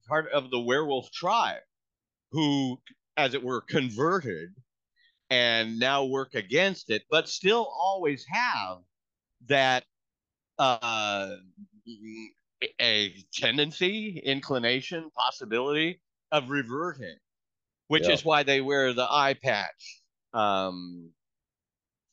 part 0.08 0.30
of 0.32 0.50
the 0.50 0.60
werewolf 0.60 1.10
tribe 1.10 1.62
who, 2.30 2.80
as 3.16 3.34
it 3.34 3.42
were, 3.42 3.60
converted 3.60 4.50
and 5.30 5.78
now 5.78 6.04
work 6.04 6.34
against 6.34 6.90
it, 6.90 7.02
but 7.10 7.28
still 7.28 7.68
always 7.76 8.24
have 8.28 8.78
that 9.48 9.84
uh, 10.58 11.36
a 12.80 13.14
tendency, 13.32 14.18
inclination, 14.24 15.10
possibility 15.16 16.00
of 16.32 16.48
reverting, 16.48 17.16
which 17.88 18.06
Yeah. 18.06 18.14
is 18.14 18.24
why 18.24 18.42
they 18.42 18.60
wear 18.60 18.92
the 18.92 19.06
eye 19.10 19.34
patch 19.34 20.02
um, 20.32 21.10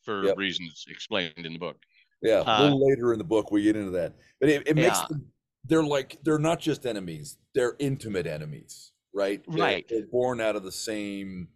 for 0.04 0.26
Yep. 0.26 0.38
reasons 0.38 0.86
explained 0.88 1.34
in 1.46 1.54
the 1.54 1.60
book. 1.60 1.78
yeah 2.24 2.42
a 2.42 2.44
Uh, 2.44 2.62
little 2.64 2.88
later 2.88 3.14
in 3.14 3.18
the 3.18 3.24
book 3.26 3.50
we 3.50 3.64
get 3.64 3.76
into 3.76 3.90
that 3.90 4.14
but 4.40 4.48
it, 4.48 4.68
it 4.68 4.76
makes 4.76 5.00
Yeah. 5.00 5.08
them 5.10 5.32
they're 5.66 5.84
like 5.84 6.20
they're 6.24 6.38
not 6.38 6.60
just 6.60 6.86
enemies 6.86 7.40
they're 7.56 7.76
intimate 7.80 8.28
enemies 8.28 8.92
right 9.12 9.44
They're- 9.48 9.64
Right. 9.64 9.88
they're 9.88 10.06
born 10.06 10.40
out 10.40 10.56
of 10.56 10.62
the 10.62 10.72
same 10.72 11.48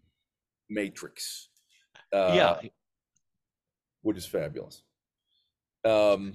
matrix 0.69 1.49
uh, 2.11 2.33
yeah, 2.35 2.69
which 4.01 4.17
is 4.17 4.25
fabulous. 4.25 4.81
Um, 5.85 6.33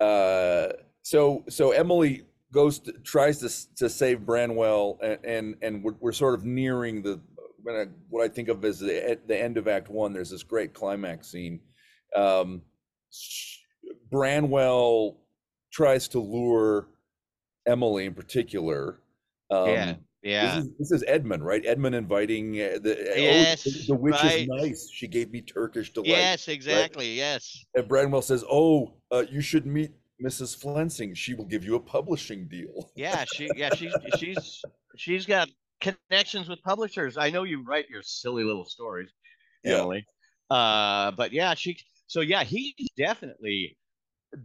uh, 0.00 0.68
so 1.02 1.44
so 1.48 1.70
Emily 1.70 2.24
goes 2.52 2.78
to, 2.80 2.92
tries 3.04 3.38
to 3.38 3.76
to 3.76 3.88
save 3.88 4.26
Branwell, 4.26 4.98
and 5.02 5.18
and, 5.24 5.54
and 5.62 5.84
we're, 5.84 5.94
we're 6.00 6.12
sort 6.12 6.34
of 6.34 6.44
nearing 6.44 7.02
the 7.02 7.20
I, 7.68 7.86
what 8.08 8.24
I 8.24 8.28
think 8.28 8.48
of 8.48 8.64
as 8.64 8.80
the 8.80 9.18
the 9.26 9.40
end 9.40 9.56
of 9.56 9.68
Act 9.68 9.88
One. 9.88 10.12
There's 10.12 10.30
this 10.30 10.42
great 10.42 10.74
climax 10.74 11.28
scene. 11.28 11.60
Um, 12.16 12.62
Branwell 14.10 15.16
tries 15.72 16.08
to 16.08 16.20
lure 16.20 16.88
Emily 17.66 18.06
in 18.06 18.14
particular. 18.14 19.00
Um, 19.50 19.68
Yeah. 19.68 19.94
Yeah. 20.22 20.56
This 20.56 20.64
is, 20.64 20.70
this 20.78 20.92
is 20.92 21.04
Edmund, 21.06 21.44
right? 21.44 21.64
Edmund 21.64 21.94
inviting 21.94 22.60
uh, 22.60 22.78
the 22.82 22.92
oh, 22.92 23.14
the, 23.14 23.84
the 23.88 23.94
witch 23.94 24.14
right. 24.22 24.42
is 24.42 24.48
nice. 24.48 24.90
She 24.92 25.08
gave 25.08 25.30
me 25.30 25.40
Turkish 25.40 25.92
delight. 25.92 26.08
yes, 26.08 26.48
exactly. 26.48 27.14
Yes. 27.14 27.64
And 27.74 27.88
Branwell 27.88 28.22
says, 28.22 28.44
"Oh, 28.50 28.96
uh, 29.10 29.24
you 29.30 29.40
should 29.40 29.66
meet 29.66 29.92
Mrs. 30.22 30.54
Flensing. 30.60 31.14
She 31.14 31.34
will 31.34 31.46
give 31.46 31.64
you 31.64 31.76
a 31.76 31.80
publishing 31.80 32.48
deal." 32.48 32.90
Yeah, 32.94 33.24
she 33.34 33.48
yeah, 33.56 33.74
she's 33.74 33.94
she's 34.18 34.62
she's 34.96 35.26
got 35.26 35.48
connections 35.80 36.48
with 36.48 36.62
publishers. 36.62 37.16
I 37.16 37.30
know 37.30 37.44
you 37.44 37.64
write 37.64 37.88
your 37.88 38.02
silly 38.02 38.44
little 38.44 38.66
stories, 38.66 39.10
Yeah. 39.64 39.78
Emily. 39.78 40.04
Uh 40.50 41.12
but 41.12 41.32
yeah, 41.32 41.54
she 41.54 41.78
so 42.08 42.20
yeah, 42.20 42.44
he's 42.44 42.74
definitely 42.98 43.78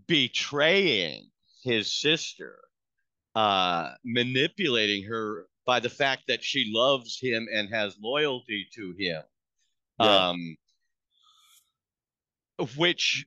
betraying 0.07 1.29
his 1.63 1.91
sister, 1.91 2.59
uh 3.35 3.91
manipulating 4.05 5.03
her 5.03 5.47
by 5.65 5.79
the 5.79 5.89
fact 5.89 6.23
that 6.27 6.43
she 6.43 6.71
loves 6.73 7.19
him 7.19 7.47
and 7.51 7.69
has 7.69 7.97
loyalty 7.99 8.67
to 8.73 8.93
him. 8.97 9.23
Yeah. 9.99 10.29
Um 10.29 10.57
which 12.77 13.25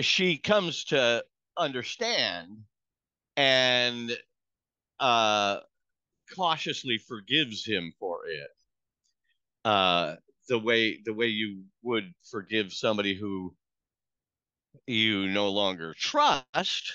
she 0.00 0.38
comes 0.38 0.84
to 0.84 1.24
understand 1.56 2.64
and 3.36 4.12
uh 5.00 5.60
cautiously 6.34 6.98
forgives 6.98 7.64
him 7.66 7.92
for 7.98 8.26
it 8.26 8.50
uh 9.64 10.16
the 10.48 10.58
way 10.58 11.00
the 11.04 11.12
way 11.14 11.26
you 11.26 11.64
would 11.82 12.12
forgive 12.30 12.72
somebody 12.72 13.14
who 13.14 13.54
you 14.86 15.26
no 15.28 15.50
longer 15.50 15.94
trust 15.94 16.92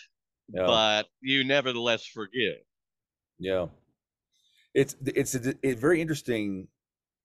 Yeah. 0.54 0.66
but 0.66 1.10
you 1.22 1.44
nevertheless 1.44 2.06
forgive 2.06 2.58
Yeah, 3.40 3.68
it's 4.74 4.96
it's 5.06 5.36
a, 5.36 5.54
a 5.64 5.74
very 5.74 6.02
interesting, 6.02 6.68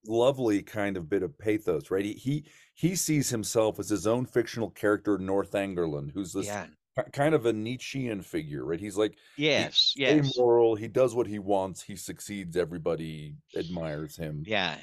lovely 0.06 0.62
kind 0.62 0.96
of 0.96 1.08
bit 1.08 1.22
of 1.22 1.36
pathos, 1.38 1.90
right? 1.90 2.04
He 2.04 2.12
he, 2.14 2.44
he 2.74 2.94
sees 2.96 3.28
himself 3.30 3.78
as 3.78 3.88
his 3.88 4.06
own 4.06 4.26
fictional 4.26 4.70
character, 4.70 5.18
Northangerland, 5.18 6.12
who's 6.12 6.32
this 6.32 6.46
ki- 6.48 7.10
kind 7.12 7.34
of 7.34 7.46
a 7.46 7.52
Nietzschean 7.52 8.22
figure, 8.22 8.64
right? 8.64 8.80
He's 8.80 8.96
like 8.96 9.18
yes 9.36 9.92
he's 9.94 10.00
yes 10.02 10.36
amoral. 10.36 10.74
He 10.76 10.88
does 10.88 11.14
what 11.14 11.26
he 11.26 11.38
wants. 11.38 11.82
He 11.82 11.96
succeeds. 11.96 12.56
Everybody 12.56 13.34
admires 13.56 14.16
him. 14.16 14.42
yeah 14.46 14.76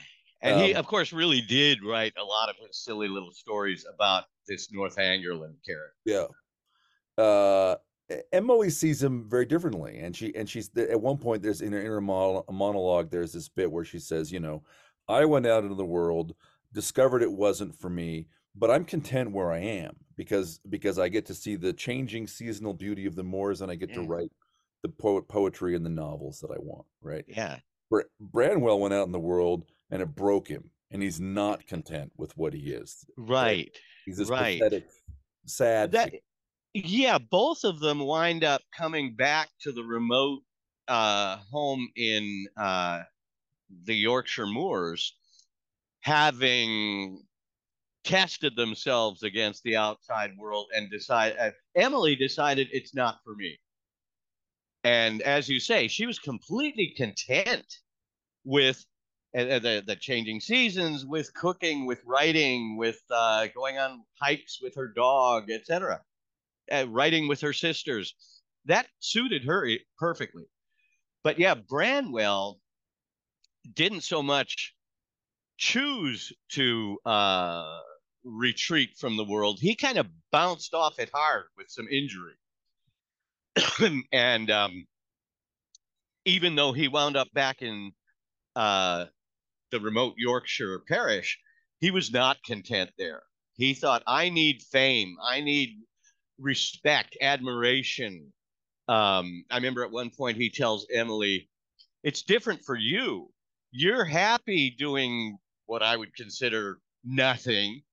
and 0.44 0.60
he 0.60 0.74
Um, 0.74 0.80
of 0.80 0.88
course 0.88 1.14
really 1.14 1.42
did 1.42 1.84
write 1.84 2.14
a 2.18 2.24
lot 2.24 2.50
of 2.50 2.56
his 2.58 2.84
silly 2.84 3.08
little 3.08 3.32
stories 3.32 3.86
about 3.94 4.26
this 4.48 4.70
Northangerland 4.72 5.56
character 5.66 5.94
Yeah. 6.06 6.26
Uh, 7.18 7.76
Emily 8.32 8.70
sees 8.70 9.02
him 9.02 9.30
very 9.30 9.46
differently, 9.46 10.00
and 10.00 10.16
she 10.16 10.36
and 10.36 10.50
she's 10.50 10.70
at 10.78 11.00
one 11.00 11.18
point 11.18 11.44
there's 11.44 11.62
in 11.62 11.74
her 11.74 11.82
inner 11.82 12.02
monologue. 12.02 13.10
There's 13.10 13.34
this 13.34 13.50
bit 13.50 13.72
where 13.72 13.86
she 13.86 14.00
says, 14.00 14.32
"You 14.32 14.40
know, 14.40 14.64
I 15.08 15.26
went 15.26 15.46
out 15.46 15.64
into 15.64 15.76
the 15.76 15.86
world, 15.86 16.36
discovered 16.74 17.22
it 17.22 17.32
wasn't 17.32 17.76
for 17.76 17.90
me, 17.90 18.28
but 18.56 18.72
I'm 18.72 18.86
content 18.86 19.32
where 19.32 19.52
I 19.52 19.60
am 19.60 19.96
because 20.16 20.60
because 20.70 21.00
I 21.00 21.10
get 21.10 21.26
to 21.28 21.36
see 21.36 21.56
the 21.56 21.74
changing 21.74 22.28
seasonal 22.28 22.74
beauty 22.74 23.06
of 23.06 23.16
the 23.16 23.24
moors, 23.24 23.62
and 23.62 23.72
I 23.72 23.76
get 23.76 23.94
to 23.94 24.00
mm. 24.00 24.10
write 24.10 24.32
the 24.84 24.90
po- 24.90 25.22
poetry 25.22 25.76
and 25.76 25.86
the 25.86 25.90
novels 25.90 26.40
that 26.40 26.52
I 26.52 26.60
want." 26.60 26.86
Right? 27.02 27.26
yeah 27.28 27.60
Br- 27.90 28.02
Branwell 28.20 28.80
went 28.80 28.94
out 28.94 29.06
in 29.06 29.12
the 29.12 29.20
world, 29.20 29.66
and 29.92 30.02
it 30.02 30.16
broke 30.16 30.48
him, 30.48 30.72
and 30.90 31.04
he's 31.04 31.20
not 31.20 31.68
content 31.68 32.12
with 32.18 32.36
what 32.38 32.54
he 32.54 32.72
is. 32.72 33.06
right 33.18 33.76
He's 34.06 34.18
this 34.18 34.30
Right. 34.30 34.60
pathetic, 34.60 34.88
sad. 35.46 35.92
that. 35.92 36.14
Yeah 36.74 37.18
both 37.18 37.64
of 37.64 37.80
them 37.80 38.00
wind 38.00 38.44
up 38.44 38.62
coming 38.76 39.16
back 39.16 39.50
to 39.60 39.72
the 39.72 39.84
remote 39.84 40.42
uh 40.88 41.38
home 41.52 41.88
in 41.96 42.46
uh 42.58 43.02
the 43.86 43.96
yorkshire 43.96 44.48
moors 44.48 45.16
having 46.02 47.22
tested 48.04 48.56
themselves 48.56 49.24
against 49.24 49.64
the 49.64 49.76
outside 49.76 50.36
world 50.38 50.68
and 50.76 50.90
decide 50.90 51.36
uh, 51.40 51.52
emily 51.76 52.16
decided 52.16 52.68
it's 52.72 52.96
not 52.96 53.20
for 53.24 53.36
me. 53.36 53.58
And 54.84 55.22
as 55.22 55.48
you 55.48 55.60
say 55.60 55.88
she 55.88 56.08
was 56.08 56.18
completely 56.18 56.94
content 56.98 57.66
with 58.44 58.84
uh, 59.38 59.42
uh, 59.42 59.60
the 59.60 59.84
the 59.86 59.96
changing 59.96 60.40
seasons 60.40 61.06
with 61.06 61.32
cooking 61.36 61.86
with 61.86 62.02
writing 62.06 62.78
with 62.78 63.00
uh, 63.12 63.48
going 63.54 63.78
on 63.78 64.04
hikes 64.20 64.60
with 64.62 64.74
her 64.76 64.88
dog 64.88 65.52
etc 65.52 66.02
uh, 66.72 66.86
writing 66.88 67.28
with 67.28 67.42
her 67.42 67.54
sisters. 67.54 68.16
That 68.66 68.88
suited 69.00 69.44
her 69.46 69.68
perfectly. 69.98 70.46
But 71.24 71.40
yeah, 71.40 71.56
Branwell 71.56 72.60
didn't 73.74 74.02
so 74.02 74.24
much 74.24 74.74
choose 75.58 76.34
to 76.54 76.98
uh, 77.06 77.80
retreat 78.24 78.92
from 78.98 79.18
the 79.18 79.24
world. 79.24 79.60
He 79.62 79.76
kind 79.76 79.98
of 79.98 80.08
bounced 80.32 80.74
off 80.74 81.00
it 81.00 81.10
hard 81.14 81.46
with 81.58 81.68
some 81.70 81.88
injury. 81.88 82.34
and 84.12 84.50
um, 84.50 84.86
even 86.26 86.56
though 86.56 86.74
he 86.74 86.88
wound 86.88 87.18
up 87.18 87.32
back 87.34 87.62
in 87.62 87.92
uh, 88.56 89.06
the 89.72 89.80
remote 89.80 90.16
Yorkshire 90.18 90.82
parish, 90.88 91.40
he 91.80 91.92
was 91.92 92.12
not 92.12 92.44
content 92.44 92.92
there. 92.98 93.24
He 93.54 93.74
thought, 93.74 94.04
I 94.08 94.30
need 94.30 94.62
fame. 94.62 95.16
I 95.24 95.42
need 95.42 95.78
respect, 96.42 97.18
admiration. 97.22 98.34
Um, 98.88 99.46
I 99.50 99.56
remember 99.56 99.84
at 99.84 99.92
one 99.92 100.10
point 100.10 100.38
he 100.38 100.50
tells 100.50 100.88
Emily, 100.94 101.50
It's 102.04 102.24
different 102.24 102.64
for 102.66 102.76
you. 102.76 103.32
You're 103.72 104.04
happy 104.06 104.72
doing 104.72 105.38
what 105.68 105.84
I 105.84 105.96
would 105.96 106.16
consider 106.16 106.80
nothing, 107.06 107.84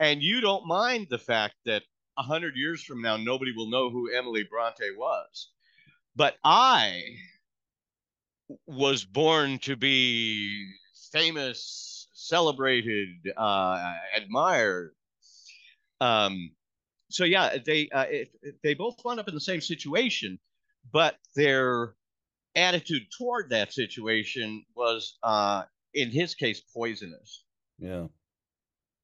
and 0.00 0.22
you 0.22 0.40
don't 0.40 0.66
mind 0.66 1.06
the 1.08 1.18
fact 1.18 1.54
that 1.64 1.82
a 2.18 2.22
hundred 2.22 2.56
years 2.56 2.82
from 2.82 3.00
now 3.00 3.16
nobody 3.16 3.52
will 3.56 3.70
know 3.70 3.90
who 3.90 4.12
Emily 4.14 4.44
Bronte 4.44 4.90
was. 4.96 5.50
But 6.16 6.36
I 6.44 7.02
was 8.66 9.04
born 9.04 9.58
to 9.60 9.76
be 9.76 10.68
famous, 11.12 12.08
celebrated, 12.12 13.08
uh, 13.36 13.94
admired. 14.14 14.94
Um, 16.00 16.50
so 17.10 17.24
yeah, 17.24 17.56
they 17.64 17.88
uh, 17.90 18.06
it, 18.08 18.30
they 18.62 18.74
both 18.74 18.96
wound 19.04 19.20
up 19.20 19.28
in 19.28 19.34
the 19.34 19.40
same 19.40 19.60
situation, 19.60 20.38
but 20.92 21.16
their 21.36 21.94
attitude 22.56 23.02
toward 23.16 23.50
that 23.50 23.72
situation 23.72 24.64
was, 24.76 25.18
uh, 25.22 25.64
in 25.92 26.10
his 26.10 26.34
case, 26.34 26.60
poisonous. 26.60 27.44
Yeah, 27.78 28.06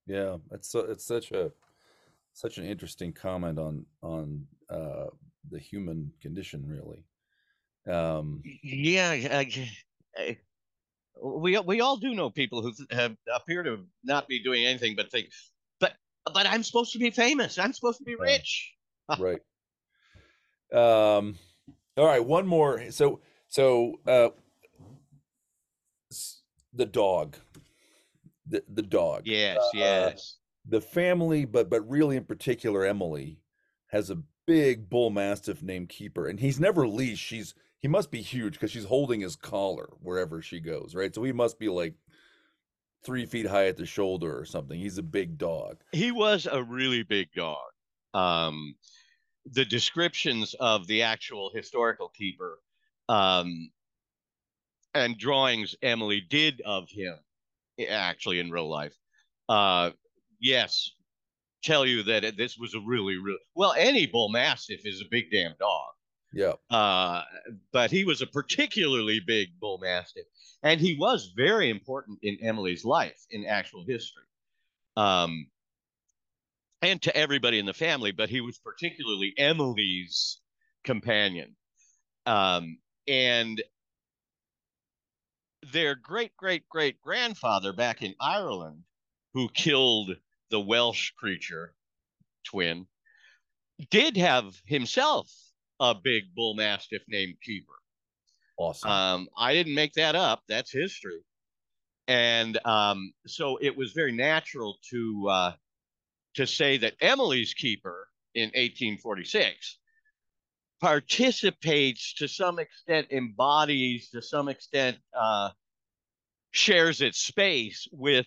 yeah. 0.06 0.36
it's 0.52 0.70
so, 0.70 0.80
it's 0.80 1.04
such 1.06 1.32
a 1.32 1.52
such 2.32 2.58
an 2.58 2.64
interesting 2.64 3.12
comment 3.12 3.58
on 3.58 3.86
on 4.02 4.46
uh, 4.68 5.06
the 5.50 5.58
human 5.58 6.12
condition, 6.20 6.64
really. 6.66 7.04
Um, 7.88 8.42
Yeah, 8.62 9.44
uh, 10.18 10.20
uh, 10.20 10.34
we 11.22 11.58
we 11.58 11.80
all 11.80 11.96
do 11.96 12.14
know 12.14 12.30
people 12.30 12.62
who 12.62 12.72
have 12.90 13.16
appear 13.34 13.62
to 13.62 13.84
not 14.04 14.28
be 14.28 14.42
doing 14.42 14.64
anything 14.64 14.96
but 14.96 15.10
think, 15.10 15.28
but 16.32 16.46
I'm 16.46 16.62
supposed 16.62 16.92
to 16.92 16.98
be 16.98 17.10
famous. 17.10 17.58
I'm 17.58 17.72
supposed 17.72 17.98
to 17.98 18.04
be 18.04 18.14
rich. 18.16 18.74
right. 19.18 19.40
Um, 20.72 21.36
all 21.96 22.06
right. 22.06 22.24
One 22.24 22.46
more. 22.46 22.90
So 22.90 23.20
so 23.48 24.00
uh, 24.06 24.28
the 26.72 26.86
dog, 26.86 27.36
the 28.46 28.62
the 28.72 28.82
dog. 28.82 29.22
Yes, 29.26 29.58
Uh, 29.58 29.78
yes. 29.78 30.36
the 30.66 30.80
family, 30.80 31.44
but 31.44 31.68
but 31.70 31.88
really 31.88 32.16
in 32.16 32.24
particular, 32.24 32.84
Emily 32.84 33.40
has 33.88 34.10
a 34.10 34.22
big 34.46 34.88
bull 34.88 35.10
mastiff 35.10 35.62
named 35.62 35.88
Keeper, 35.88 36.28
and 36.28 36.38
he's 36.38 36.60
never 36.60 36.86
leashed. 36.86 37.26
She's 37.26 37.54
he 37.80 37.88
must 37.88 38.10
be 38.10 38.20
huge 38.22 38.52
because 38.54 38.70
she's 38.70 38.84
holding 38.84 39.20
his 39.20 39.36
collar 39.36 39.88
wherever 40.00 40.42
she 40.42 40.60
goes, 40.60 40.94
right? 40.94 41.14
So 41.14 41.22
he 41.24 41.32
must 41.32 41.58
be 41.58 41.68
like 41.68 41.94
three 43.04 43.26
feet 43.26 43.46
high 43.46 43.66
at 43.66 43.76
the 43.76 43.86
shoulder 43.86 44.38
or 44.38 44.44
something. 44.44 44.78
He's 44.78 44.98
a 44.98 45.02
big 45.02 45.38
dog. 45.38 45.78
He 45.92 46.12
was 46.12 46.46
a 46.50 46.62
really 46.62 47.02
big 47.02 47.32
dog. 47.32 47.58
Um, 48.14 48.74
the 49.46 49.64
descriptions 49.64 50.54
of 50.60 50.86
the 50.86 51.02
actual 51.02 51.50
historical 51.54 52.08
keeper 52.08 52.58
um, 53.08 53.70
and 54.94 55.18
drawings 55.18 55.74
Emily 55.82 56.20
did 56.20 56.60
of 56.64 56.88
him, 56.90 57.16
actually 57.88 58.40
in 58.40 58.50
real 58.50 58.68
life, 58.68 58.94
uh, 59.48 59.90
yes, 60.40 60.92
tell 61.62 61.86
you 61.86 62.02
that 62.04 62.36
this 62.36 62.58
was 62.58 62.74
a 62.74 62.80
really, 62.80 63.16
really 63.16 63.38
well. 63.54 63.74
Any 63.76 64.06
bull 64.06 64.28
mastiff 64.28 64.84
is 64.84 65.00
a 65.00 65.08
big 65.10 65.30
damn 65.30 65.54
dog. 65.58 65.92
Yeah, 66.32 66.54
Uh, 66.70 67.24
but 67.72 67.90
he 67.90 68.04
was 68.04 68.22
a 68.22 68.26
particularly 68.26 69.20
big 69.20 69.58
bull 69.58 69.78
mastiff, 69.78 70.26
and 70.62 70.80
he 70.80 70.96
was 70.96 71.32
very 71.36 71.70
important 71.70 72.20
in 72.22 72.38
Emily's 72.40 72.84
life 72.84 73.26
in 73.30 73.46
actual 73.46 73.84
history, 73.84 74.22
um, 74.96 75.50
and 76.82 77.02
to 77.02 77.16
everybody 77.16 77.58
in 77.58 77.66
the 77.66 77.74
family. 77.74 78.12
But 78.12 78.30
he 78.30 78.40
was 78.40 78.58
particularly 78.58 79.34
Emily's 79.36 80.40
companion. 80.84 81.56
Um, 82.26 82.78
and 83.08 83.62
their 85.72 85.94
great 85.94 86.36
great 86.36 86.68
great 86.68 87.00
grandfather 87.00 87.72
back 87.72 88.02
in 88.02 88.14
Ireland, 88.20 88.84
who 89.34 89.48
killed 89.48 90.16
the 90.50 90.60
Welsh 90.60 91.10
creature 91.12 91.74
twin, 92.44 92.86
did 93.90 94.16
have 94.16 94.60
himself 94.64 95.49
a 95.80 95.94
big 95.94 96.34
bull 96.34 96.54
mastiff 96.54 97.02
named 97.08 97.34
Keeper. 97.42 97.72
Awesome. 98.58 98.90
Um, 98.90 99.28
I 99.36 99.54
didn't 99.54 99.74
make 99.74 99.94
that 99.94 100.14
up. 100.14 100.42
That's 100.46 100.70
history. 100.70 101.24
And 102.06 102.58
um, 102.66 103.12
so 103.26 103.58
it 103.62 103.76
was 103.76 103.92
very 103.92 104.12
natural 104.12 104.76
to 104.90 105.28
uh, 105.28 105.52
to 106.34 106.46
say 106.46 106.76
that 106.78 106.94
Emily's 107.00 107.54
keeper 107.54 108.08
in 108.34 108.48
1846 108.48 109.78
participates 110.80 112.14
to 112.14 112.28
some 112.28 112.58
extent, 112.58 113.06
embodies 113.10 114.10
to 114.10 114.22
some 114.22 114.48
extent, 114.48 114.96
uh, 115.18 115.50
shares 116.52 117.00
its 117.00 117.18
space 117.18 117.86
with 117.92 118.26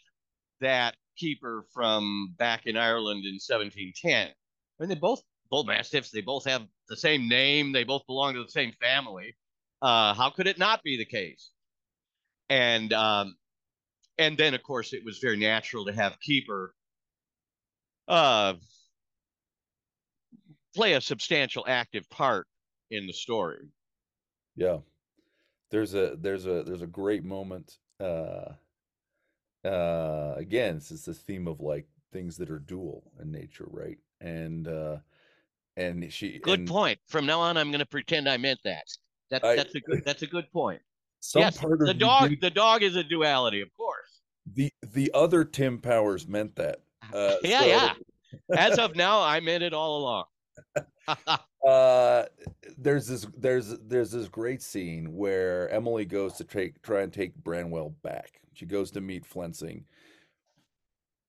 that 0.62 0.96
keeper 1.18 1.66
from 1.74 2.34
back 2.38 2.66
in 2.66 2.78
Ireland 2.78 3.26
in 3.26 3.34
1710. 3.36 4.28
I 4.28 4.32
mean, 4.80 4.90
they 4.90 4.96
both 4.96 5.22
bull 5.54 5.66
mastiffs. 5.66 6.10
They 6.10 6.22
both 6.22 6.46
have 6.46 6.68
the 6.90 6.98
same 6.98 7.30
name. 7.30 7.74
They 7.74 7.84
both 7.84 8.08
belong 8.08 8.34
to 8.34 8.44
the 8.44 8.50
same 8.50 8.72
family. 8.82 9.36
Uh, 9.84 10.16
how 10.16 10.32
could 10.32 10.48
it 10.48 10.58
not 10.58 10.82
be 10.82 10.98
the 10.98 11.06
case? 11.06 11.52
And 12.50 12.92
um, 12.92 13.36
and 14.18 14.36
then 14.36 14.56
of 14.56 14.64
course 14.64 14.94
it 14.94 15.06
was 15.06 15.20
very 15.20 15.38
natural 15.38 15.86
to 15.86 15.94
have 15.94 16.20
keeper 16.22 16.74
uh, 18.08 18.56
play 20.74 20.94
a 20.94 21.02
substantial 21.02 21.64
active 21.68 22.10
part 22.10 22.48
in 22.90 23.06
the 23.06 23.14
story. 23.14 23.70
Yeah. 24.56 24.80
There's 25.70 25.94
a 25.94 26.16
there's 26.16 26.48
a 26.48 26.64
there's 26.64 26.82
a 26.82 26.88
great 26.88 27.24
moment 27.24 27.78
uh 28.00 28.54
uh 29.64 30.34
again 30.36 30.78
it's 30.78 30.90
this 30.90 31.20
theme 31.20 31.48
of 31.48 31.62
like 31.62 31.88
things 32.12 32.38
that 32.38 32.50
are 32.50 32.60
dual 32.60 33.12
in 33.22 33.32
nature, 33.32 33.68
right? 33.70 34.00
And 34.20 34.68
uh 34.68 34.98
and 35.78 36.12
she 36.12 36.40
Good 36.40 36.60
and 36.60 36.68
point. 36.68 37.00
From 37.08 37.26
now 37.26 37.40
on, 37.40 37.58
I'm 37.58 37.70
going 37.70 37.80
to 37.80 37.86
pretend 37.86 38.28
I 38.30 38.38
meant 38.38 38.60
that. 38.64 38.86
That 39.32 39.44
I- 39.44 39.56
that's 39.56 39.76
a 39.76 39.80
good 39.80 40.04
that's 40.06 40.22
a 40.22 40.28
good 40.28 40.52
point. 40.52 40.82
some 41.20 41.42
yes, 41.42 41.58
the 41.60 41.94
dog 41.94 42.30
did- 42.30 42.42
the 42.42 42.50
dog 42.50 42.84
is 42.84 42.96
a 42.96 43.04
duality, 43.04 43.62
of 43.62 43.70
course. 43.76 44.22
the 44.54 44.72
the 44.94 45.10
other 45.14 45.44
Tim 45.44 45.80
Powers 45.80 46.28
meant 46.28 46.56
that. 46.56 46.82
Uh 47.14 47.36
yeah, 47.44 47.60
so- 47.60 47.66
yeah. 47.66 47.94
As 48.58 48.80
of 48.80 48.96
now, 48.96 49.22
I 49.22 49.40
meant 49.40 49.62
it 49.64 49.74
all 49.74 49.98
along. 49.98 50.26
uh 51.68 52.26
there's 52.78 53.08
this 53.08 53.28
there's 53.38 53.78
there's 53.80 54.12
this 54.12 54.28
great 54.30 54.62
scene 54.62 55.14
where 55.16 55.70
Emily 55.70 56.06
goes 56.06 56.34
to 56.34 56.44
take 56.44 56.82
try 56.82 57.02
and 57.02 57.12
take 57.12 57.36
Branwell 57.36 57.94
back. 58.04 58.42
She 58.54 58.66
goes 58.66 58.90
to 58.92 59.02
meet 59.02 59.26
Flensing 59.26 59.86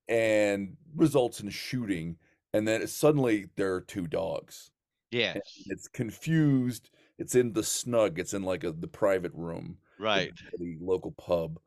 and 0.08 0.76
results 0.94 1.40
in 1.40 1.48
shooting 1.50 2.16
and 2.54 2.66
then 2.66 2.86
suddenly 2.86 3.46
there 3.56 3.74
are 3.74 3.80
two 3.82 4.06
dogs. 4.06 4.70
yes, 5.10 5.34
And 5.36 5.72
it's 5.72 5.88
confused. 5.88 6.88
It's 7.18 7.34
in 7.34 7.52
the 7.52 7.62
snug. 7.62 8.18
It's 8.18 8.32
in 8.34 8.42
like 8.42 8.64
a 8.64 8.72
the 8.72 8.88
private 8.88 9.32
room 9.34 9.76
right. 10.00 10.32
the 10.58 10.76
local 10.80 11.12
pub. 11.12 11.58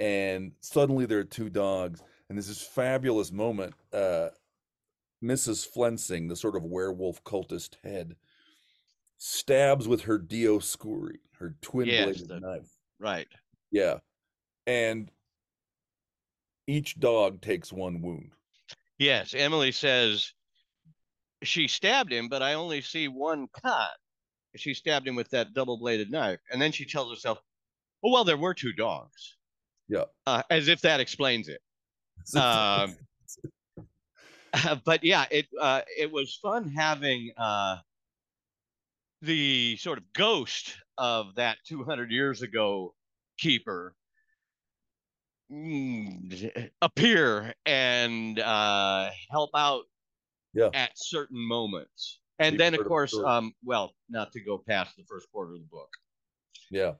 And 0.00 0.52
suddenly 0.60 1.04
there 1.06 1.18
are 1.18 1.24
two 1.24 1.50
dogs 1.50 2.00
and 2.28 2.38
there's 2.38 2.46
this 2.48 2.62
fabulous 2.62 3.32
moment 3.32 3.74
uh 3.92 4.28
Mrs. 5.22 5.66
Flensing, 5.66 6.28
the 6.28 6.36
sort 6.36 6.54
of 6.56 6.62
werewolf 6.62 7.24
cultist 7.24 7.74
head, 7.82 8.14
stabs 9.16 9.88
with 9.88 10.02
her 10.02 10.16
Dioscuri, 10.18 11.16
her 11.40 11.56
twin 11.60 11.88
Yes, 11.88 12.04
bladed 12.04 12.28
the- 12.28 12.40
knife. 12.40 12.70
Right. 13.00 13.26
Yeah. 13.72 13.98
And 14.66 15.10
each 16.66 16.98
dog 17.00 17.40
takes 17.40 17.72
one 17.72 18.00
wound. 18.02 18.32
Yes, 18.98 19.34
Emily 19.34 19.72
says 19.72 20.32
she 21.42 21.68
stabbed 21.68 22.12
him, 22.12 22.28
but 22.28 22.42
I 22.42 22.54
only 22.54 22.80
see 22.80 23.08
one 23.08 23.48
cut. 23.62 23.90
She 24.56 24.74
stabbed 24.74 25.06
him 25.06 25.14
with 25.14 25.30
that 25.30 25.54
double-bladed 25.54 26.10
knife, 26.10 26.40
and 26.50 26.60
then 26.60 26.72
she 26.72 26.84
tells 26.84 27.12
herself, 27.12 27.38
"Oh 28.02 28.10
well, 28.10 28.24
there 28.24 28.36
were 28.36 28.54
two 28.54 28.72
dogs," 28.72 29.36
Yeah. 29.88 30.04
uh, 30.26 30.42
as 30.50 30.68
if 30.68 30.80
that 30.80 31.00
explains 31.00 31.48
it. 31.48 31.60
Um, 32.34 32.96
but 34.84 35.04
yeah, 35.04 35.26
it 35.30 35.46
uh, 35.60 35.82
it 35.96 36.10
was 36.10 36.36
fun 36.42 36.68
having 36.68 37.30
uh, 37.36 37.76
the 39.22 39.76
sort 39.76 39.98
of 39.98 40.12
ghost 40.12 40.76
of 40.96 41.34
that 41.36 41.58
200 41.66 42.10
years 42.10 42.42
ago 42.42 42.94
keeper 43.38 43.94
appear 46.82 47.54
and 47.66 48.38
uh, 48.38 49.10
help 49.30 49.50
out 49.54 49.84
Yeah. 50.54 50.70
at 50.74 50.92
certain 50.96 51.38
moments. 51.46 52.20
And 52.38 52.52
Be 52.52 52.58
then, 52.58 52.74
of 52.74 52.80
of 52.80 52.86
course, 52.86 53.10
story. 53.10 53.26
um, 53.26 53.52
well, 53.64 53.94
not 54.08 54.32
to 54.32 54.40
go 54.40 54.58
past 54.58 54.96
the 54.96 55.04
first 55.04 55.30
quarter 55.32 55.54
of 55.54 55.60
the 55.60 55.66
book. 55.66 55.90
Yeah. 56.70 56.94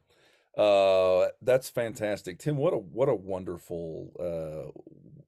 Uh 0.57 1.29
that's 1.43 1.71
fantastic. 1.71 2.39
Tim, 2.39 2.57
what 2.57 2.73
a 2.73 2.79
what 2.79 3.09
a 3.09 3.15
wonderful 3.15 4.13
uh 4.19 4.73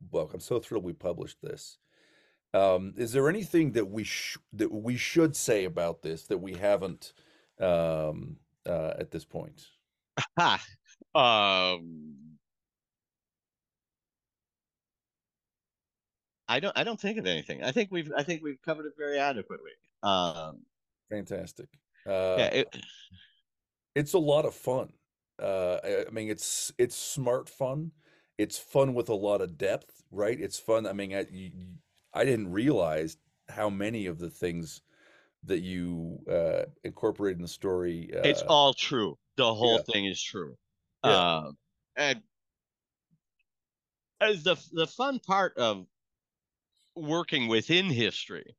book. 0.00 0.34
I'm 0.34 0.40
so 0.40 0.58
thrilled 0.58 0.82
we 0.84 0.92
published 0.94 1.40
this. 1.40 1.78
Um 2.52 2.94
is 2.96 3.12
there 3.12 3.28
anything 3.28 3.72
that 3.72 3.84
we 3.88 4.02
sh 4.02 4.38
that 4.54 4.72
we 4.72 4.96
should 4.96 5.36
say 5.36 5.64
about 5.66 6.02
this 6.02 6.24
that 6.26 6.38
we 6.38 6.54
haven't 6.54 7.12
um 7.60 8.38
uh 8.66 8.94
at 8.98 9.12
this 9.12 9.24
point? 9.24 9.68
Ha. 10.38 10.60
Um, 11.14 12.19
I 16.51 16.61
don't. 16.61 16.76
I 16.76 16.84
don't 16.84 17.01
think 17.01 17.18
of 17.18 17.26
anything. 17.26 17.62
I 17.62 17.70
think 17.70 17.90
we've. 17.92 18.11
I 18.16 18.22
think 18.24 18.42
we've 18.42 18.61
covered 18.62 18.86
it 18.86 18.94
very 18.98 19.18
adequately. 19.18 19.70
Um, 20.03 20.62
Fantastic. 21.11 21.68
Uh 22.07 22.36
yeah. 22.38 22.46
It, 22.46 22.76
it's 23.94 24.14
a 24.14 24.18
lot 24.18 24.44
of 24.44 24.55
fun. 24.55 24.92
Uh 25.42 25.78
I 25.84 26.11
mean 26.11 26.30
it's 26.30 26.72
it's 26.78 26.96
smart 26.96 27.48
fun. 27.48 27.92
It's 28.38 28.59
fun 28.59 28.94
with 28.94 29.09
a 29.11 29.14
lot 29.14 29.42
of 29.42 29.59
depth, 29.59 30.03
right? 30.11 30.40
It's 30.40 30.59
fun. 30.59 30.86
I 30.86 30.92
mean 30.92 31.14
I 31.14 31.26
you, 31.30 31.51
you- 31.55 31.74
I 32.12 32.24
didn't 32.24 32.51
realize 32.51 33.18
how 33.48 33.70
many 33.70 34.07
of 34.07 34.18
the 34.18 34.30
things 34.30 34.82
that 35.44 35.61
you 35.61 36.18
uh 36.30 36.64
incorporate 36.84 37.36
in 37.36 37.42
the 37.42 37.48
story 37.48 38.11
uh 38.16 38.22
it's 38.24 38.42
all 38.42 38.74
true. 38.74 39.18
The 39.36 39.55
whole 39.55 39.76
yeah. 39.76 39.92
thing 39.92 40.07
is 40.07 40.22
true. 40.22 40.57
Yeah. 41.05 41.36
Um, 41.36 41.57
and 41.96 42.22
as 44.20 44.42
the 44.42 44.57
the 44.72 44.86
fun 44.86 45.18
part 45.18 45.57
of 45.57 45.86
working 46.95 47.49
within 47.49 47.86
history, 47.86 48.57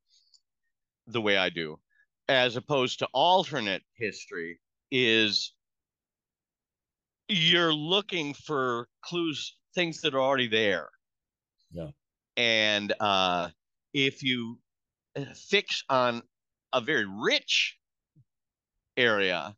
the 1.08 1.22
way 1.22 1.38
I 1.38 1.50
do, 1.50 1.80
as 2.28 2.56
opposed 2.56 3.00
to 3.00 3.08
alternate 3.14 3.84
history, 3.96 4.60
is 4.92 5.54
you're 7.28 7.74
looking 7.74 8.34
for 8.34 8.88
clues, 9.02 9.56
things 9.74 10.02
that 10.02 10.14
are 10.14 10.22
already 10.22 10.48
there. 10.48 10.90
Yeah. 11.72 11.90
And 12.38 12.94
uh, 13.00 13.50
if 13.94 14.24
you 14.24 14.60
uh, 15.16 15.26
fix 15.34 15.84
on 15.90 16.24
a 16.74 16.82
very 16.82 17.06
rich 17.06 17.78
area, 18.98 19.56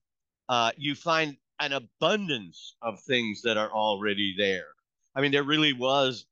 uh, 0.49 0.71
you 0.77 0.95
find 0.95 1.37
an 1.59 1.73
abundance 1.73 2.75
of 2.81 2.99
things 3.01 3.41
that 3.43 3.57
are 3.57 3.71
already 3.71 4.35
there. 4.37 4.67
I 5.15 5.21
mean, 5.21 5.31
there 5.31 5.43
really 5.43 5.73
was 5.73 6.25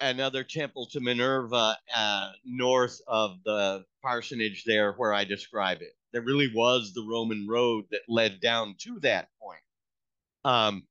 another 0.00 0.44
temple 0.44 0.86
to 0.86 1.00
Minerva 1.00 1.76
uh, 1.94 2.32
north 2.44 3.00
of 3.06 3.42
the 3.44 3.84
parsonage 4.02 4.64
there 4.64 4.92
where 4.92 5.12
I 5.12 5.24
describe 5.24 5.82
it. 5.82 5.92
There 6.12 6.22
really 6.22 6.50
was 6.54 6.92
the 6.94 7.06
Roman 7.08 7.46
road 7.48 7.84
that 7.90 8.02
led 8.08 8.40
down 8.40 8.76
to 8.80 8.98
that 9.00 9.28
point. 9.40 9.60
Um, 10.44 10.84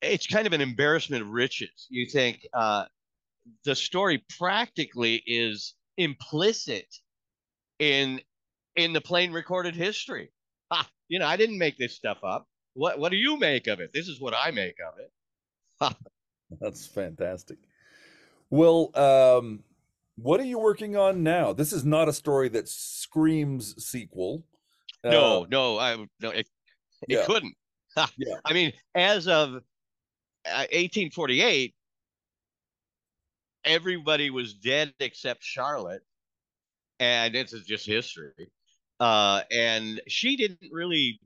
it's 0.00 0.26
kind 0.26 0.46
of 0.46 0.52
an 0.52 0.60
embarrassment 0.60 1.22
of 1.22 1.28
riches. 1.28 1.86
You 1.90 2.06
think 2.06 2.46
uh, 2.52 2.86
the 3.64 3.74
story 3.74 4.24
practically 4.38 5.22
is 5.26 5.74
implicit 5.96 6.86
in 7.78 8.20
in 8.76 8.92
the 8.92 9.00
plain 9.00 9.32
recorded 9.32 9.74
history. 9.76 10.30
Ha, 10.72 10.88
you 11.08 11.18
know, 11.18 11.26
I 11.26 11.36
didn't 11.36 11.58
make 11.58 11.76
this 11.78 11.94
stuff 11.94 12.18
up. 12.24 12.46
What 12.74 12.98
what 12.98 13.10
do 13.10 13.16
you 13.16 13.38
make 13.38 13.66
of 13.66 13.80
it? 13.80 13.92
This 13.92 14.08
is 14.08 14.20
what 14.20 14.34
I 14.34 14.50
make 14.50 14.76
of 14.80 14.98
it. 14.98 15.96
That's 16.60 16.86
fantastic. 16.86 17.58
Well, 18.50 18.90
um, 18.96 19.64
what 20.16 20.40
are 20.40 20.44
you 20.44 20.58
working 20.58 20.96
on 20.96 21.22
now? 21.22 21.52
This 21.52 21.72
is 21.72 21.84
not 21.84 22.08
a 22.08 22.12
story 22.12 22.48
that 22.50 22.68
screams 22.68 23.84
sequel. 23.84 24.44
No, 25.02 25.42
Uh, 25.42 25.46
no, 25.50 25.78
I 25.78 25.96
no, 26.20 26.30
it, 26.30 26.46
it 27.08 27.08
yeah. 27.08 27.24
couldn't. 27.26 27.54
Yeah. 28.16 28.38
I 28.44 28.52
mean, 28.52 28.72
as 28.96 29.28
of 29.28 29.54
uh, 29.54 30.66
1848, 30.72 31.76
everybody 33.64 34.30
was 34.30 34.54
dead 34.54 34.92
except 34.98 35.44
Charlotte, 35.44 36.02
and 36.98 37.32
this 37.32 37.52
is 37.52 37.64
just 37.64 37.86
history. 37.86 38.50
Uh, 38.98 39.42
and 39.52 40.00
she 40.08 40.34
didn't 40.34 40.72
really 40.72 41.20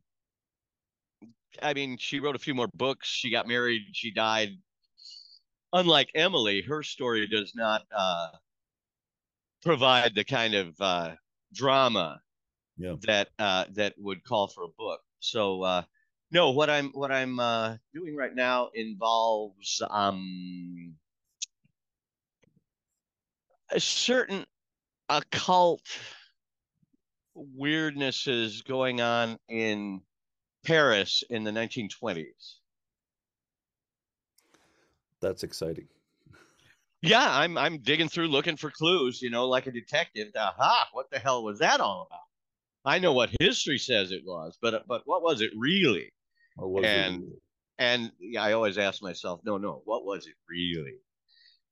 I 1.62 1.74
mean, 1.74 1.96
she 1.98 2.20
wrote 2.20 2.36
a 2.36 2.38
few 2.38 2.54
more 2.54 2.68
books. 2.74 3.08
She 3.08 3.30
got 3.30 3.48
married. 3.48 3.82
She 3.92 4.10
died. 4.10 4.50
Unlike 5.72 6.12
Emily, 6.14 6.62
her 6.62 6.82
story 6.82 7.26
does 7.26 7.54
not 7.54 7.82
uh, 7.94 8.28
provide 9.62 10.14
the 10.14 10.24
kind 10.24 10.54
of 10.54 10.80
uh, 10.80 11.14
drama 11.52 12.20
Yeah. 12.78 12.94
that 13.02 13.28
uh, 13.38 13.64
that 13.72 13.94
would 13.98 14.24
call 14.24 14.48
for 14.48 14.64
a 14.64 14.68
book. 14.78 15.00
So 15.20 15.62
uh, 15.62 15.82
no, 16.30 16.50
what 16.50 16.70
I'm 16.70 16.90
what 16.90 17.12
I'm 17.12 17.38
uh, 17.38 17.76
doing 17.92 18.16
right 18.16 18.34
now 18.34 18.70
involves 18.74 19.82
um, 19.90 20.94
a 23.70 23.80
certain 23.80 24.46
occult 25.08 25.82
weirdnesses 27.36 28.64
going 28.64 29.00
on 29.00 29.38
in 29.48 30.00
Paris 30.64 31.22
in 31.30 31.44
the 31.44 31.50
1920s. 31.50 32.57
That's 35.20 35.42
exciting. 35.42 35.88
Yeah, 37.02 37.26
I'm 37.28 37.56
I'm 37.56 37.78
digging 37.78 38.08
through 38.08 38.28
looking 38.28 38.56
for 38.56 38.70
clues, 38.70 39.22
you 39.22 39.30
know, 39.30 39.46
like 39.48 39.66
a 39.66 39.72
detective. 39.72 40.28
Aha, 40.36 40.88
what 40.92 41.10
the 41.10 41.18
hell 41.18 41.44
was 41.44 41.60
that 41.60 41.80
all 41.80 42.06
about? 42.10 42.20
I 42.84 42.98
know 42.98 43.12
what 43.12 43.30
history 43.40 43.78
says 43.78 44.10
it 44.10 44.22
was, 44.24 44.58
but 44.60 44.86
but 44.88 45.02
what 45.04 45.22
was 45.22 45.40
it 45.40 45.50
really? 45.56 46.10
Or 46.56 46.68
was 46.68 46.84
it 46.84 46.88
And- 46.88 47.20
really? 47.22 47.40
And 47.80 48.10
yeah, 48.18 48.42
I 48.42 48.54
always 48.54 48.76
ask 48.76 49.00
myself, 49.02 49.40
no, 49.44 49.56
no, 49.56 49.82
what 49.84 50.04
was 50.04 50.26
it 50.26 50.34
really? 50.48 50.96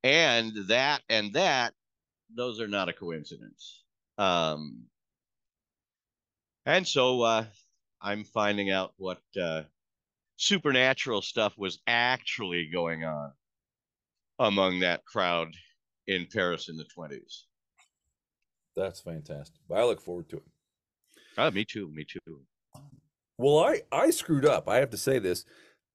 And 0.05 0.53
that 0.69 1.03
and 1.09 1.33
that, 1.33 1.75
those 2.33 2.61
are 2.61 2.69
not 2.69 2.89
a 2.89 2.93
coincidence. 2.93 3.83
Um, 4.17 4.85
and 6.65 6.87
so 6.87 7.23
uh, 7.23 7.45
I'm 8.01 8.23
finding 8.23 8.71
out 8.71 8.93
what 8.99 9.21
uh, 9.41 9.63
supernatural 10.37 11.23
stuff 11.23 11.57
was 11.57 11.81
actually 11.87 12.67
going 12.67 13.05
on 13.05 13.33
among 14.39 14.81
that 14.81 15.05
crowd 15.05 15.55
in 16.07 16.27
Paris 16.33 16.69
in 16.69 16.77
the 16.77 16.85
20s. 16.85 17.45
That's 18.77 19.01
fantastic. 19.01 19.61
I 19.75 19.85
look 19.85 20.01
forward 20.01 20.29
to 20.31 20.37
it. 20.37 20.43
Oh, 21.39 21.51
me 21.51 21.65
too. 21.65 21.91
Me 21.93 22.05
too. 22.05 22.45
Well, 23.39 23.59
I 23.59 23.83
I 23.93 24.11
screwed 24.11 24.47
up. 24.47 24.69
I 24.69 24.77
have 24.77 24.91
to 24.91 24.97
say 24.97 25.19
this. 25.19 25.45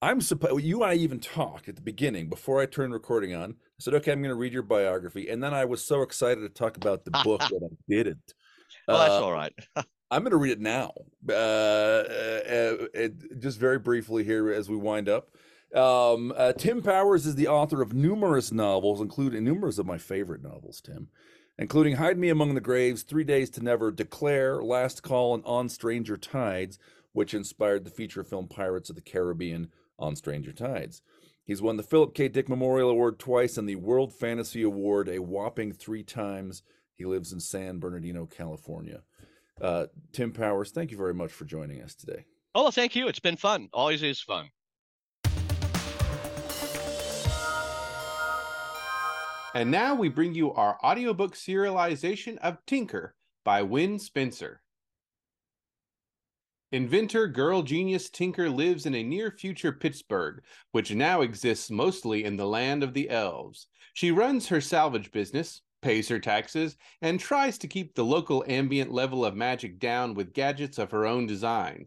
I'm 0.03 0.21
supposed 0.21 0.63
you 0.63 0.81
and 0.83 0.91
I 0.91 0.95
even 0.95 1.19
talked 1.19 1.69
at 1.69 1.75
the 1.75 1.81
beginning 1.81 2.27
before 2.27 2.59
I 2.59 2.65
turned 2.65 2.93
recording 2.93 3.35
on. 3.35 3.51
I 3.51 3.55
said, 3.79 3.93
"Okay, 3.95 4.11
I'm 4.11 4.21
going 4.21 4.29
to 4.29 4.35
read 4.35 4.53
your 4.53 4.63
biography," 4.63 5.29
and 5.29 5.43
then 5.43 5.53
I 5.53 5.65
was 5.65 5.83
so 5.83 6.01
excited 6.01 6.41
to 6.41 6.49
talk 6.49 6.77
about 6.77 7.05
the 7.05 7.11
book 7.11 7.39
that 7.49 7.69
I 7.71 7.75
didn't. 7.87 8.33
Oh, 8.87 8.97
that's 8.97 9.11
Uh, 9.13 9.25
all 9.25 9.31
right. 9.31 9.53
I'm 10.12 10.24
going 10.24 10.32
to 10.32 10.38
read 10.38 10.51
it 10.51 10.59
now, 10.59 10.91
uh, 11.30 11.32
uh, 11.32 12.86
uh, 12.93 13.07
just 13.39 13.57
very 13.57 13.80
briefly 13.80 14.26
here 14.26 14.51
as 14.51 14.70
we 14.70 14.76
wind 14.76 15.07
up. 15.07 15.30
Um, 15.74 16.34
uh, 16.36 16.51
Tim 16.51 16.82
Powers 16.82 17.26
is 17.26 17.36
the 17.36 17.47
author 17.47 17.82
of 17.82 17.93
numerous 17.93 18.51
novels, 18.51 18.99
including 18.99 19.45
numerous 19.45 19.78
of 19.78 19.86
my 19.86 19.97
favorite 19.97 20.43
novels, 20.43 20.82
Tim, 20.82 21.07
including 21.57 21.95
Hide 21.95 22.18
Me 22.18 22.28
Among 22.28 22.55
the 22.55 22.59
Graves, 22.59 23.03
Three 23.03 23.24
Days 23.24 23.49
to 23.51 23.64
Never, 23.64 23.89
Declare, 23.89 24.62
Last 24.64 25.01
Call, 25.01 25.34
and 25.34 25.45
On 25.45 25.70
Stranger 25.70 26.18
Tides, 26.18 26.78
which 27.14 27.34
inspired 27.34 27.86
the 27.86 27.89
feature 27.89 28.26
film 28.26 28.49
Pirates 28.49 28.89
of 28.89 28.97
the 28.97 29.01
Caribbean 29.01 29.70
on 29.97 30.18
Stranger 30.18 30.51
Tides. 30.51 31.01
He's 31.45 31.62
won 31.62 31.78
the 31.78 31.84
Philip 31.84 32.14
K. 32.14 32.28
Dick 32.28 32.49
Memorial 32.49 32.89
Award 32.89 33.18
twice 33.18 33.57
and 33.57 33.68
the 33.68 33.76
World 33.76 34.14
Fantasy 34.14 34.62
Award 34.62 35.07
a 35.07 35.20
whopping 35.20 35.72
three 35.72 36.03
times. 36.03 36.64
He 36.93 37.05
lives 37.05 37.32
in 37.32 37.39
San 37.39 37.80
Bernardino, 37.80 38.26
California. 38.26 39.03
Uh, 39.62 39.86
Tim 40.12 40.32
Powers, 40.32 40.72
thank 40.72 40.89
you 40.91 40.97
very 40.97 41.14
much 41.14 41.32
for 41.32 41.45
joining 41.45 41.82
us 41.82 41.93
today. 41.93 42.26
Oh, 42.55 42.64
well, 42.64 42.72
thank 42.72 42.95
you. 42.95 43.07
It's 43.07 43.20
been 43.20 43.38
fun. 43.38 43.70
Always 43.72 44.01
is 44.01 44.20
fun. 44.20 44.49
And 49.53 49.70
now 49.70 49.93
we 49.95 50.09
bring 50.09 50.34
you 50.34 50.53
our 50.53 50.78
audiobook 50.84 51.36
serialization 51.36 52.38
of 52.38 52.57
Tinker 52.66 53.16
by 53.43 53.62
Wen 53.62 53.99
Spencer. 53.99 54.62
Inventor 56.72 57.28
girl 57.28 57.62
genius 57.62 58.09
Tinker 58.09 58.49
lives 58.49 58.86
in 58.86 58.95
a 58.95 59.03
near 59.03 59.30
future 59.30 59.74
Pittsburgh, 59.74 60.41
which 60.72 60.95
now 60.95 61.20
exists 61.20 61.70
mostly 61.70 62.24
in 62.24 62.38
the 62.38 62.47
land 62.47 62.82
of 62.82 62.93
the 62.93 63.09
elves. 63.09 63.68
She 63.93 64.12
runs 64.12 64.47
her 64.47 64.62
salvage 64.62 65.12
business, 65.12 65.62
pays 65.82 66.07
her 66.07 66.19
taxes, 66.19 66.77
and 67.01 67.19
tries 67.19 67.57
to 67.57 67.67
keep 67.67 67.93
the 67.93 68.05
local 68.05 68.43
ambient 68.47 68.91
level 68.91 69.25
of 69.25 69.36
magic 69.36 69.79
down 69.79 70.13
with 70.13 70.34
gadgets 70.34 70.77
of 70.77 70.91
her 70.91 71.05
own 71.05 71.25
design. 71.25 71.86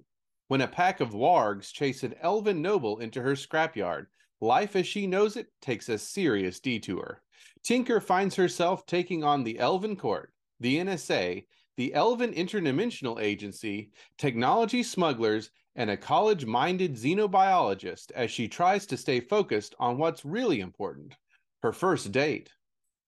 When 0.48 0.60
a 0.60 0.68
pack 0.68 1.00
of 1.00 1.10
wargs 1.10 1.72
chase 1.72 2.02
an 2.02 2.14
elven 2.20 2.60
noble 2.60 2.98
into 2.98 3.22
her 3.22 3.34
scrapyard, 3.34 4.06
life 4.40 4.76
as 4.76 4.86
she 4.86 5.06
knows 5.06 5.36
it 5.36 5.48
takes 5.60 5.88
a 5.88 5.98
serious 5.98 6.60
detour. 6.60 7.22
Tinker 7.62 8.00
finds 8.00 8.34
herself 8.36 8.84
taking 8.84 9.24
on 9.24 9.42
the 9.42 9.58
Elven 9.58 9.96
Court, 9.96 10.32
the 10.60 10.76
NSA, 10.76 11.46
the 11.76 11.94
Elven 11.94 12.32
Interdimensional 12.34 13.20
Agency, 13.20 13.90
technology 14.18 14.82
smugglers, 14.82 15.50
and 15.76 15.90
a 15.90 15.96
college 15.96 16.44
minded 16.44 16.94
xenobiologist 16.94 18.12
as 18.12 18.30
she 18.30 18.46
tries 18.46 18.86
to 18.86 18.96
stay 18.96 19.20
focused 19.20 19.74
on 19.78 19.98
what's 19.98 20.24
really 20.24 20.60
important 20.60 21.14
her 21.62 21.72
first 21.72 22.12
date. 22.12 22.50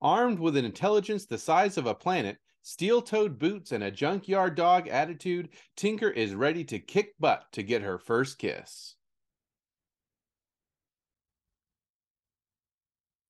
Armed 0.07 0.38
with 0.38 0.57
an 0.57 0.64
intelligence 0.64 1.26
the 1.26 1.36
size 1.36 1.76
of 1.76 1.84
a 1.84 1.92
planet, 1.92 2.38
steel 2.62 3.02
toed 3.02 3.40
boots, 3.40 3.72
and 3.72 3.82
a 3.82 3.90
junkyard 3.90 4.54
dog 4.54 4.86
attitude, 4.86 5.48
Tinker 5.74 6.09
is 6.09 6.32
ready 6.32 6.62
to 6.62 6.78
kick 6.78 7.18
butt 7.18 7.46
to 7.50 7.64
get 7.64 7.82
her 7.82 7.98
first 7.98 8.38
kiss. 8.38 8.94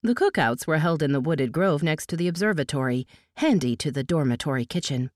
The 0.02 0.14
cookouts 0.14 0.66
were 0.66 0.76
held 0.76 1.02
in 1.02 1.12
the 1.12 1.20
wooded 1.20 1.50
grove 1.50 1.82
next 1.82 2.10
to 2.10 2.16
the 2.16 2.28
observatory, 2.28 3.06
handy 3.38 3.74
to 3.76 3.90
the 3.90 4.04
dormitory 4.04 4.66
kitchen. 4.66 5.10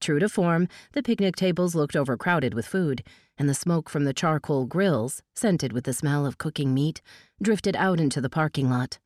True 0.00 0.20
to 0.20 0.28
form, 0.28 0.68
the 0.92 1.02
picnic 1.02 1.34
tables 1.34 1.74
looked 1.74 1.96
overcrowded 1.96 2.54
with 2.54 2.68
food, 2.68 3.02
and 3.36 3.48
the 3.48 3.54
smoke 3.54 3.90
from 3.90 4.04
the 4.04 4.14
charcoal 4.14 4.64
grills, 4.64 5.24
scented 5.34 5.72
with 5.72 5.82
the 5.82 5.92
smell 5.92 6.24
of 6.24 6.38
cooking 6.38 6.72
meat, 6.72 7.02
drifted 7.42 7.74
out 7.74 7.98
into 7.98 8.20
the 8.20 8.30
parking 8.30 8.70
lot. 8.70 9.00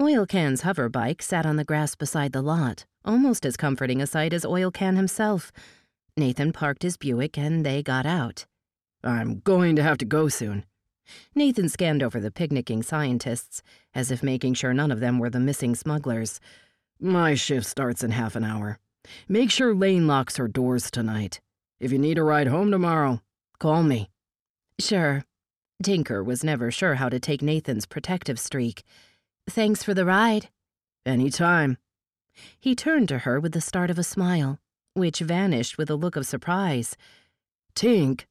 Oil 0.00 0.26
Can's 0.26 0.62
hover 0.62 0.88
bike 0.88 1.22
sat 1.22 1.46
on 1.46 1.56
the 1.56 1.64
grass 1.64 1.94
beside 1.94 2.32
the 2.32 2.42
lot, 2.42 2.86
almost 3.04 3.44
as 3.44 3.56
comforting 3.56 4.00
a 4.00 4.06
sight 4.06 4.32
as 4.32 4.44
Oil 4.44 4.70
Can 4.70 4.96
himself. 4.96 5.52
Nathan 6.16 6.52
parked 6.52 6.82
his 6.82 6.96
Buick 6.96 7.38
and 7.38 7.64
they 7.64 7.82
got 7.82 8.06
out. 8.06 8.46
I'm 9.04 9.40
going 9.40 9.76
to 9.76 9.82
have 9.82 9.98
to 9.98 10.04
go 10.04 10.28
soon. 10.28 10.64
Nathan 11.34 11.68
scanned 11.68 12.02
over 12.02 12.20
the 12.20 12.30
picnicking 12.30 12.82
scientists, 12.82 13.62
as 13.94 14.10
if 14.10 14.22
making 14.22 14.54
sure 14.54 14.74
none 14.74 14.90
of 14.90 15.00
them 15.00 15.18
were 15.18 15.30
the 15.30 15.40
missing 15.40 15.74
smugglers. 15.74 16.40
My 17.00 17.34
shift 17.34 17.66
starts 17.66 18.02
in 18.02 18.10
half 18.10 18.36
an 18.36 18.44
hour. 18.44 18.78
Make 19.28 19.50
sure 19.50 19.74
Lain 19.74 20.06
locks 20.06 20.36
her 20.36 20.48
doors 20.48 20.90
tonight. 20.90 21.40
If 21.80 21.92
you 21.92 21.98
need 21.98 22.18
a 22.18 22.22
ride 22.22 22.48
home 22.48 22.70
tomorrow, 22.70 23.22
call 23.58 23.82
me. 23.82 24.10
Sure. 24.78 25.24
Tinker 25.82 26.24
was 26.24 26.42
never 26.42 26.70
sure 26.70 26.96
how 26.96 27.08
to 27.08 27.20
take 27.20 27.40
Nathan's 27.40 27.86
protective 27.86 28.38
streak. 28.38 28.82
Thanks 29.48 29.82
for 29.82 29.94
the 29.94 30.04
ride. 30.04 30.50
Any 31.06 31.30
time. 31.30 31.78
He 32.60 32.74
turned 32.74 33.08
to 33.08 33.20
her 33.20 33.40
with 33.40 33.52
the 33.52 33.60
start 33.60 33.90
of 33.90 33.98
a 33.98 34.04
smile, 34.04 34.58
which 34.94 35.20
vanished 35.20 35.78
with 35.78 35.88
a 35.88 35.94
look 35.96 36.16
of 36.16 36.26
surprise. 36.26 36.96
Tink, 37.74 38.24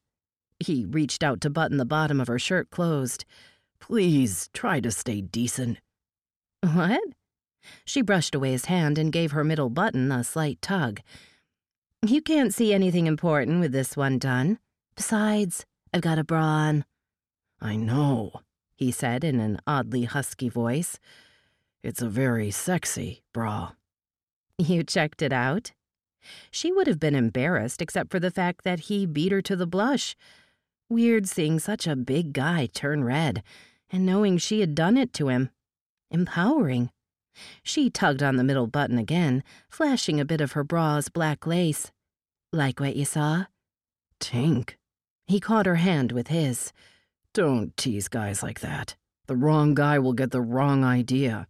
he 0.60 0.84
reached 0.84 1.22
out 1.22 1.40
to 1.40 1.50
button 1.50 1.76
the 1.76 1.84
bottom 1.84 2.20
of 2.20 2.28
her 2.28 2.38
shirt 2.38 2.70
closed. 2.70 3.24
Please 3.80 4.48
try 4.52 4.80
to 4.80 4.90
stay 4.90 5.20
decent. 5.20 5.78
What? 6.62 7.02
She 7.84 8.00
brushed 8.00 8.34
away 8.34 8.52
his 8.52 8.66
hand 8.66 8.96
and 8.96 9.12
gave 9.12 9.32
her 9.32 9.44
middle 9.44 9.70
button 9.70 10.10
a 10.12 10.24
slight 10.24 10.62
tug. 10.62 11.00
You 12.06 12.22
can't 12.22 12.54
see 12.54 12.72
anything 12.72 13.06
important 13.06 13.60
with 13.60 13.72
this 13.72 13.96
one 13.96 14.18
done. 14.18 14.58
Besides, 14.94 15.66
I've 15.92 16.00
got 16.00 16.18
a 16.18 16.24
bra 16.24 16.44
on. 16.44 16.84
I 17.60 17.76
know, 17.76 18.40
he 18.78 18.92
said 18.92 19.24
in 19.24 19.40
an 19.40 19.58
oddly 19.66 20.04
husky 20.04 20.48
voice. 20.48 21.00
It's 21.82 22.00
a 22.00 22.08
very 22.08 22.50
sexy 22.50 23.22
bra. 23.34 23.72
You 24.60 24.82
checked 24.82 25.22
it 25.22 25.32
out? 25.32 25.72
She 26.50 26.72
would 26.72 26.86
have 26.86 26.98
been 26.98 27.14
embarrassed 27.14 27.80
except 27.80 28.10
for 28.10 28.18
the 28.18 28.30
fact 28.30 28.64
that 28.64 28.80
he 28.80 29.06
beat 29.06 29.30
her 29.32 29.42
to 29.42 29.54
the 29.54 29.66
blush. 29.66 30.16
Weird 30.88 31.28
seeing 31.28 31.58
such 31.58 31.86
a 31.86 31.94
big 31.94 32.32
guy 32.32 32.66
turn 32.66 33.04
red, 33.04 33.42
and 33.90 34.04
knowing 34.04 34.36
she 34.36 34.60
had 34.60 34.74
done 34.74 34.96
it 34.96 35.12
to 35.14 35.28
him. 35.28 35.50
Empowering. 36.10 36.90
She 37.62 37.88
tugged 37.88 38.22
on 38.22 38.36
the 38.36 38.44
middle 38.44 38.66
button 38.66 38.98
again, 38.98 39.44
flashing 39.68 40.18
a 40.18 40.24
bit 40.24 40.40
of 40.40 40.52
her 40.52 40.64
bra's 40.64 41.08
black 41.08 41.46
lace. 41.46 41.92
Like 42.52 42.80
what 42.80 42.96
you 42.96 43.04
saw? 43.04 43.44
Tink. 44.20 44.74
He 45.26 45.38
caught 45.40 45.66
her 45.66 45.76
hand 45.76 46.10
with 46.12 46.28
his. 46.28 46.72
Don't 47.38 47.76
tease 47.76 48.08
guys 48.08 48.42
like 48.42 48.58
that. 48.62 48.96
The 49.28 49.36
wrong 49.36 49.72
guy 49.72 50.00
will 50.00 50.12
get 50.12 50.32
the 50.32 50.40
wrong 50.40 50.82
idea. 50.82 51.46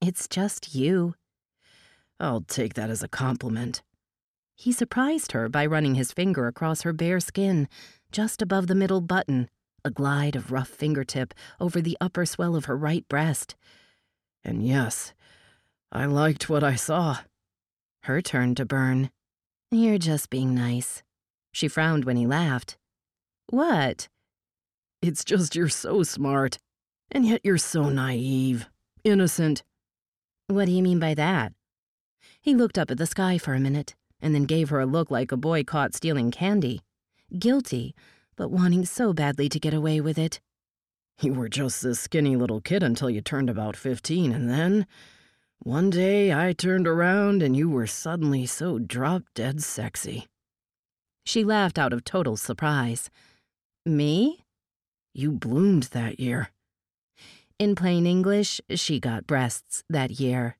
It's 0.00 0.28
just 0.28 0.76
you. 0.76 1.16
I'll 2.20 2.42
take 2.42 2.74
that 2.74 2.88
as 2.88 3.02
a 3.02 3.08
compliment. 3.08 3.82
He 4.54 4.70
surprised 4.70 5.32
her 5.32 5.48
by 5.48 5.66
running 5.66 5.96
his 5.96 6.12
finger 6.12 6.46
across 6.46 6.82
her 6.82 6.92
bare 6.92 7.18
skin, 7.18 7.68
just 8.12 8.40
above 8.40 8.68
the 8.68 8.76
middle 8.76 9.00
button, 9.00 9.50
a 9.84 9.90
glide 9.90 10.36
of 10.36 10.52
rough 10.52 10.68
fingertip 10.68 11.34
over 11.58 11.80
the 11.80 11.98
upper 12.00 12.24
swell 12.24 12.54
of 12.54 12.66
her 12.66 12.76
right 12.76 13.04
breast. 13.08 13.56
And 14.44 14.64
yes, 14.64 15.14
I 15.90 16.04
liked 16.04 16.48
what 16.48 16.62
I 16.62 16.76
saw. 16.76 17.16
Her 18.04 18.22
turn 18.22 18.54
to 18.54 18.64
burn. 18.64 19.10
You're 19.72 19.98
just 19.98 20.30
being 20.30 20.54
nice. 20.54 21.02
She 21.50 21.66
frowned 21.66 22.04
when 22.04 22.16
he 22.16 22.24
laughed. 22.28 22.78
What? 23.48 24.06
It's 25.00 25.24
just 25.24 25.54
you're 25.54 25.68
so 25.68 26.02
smart, 26.02 26.58
and 27.10 27.24
yet 27.24 27.40
you're 27.44 27.56
so 27.56 27.88
naive, 27.88 28.66
innocent. 29.04 29.62
What 30.48 30.64
do 30.66 30.72
you 30.72 30.82
mean 30.82 30.98
by 30.98 31.14
that? 31.14 31.52
He 32.40 32.54
looked 32.54 32.78
up 32.78 32.90
at 32.90 32.98
the 32.98 33.06
sky 33.06 33.38
for 33.38 33.54
a 33.54 33.60
minute, 33.60 33.94
and 34.20 34.34
then 34.34 34.44
gave 34.44 34.70
her 34.70 34.80
a 34.80 34.86
look 34.86 35.08
like 35.08 35.30
a 35.30 35.36
boy 35.36 35.62
caught 35.62 35.94
stealing 35.94 36.32
candy. 36.32 36.80
Guilty, 37.38 37.94
but 38.34 38.50
wanting 38.50 38.84
so 38.84 39.12
badly 39.12 39.48
to 39.48 39.60
get 39.60 39.72
away 39.72 40.00
with 40.00 40.18
it. 40.18 40.40
You 41.20 41.32
were 41.32 41.48
just 41.48 41.82
this 41.82 42.00
skinny 42.00 42.34
little 42.34 42.60
kid 42.60 42.82
until 42.82 43.08
you 43.08 43.20
turned 43.20 43.50
about 43.50 43.76
15, 43.76 44.32
and 44.32 44.50
then, 44.50 44.86
one 45.60 45.90
day 45.90 46.32
I 46.32 46.52
turned 46.52 46.88
around 46.88 47.42
and 47.42 47.56
you 47.56 47.68
were 47.68 47.86
suddenly 47.86 48.46
so 48.46 48.78
drop 48.78 49.22
dead 49.34 49.62
sexy. 49.62 50.26
She 51.24 51.44
laughed 51.44 51.78
out 51.78 51.92
of 51.92 52.04
total 52.04 52.36
surprise. 52.36 53.10
Me? 53.84 54.44
You 55.18 55.32
bloomed 55.32 55.88
that 55.94 56.20
year. 56.20 56.50
In 57.58 57.74
plain 57.74 58.06
English, 58.06 58.60
she 58.76 59.00
got 59.00 59.26
breasts 59.26 59.82
that 59.90 60.20
year. 60.20 60.56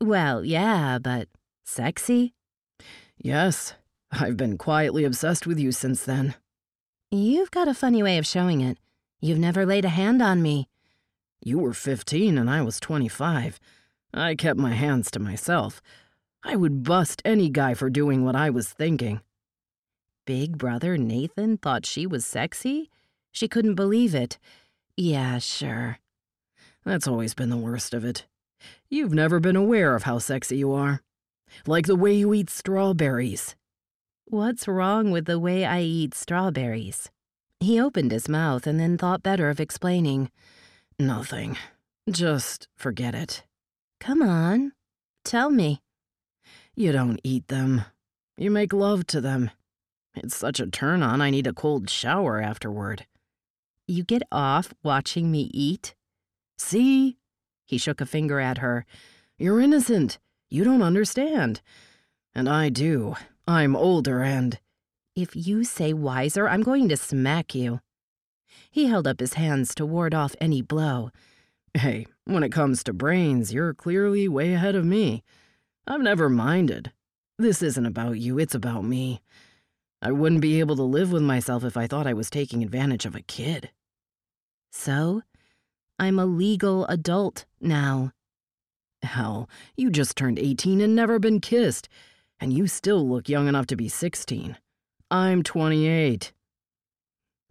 Well, 0.00 0.44
yeah, 0.44 0.98
but 0.98 1.28
sexy? 1.64 2.34
Yes, 3.16 3.74
I've 4.10 4.36
been 4.36 4.58
quietly 4.58 5.04
obsessed 5.04 5.46
with 5.46 5.60
you 5.60 5.70
since 5.70 6.04
then. 6.04 6.34
You've 7.12 7.52
got 7.52 7.68
a 7.68 7.74
funny 7.74 8.02
way 8.02 8.18
of 8.18 8.26
showing 8.26 8.60
it. 8.60 8.76
You've 9.20 9.38
never 9.38 9.64
laid 9.64 9.84
a 9.84 9.90
hand 9.90 10.20
on 10.20 10.42
me. 10.42 10.66
You 11.40 11.60
were 11.60 11.72
15 11.72 12.36
and 12.36 12.50
I 12.50 12.60
was 12.60 12.80
25. 12.80 13.60
I 14.12 14.34
kept 14.34 14.58
my 14.58 14.72
hands 14.72 15.12
to 15.12 15.20
myself. 15.20 15.80
I 16.42 16.56
would 16.56 16.82
bust 16.82 17.22
any 17.24 17.48
guy 17.50 17.74
for 17.74 17.88
doing 17.88 18.24
what 18.24 18.34
I 18.34 18.50
was 18.50 18.68
thinking. 18.68 19.20
Big 20.26 20.58
brother 20.58 20.98
Nathan 20.98 21.56
thought 21.56 21.86
she 21.86 22.04
was 22.04 22.26
sexy? 22.26 22.90
She 23.32 23.48
couldn't 23.48 23.74
believe 23.74 24.14
it. 24.14 24.38
Yeah, 24.96 25.38
sure. 25.38 25.98
That's 26.84 27.08
always 27.08 27.34
been 27.34 27.50
the 27.50 27.56
worst 27.56 27.94
of 27.94 28.04
it. 28.04 28.26
You've 28.88 29.14
never 29.14 29.40
been 29.40 29.56
aware 29.56 29.96
of 29.96 30.04
how 30.04 30.18
sexy 30.18 30.58
you 30.58 30.72
are. 30.72 31.02
Like 31.66 31.86
the 31.86 31.96
way 31.96 32.14
you 32.14 32.32
eat 32.34 32.50
strawberries. 32.50 33.56
What's 34.26 34.68
wrong 34.68 35.10
with 35.10 35.24
the 35.26 35.38
way 35.38 35.64
I 35.64 35.80
eat 35.80 36.14
strawberries? 36.14 37.10
He 37.60 37.80
opened 37.80 38.12
his 38.12 38.28
mouth 38.28 38.66
and 38.66 38.78
then 38.78 38.98
thought 38.98 39.22
better 39.22 39.48
of 39.48 39.60
explaining. 39.60 40.30
Nothing. 40.98 41.56
Just 42.10 42.68
forget 42.76 43.14
it. 43.14 43.44
Come 44.00 44.22
on. 44.22 44.72
Tell 45.24 45.50
me. 45.50 45.80
You 46.74 46.92
don't 46.92 47.20
eat 47.22 47.48
them. 47.48 47.84
You 48.36 48.50
make 48.50 48.72
love 48.72 49.06
to 49.08 49.20
them. 49.20 49.50
It's 50.14 50.36
such 50.36 50.60
a 50.60 50.66
turn 50.66 51.02
on, 51.02 51.20
I 51.20 51.30
need 51.30 51.46
a 51.46 51.52
cold 51.52 51.88
shower 51.88 52.40
afterward. 52.40 53.06
You 53.92 54.04
get 54.04 54.22
off 54.32 54.72
watching 54.82 55.30
me 55.30 55.50
eat? 55.52 55.94
See? 56.56 57.18
He 57.66 57.76
shook 57.76 58.00
a 58.00 58.06
finger 58.06 58.40
at 58.40 58.56
her. 58.56 58.86
You're 59.36 59.60
innocent. 59.60 60.18
You 60.48 60.64
don't 60.64 60.80
understand. 60.80 61.60
And 62.34 62.48
I 62.48 62.70
do. 62.70 63.16
I'm 63.46 63.76
older 63.76 64.22
and. 64.22 64.58
If 65.14 65.36
you 65.36 65.62
say 65.62 65.92
wiser, 65.92 66.48
I'm 66.48 66.62
going 66.62 66.88
to 66.88 66.96
smack 66.96 67.54
you. 67.54 67.80
He 68.70 68.86
held 68.86 69.06
up 69.06 69.20
his 69.20 69.34
hands 69.34 69.74
to 69.74 69.84
ward 69.84 70.14
off 70.14 70.34
any 70.40 70.62
blow. 70.62 71.10
Hey, 71.74 72.06
when 72.24 72.42
it 72.42 72.50
comes 72.50 72.82
to 72.84 72.94
brains, 72.94 73.52
you're 73.52 73.74
clearly 73.74 74.26
way 74.26 74.54
ahead 74.54 74.74
of 74.74 74.86
me. 74.86 75.22
I've 75.86 76.00
never 76.00 76.30
minded. 76.30 76.92
This 77.38 77.62
isn't 77.62 77.84
about 77.84 78.18
you, 78.18 78.38
it's 78.38 78.54
about 78.54 78.86
me. 78.86 79.20
I 80.00 80.12
wouldn't 80.12 80.40
be 80.40 80.60
able 80.60 80.76
to 80.76 80.82
live 80.82 81.12
with 81.12 81.22
myself 81.22 81.62
if 81.62 81.76
I 81.76 81.86
thought 81.86 82.06
I 82.06 82.14
was 82.14 82.30
taking 82.30 82.62
advantage 82.62 83.04
of 83.04 83.14
a 83.14 83.20
kid. 83.20 83.68
So? 84.72 85.22
I'm 85.98 86.18
a 86.18 86.26
legal 86.26 86.86
adult 86.86 87.44
now. 87.60 88.10
Hell, 89.02 89.48
you 89.76 89.90
just 89.90 90.16
turned 90.16 90.38
18 90.38 90.80
and 90.80 90.96
never 90.96 91.18
been 91.18 91.40
kissed, 91.40 91.88
and 92.40 92.52
you 92.52 92.66
still 92.66 93.08
look 93.08 93.28
young 93.28 93.46
enough 93.46 93.66
to 93.66 93.76
be 93.76 93.88
16. 93.88 94.56
I'm 95.10 95.42
28. 95.42 96.32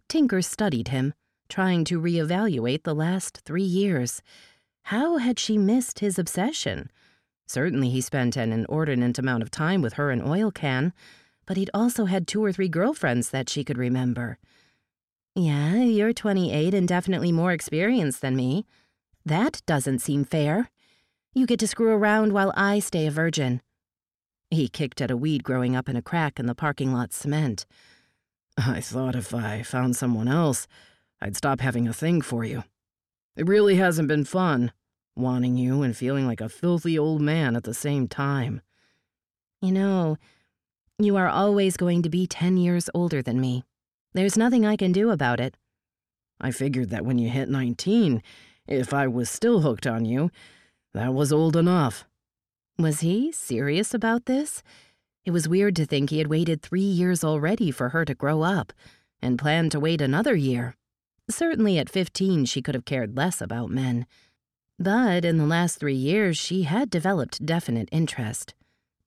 Tinker 0.08 0.42
studied 0.42 0.88
him, 0.88 1.14
trying 1.48 1.84
to 1.84 2.00
reevaluate 2.00 2.82
the 2.82 2.94
last 2.94 3.40
three 3.44 3.62
years. 3.62 4.20
How 4.84 5.18
had 5.18 5.38
she 5.38 5.56
missed 5.56 6.00
his 6.00 6.18
obsession? 6.18 6.90
Certainly 7.46 7.90
he 7.90 8.00
spent 8.00 8.36
an 8.36 8.52
inordinate 8.52 9.18
amount 9.18 9.42
of 9.42 9.50
time 9.50 9.80
with 9.80 9.94
her 9.94 10.10
in 10.10 10.20
Oilcan, 10.20 10.92
but 11.46 11.56
he'd 11.56 11.70
also 11.72 12.06
had 12.06 12.26
two 12.26 12.44
or 12.44 12.52
three 12.52 12.68
girlfriends 12.68 13.30
that 13.30 13.48
she 13.48 13.64
could 13.64 13.78
remember. 13.78 14.38
Yeah, 15.34 15.76
you're 15.76 16.12
28 16.12 16.74
and 16.74 16.86
definitely 16.86 17.32
more 17.32 17.52
experienced 17.52 18.20
than 18.20 18.36
me. 18.36 18.66
That 19.24 19.62
doesn't 19.64 20.00
seem 20.00 20.24
fair. 20.24 20.70
You 21.32 21.46
get 21.46 21.58
to 21.60 21.66
screw 21.66 21.88
around 21.88 22.32
while 22.34 22.52
I 22.54 22.80
stay 22.80 23.06
a 23.06 23.10
virgin. 23.10 23.62
He 24.50 24.68
kicked 24.68 25.00
at 25.00 25.10
a 25.10 25.16
weed 25.16 25.42
growing 25.42 25.74
up 25.74 25.88
in 25.88 25.96
a 25.96 26.02
crack 26.02 26.38
in 26.38 26.44
the 26.44 26.54
parking 26.54 26.92
lot 26.92 27.14
cement. 27.14 27.64
I 28.58 28.82
thought 28.82 29.16
if 29.16 29.34
I 29.34 29.62
found 29.62 29.96
someone 29.96 30.28
else, 30.28 30.66
I'd 31.22 31.36
stop 31.36 31.60
having 31.60 31.88
a 31.88 31.94
thing 31.94 32.20
for 32.20 32.44
you. 32.44 32.64
It 33.34 33.48
really 33.48 33.76
hasn't 33.76 34.08
been 34.08 34.26
fun, 34.26 34.72
wanting 35.16 35.56
you 35.56 35.82
and 35.82 35.96
feeling 35.96 36.26
like 36.26 36.42
a 36.42 36.50
filthy 36.50 36.98
old 36.98 37.22
man 37.22 37.56
at 37.56 37.64
the 37.64 37.72
same 37.72 38.06
time. 38.06 38.60
You 39.62 39.72
know, 39.72 40.18
you 40.98 41.16
are 41.16 41.28
always 41.28 41.78
going 41.78 42.02
to 42.02 42.10
be 42.10 42.26
10 42.26 42.58
years 42.58 42.90
older 42.92 43.22
than 43.22 43.40
me. 43.40 43.64
There's 44.14 44.36
nothing 44.36 44.66
I 44.66 44.76
can 44.76 44.92
do 44.92 45.10
about 45.10 45.40
it. 45.40 45.56
I 46.40 46.50
figured 46.50 46.90
that 46.90 47.04
when 47.04 47.18
you 47.18 47.28
hit 47.28 47.48
19, 47.48 48.22
if 48.68 48.92
I 48.92 49.06
was 49.06 49.30
still 49.30 49.60
hooked 49.60 49.86
on 49.86 50.04
you, 50.04 50.30
that 50.92 51.14
was 51.14 51.32
old 51.32 51.56
enough. 51.56 52.04
Was 52.78 53.00
he 53.00 53.32
serious 53.32 53.94
about 53.94 54.26
this? 54.26 54.62
It 55.24 55.30
was 55.30 55.48
weird 55.48 55.76
to 55.76 55.86
think 55.86 56.10
he 56.10 56.18
had 56.18 56.26
waited 56.26 56.62
three 56.62 56.80
years 56.80 57.22
already 57.22 57.70
for 57.70 57.90
her 57.90 58.04
to 58.04 58.14
grow 58.14 58.42
up, 58.42 58.72
and 59.20 59.38
planned 59.38 59.72
to 59.72 59.80
wait 59.80 60.00
another 60.00 60.34
year. 60.34 60.74
Certainly 61.30 61.78
at 61.78 61.88
15 61.88 62.44
she 62.44 62.60
could 62.60 62.74
have 62.74 62.84
cared 62.84 63.16
less 63.16 63.40
about 63.40 63.70
men. 63.70 64.06
But 64.78 65.24
in 65.24 65.38
the 65.38 65.46
last 65.46 65.78
three 65.78 65.94
years 65.94 66.36
she 66.36 66.64
had 66.64 66.90
developed 66.90 67.46
definite 67.46 67.88
interest. 67.92 68.54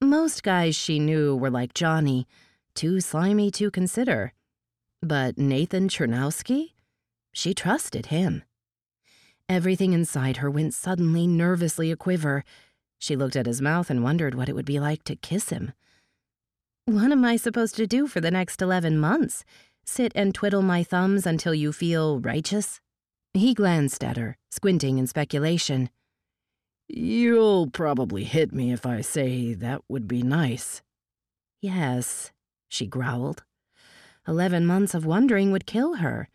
Most 0.01 0.41
guys 0.41 0.75
she 0.75 0.99
knew 0.99 1.35
were 1.35 1.49
like 1.49 1.73
Johnny, 1.73 2.27
too 2.75 3.01
slimy 3.01 3.51
to 3.51 3.69
consider. 3.69 4.31
But 5.05 5.37
Nathan 5.37 5.87
Czernowski? 5.87 6.71
She 7.31 7.53
trusted 7.53 8.07
him. 8.07 8.41
Everything 9.47 9.93
inside 9.93 10.37
her 10.37 10.49
went 10.49 10.73
suddenly 10.73 11.27
nervously 11.27 11.91
a 11.91 11.95
quiver. 11.95 12.43
She 12.97 13.15
looked 13.15 13.35
at 13.35 13.45
his 13.45 13.61
mouth 13.61 13.91
and 13.91 14.03
wondered 14.03 14.33
what 14.33 14.49
it 14.49 14.55
would 14.55 14.65
be 14.65 14.79
like 14.79 15.03
to 15.03 15.15
kiss 15.15 15.49
him. 15.49 15.73
What 16.85 17.11
am 17.11 17.23
I 17.23 17.35
supposed 17.35 17.75
to 17.75 17.85
do 17.85 18.07
for 18.07 18.19
the 18.19 18.31
next 18.31 18.63
11 18.63 18.97
months? 18.97 19.45
Sit 19.85 20.11
and 20.15 20.33
twiddle 20.33 20.63
my 20.63 20.81
thumbs 20.81 21.27
until 21.27 21.53
you 21.53 21.71
feel 21.71 22.19
righteous? 22.19 22.81
He 23.35 23.53
glanced 23.53 24.03
at 24.03 24.17
her, 24.17 24.37
squinting 24.49 24.97
in 24.97 25.05
speculation. 25.05 25.91
You'll 26.87 27.69
probably 27.69 28.23
hit 28.23 28.51
me 28.51 28.73
if 28.73 28.87
I 28.87 29.01
say 29.01 29.53
that 29.53 29.83
would 29.87 30.07
be 30.07 30.23
nice. 30.23 30.81
Yes, 31.61 32.31
she 32.67 32.87
growled. 32.87 33.43
Eleven 34.28 34.65
months 34.65 34.95
of 34.95 35.05
wondering 35.05 35.51
would 35.51 35.67
kill 35.67 35.95
her. 35.95 36.30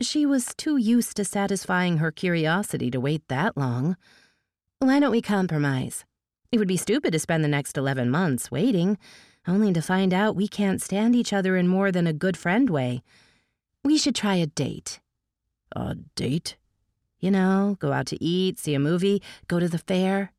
She 0.00 0.24
was 0.24 0.54
too 0.56 0.76
used 0.76 1.16
to 1.16 1.24
satisfying 1.24 1.98
her 1.98 2.10
curiosity 2.10 2.90
to 2.90 3.00
wait 3.00 3.28
that 3.28 3.56
long. 3.56 3.96
Why 4.78 5.00
don't 5.00 5.10
we 5.10 5.22
compromise? 5.22 6.04
It 6.50 6.58
would 6.58 6.68
be 6.68 6.76
stupid 6.76 7.12
to 7.12 7.18
spend 7.18 7.44
the 7.44 7.48
next 7.48 7.76
11 7.76 8.10
months 8.10 8.50
waiting, 8.50 8.98
only 9.46 9.72
to 9.72 9.82
find 9.82 10.14
out 10.14 10.36
we 10.36 10.48
can't 10.48 10.82
stand 10.82 11.14
each 11.14 11.32
other 11.32 11.56
in 11.56 11.68
more 11.68 11.92
than 11.92 12.06
a 12.06 12.12
good 12.12 12.36
friend 12.36 12.70
way. 12.70 13.02
We 13.84 13.98
should 13.98 14.14
try 14.14 14.36
a 14.36 14.46
date. 14.46 15.00
A 15.72 15.94
date? 16.14 16.56
You 17.20 17.30
know, 17.30 17.76
go 17.80 17.92
out 17.92 18.06
to 18.06 18.22
eat, 18.22 18.58
see 18.58 18.74
a 18.74 18.78
movie, 18.78 19.22
go 19.48 19.58
to 19.58 19.68
the 19.68 19.78
fair. 19.78 20.32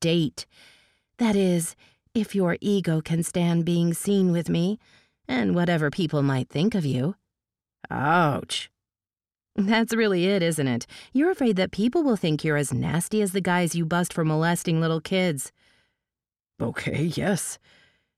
Date. 0.00 0.46
That 1.18 1.36
is, 1.36 1.74
if 2.14 2.34
your 2.34 2.58
ego 2.60 3.00
can 3.00 3.22
stand 3.22 3.64
being 3.64 3.94
seen 3.94 4.32
with 4.32 4.48
me 4.48 4.78
and 5.28 5.54
whatever 5.54 5.90
people 5.90 6.22
might 6.22 6.48
think 6.48 6.74
of 6.74 6.84
you. 6.84 7.16
Ouch. 7.90 8.70
That's 9.56 9.94
really 9.94 10.26
it, 10.26 10.42
isn't 10.42 10.66
it? 10.66 10.86
You're 11.12 11.30
afraid 11.30 11.56
that 11.56 11.70
people 11.70 12.02
will 12.02 12.16
think 12.16 12.42
you're 12.42 12.56
as 12.56 12.72
nasty 12.72 13.22
as 13.22 13.32
the 13.32 13.40
guys 13.40 13.74
you 13.74 13.86
bust 13.86 14.12
for 14.12 14.24
molesting 14.24 14.80
little 14.80 15.00
kids. 15.00 15.52
Okay, 16.60 17.04
yes. 17.14 17.58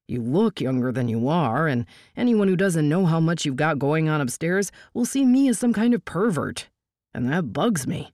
You 0.08 0.22
look 0.22 0.60
younger 0.60 0.92
than 0.92 1.08
you 1.08 1.28
are, 1.28 1.66
and 1.66 1.84
anyone 2.16 2.48
who 2.48 2.56
doesn't 2.56 2.88
know 2.88 3.06
how 3.06 3.18
much 3.18 3.44
you've 3.44 3.56
got 3.56 3.78
going 3.78 4.08
on 4.08 4.20
upstairs 4.20 4.70
will 4.94 5.04
see 5.04 5.24
me 5.24 5.48
as 5.48 5.58
some 5.58 5.72
kind 5.72 5.94
of 5.94 6.04
pervert. 6.04 6.68
And 7.12 7.28
that 7.30 7.52
bugs 7.52 7.86
me. 7.86 8.12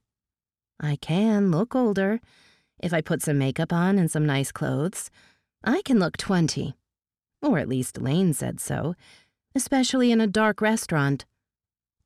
I 0.79 0.95
can 0.97 1.51
look 1.51 1.75
older. 1.75 2.19
If 2.81 2.93
I 2.93 3.01
put 3.01 3.21
some 3.21 3.37
makeup 3.37 3.71
on 3.71 3.97
and 3.97 4.09
some 4.09 4.25
nice 4.25 4.51
clothes, 4.51 5.09
I 5.63 5.81
can 5.83 5.99
look 5.99 6.17
20. 6.17 6.73
Or 7.43 7.59
at 7.59 7.67
least 7.67 8.01
Lain 8.01 8.33
said 8.33 8.59
so, 8.61 8.95
especially 9.53 10.11
in 10.11 10.21
a 10.21 10.27
dark 10.27 10.61
restaurant. 10.61 11.25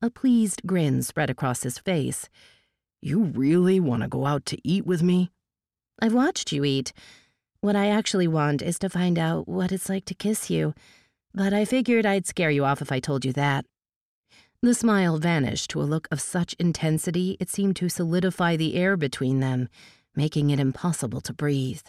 A 0.01 0.09
pleased 0.09 0.63
grin 0.65 1.03
spread 1.03 1.29
across 1.29 1.61
his 1.61 1.77
face. 1.77 2.27
You 3.01 3.23
really 3.23 3.79
want 3.79 4.01
to 4.01 4.09
go 4.09 4.25
out 4.25 4.45
to 4.47 4.67
eat 4.67 4.85
with 4.85 5.03
me? 5.03 5.31
I've 6.01 6.13
watched 6.13 6.51
you 6.51 6.65
eat. 6.65 6.91
What 7.61 7.75
I 7.75 7.87
actually 7.87 8.27
want 8.27 8.61
is 8.63 8.79
to 8.79 8.89
find 8.89 9.19
out 9.19 9.47
what 9.47 9.71
it's 9.71 9.89
like 9.89 10.05
to 10.05 10.15
kiss 10.15 10.49
you, 10.49 10.73
but 11.33 11.53
I 11.53 11.65
figured 11.65 12.05
I'd 12.05 12.25
scare 12.25 12.51
you 12.51 12.65
off 12.65 12.81
if 12.81 12.91
I 12.91 12.99
told 12.99 13.23
you 13.23 13.33
that. 13.33 13.65
The 14.63 14.73
smile 14.73 15.19
vanished 15.19 15.69
to 15.71 15.81
a 15.81 15.83
look 15.83 16.07
of 16.11 16.19
such 16.19 16.55
intensity 16.59 17.37
it 17.39 17.49
seemed 17.49 17.75
to 17.75 17.89
solidify 17.89 18.55
the 18.55 18.75
air 18.75 18.97
between 18.97 19.39
them, 19.39 19.69
making 20.15 20.49
it 20.49 20.59
impossible 20.59 21.21
to 21.21 21.33
breathe. 21.33 21.83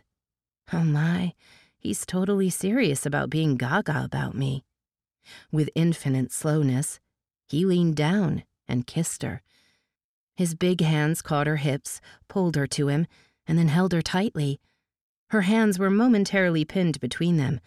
Oh 0.70 0.84
my, 0.84 1.32
he's 1.78 2.04
totally 2.04 2.50
serious 2.50 3.06
about 3.06 3.30
being 3.30 3.56
gaga 3.56 4.02
about 4.04 4.34
me. 4.34 4.64
With 5.50 5.70
infinite 5.74 6.32
slowness, 6.32 7.00
he 7.46 7.64
leaned 7.64 7.96
down 7.96 8.44
and 8.66 8.86
kissed 8.86 9.22
her. 9.22 9.42
His 10.36 10.54
big 10.54 10.80
hands 10.80 11.22
caught 11.22 11.46
her 11.46 11.56
hips, 11.56 12.00
pulled 12.28 12.56
her 12.56 12.66
to 12.68 12.88
him, 12.88 13.06
and 13.46 13.58
then 13.58 13.68
held 13.68 13.92
her 13.92 14.02
tightly. 14.02 14.60
Her 15.30 15.42
hands 15.42 15.78
were 15.78 15.90
momentarily 15.90 16.64
pinned 16.64 17.00
between 17.00 17.36
them, 17.36 17.60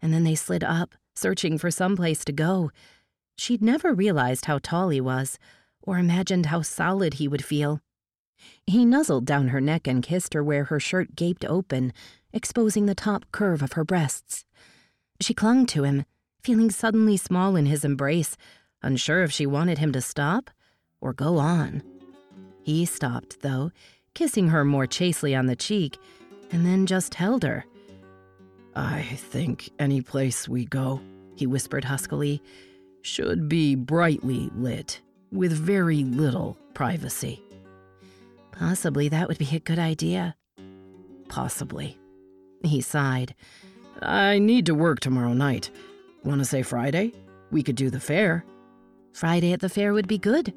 and 0.00 0.12
then 0.12 0.24
they 0.24 0.34
slid 0.34 0.64
up, 0.64 0.94
searching 1.14 1.58
for 1.58 1.70
some 1.70 1.96
place 1.96 2.24
to 2.24 2.32
go. 2.32 2.70
She'd 3.36 3.62
never 3.62 3.92
realized 3.92 4.46
how 4.46 4.58
tall 4.58 4.88
he 4.88 5.00
was, 5.00 5.38
or 5.82 5.98
imagined 5.98 6.46
how 6.46 6.62
solid 6.62 7.14
he 7.14 7.28
would 7.28 7.44
feel. 7.44 7.80
He 8.66 8.84
nuzzled 8.84 9.26
down 9.26 9.48
her 9.48 9.60
neck 9.60 9.86
and 9.86 10.02
kissed 10.02 10.34
her 10.34 10.42
where 10.42 10.64
her 10.64 10.80
shirt 10.80 11.14
gaped 11.16 11.44
open, 11.44 11.92
exposing 12.34 12.84
the 12.84 12.94
top 12.94 13.24
curve 13.32 13.62
of 13.62 13.72
her 13.72 13.84
breasts. 13.84 14.44
She 15.20 15.32
clung 15.32 15.64
to 15.66 15.84
him, 15.84 16.04
feeling 16.42 16.70
suddenly 16.70 17.16
small 17.16 17.56
in 17.56 17.66
his 17.66 17.84
embrace, 17.84 18.36
unsure 18.82 19.22
if 19.22 19.32
she 19.32 19.46
wanted 19.46 19.78
him 19.78 19.92
to 19.92 20.00
stop 20.02 20.50
or 21.00 21.14
go 21.14 21.38
on. 21.38 21.82
He 22.62 22.84
stopped, 22.84 23.40
though, 23.40 23.70
kissing 24.14 24.48
her 24.48 24.64
more 24.64 24.86
chastely 24.86 25.34
on 25.34 25.46
the 25.46 25.56
cheek, 25.56 25.96
and 26.50 26.66
then 26.66 26.86
just 26.86 27.14
held 27.14 27.44
her. 27.44 27.64
I 28.74 29.02
think 29.02 29.70
any 29.78 30.02
place 30.02 30.48
we 30.48 30.64
go, 30.64 31.00
he 31.36 31.46
whispered 31.46 31.84
huskily, 31.84 32.42
should 33.02 33.48
be 33.48 33.76
brightly 33.76 34.50
lit, 34.56 35.00
with 35.30 35.52
very 35.52 36.04
little 36.04 36.58
privacy. 36.74 37.40
Possibly 38.50 39.08
that 39.08 39.28
would 39.28 39.38
be 39.38 39.54
a 39.54 39.60
good 39.60 39.78
idea. 39.78 40.34
Possibly. 41.28 41.98
He 42.64 42.80
sighed. 42.80 43.34
I 44.02 44.38
need 44.38 44.66
to 44.66 44.74
work 44.74 45.00
tomorrow 45.00 45.32
night. 45.32 45.70
Want 46.24 46.40
to 46.40 46.44
say 46.44 46.62
Friday? 46.62 47.12
We 47.50 47.62
could 47.62 47.76
do 47.76 47.90
the 47.90 48.00
fair. 48.00 48.44
Friday 49.12 49.52
at 49.52 49.60
the 49.60 49.68
fair 49.68 49.92
would 49.92 50.08
be 50.08 50.18
good. 50.18 50.52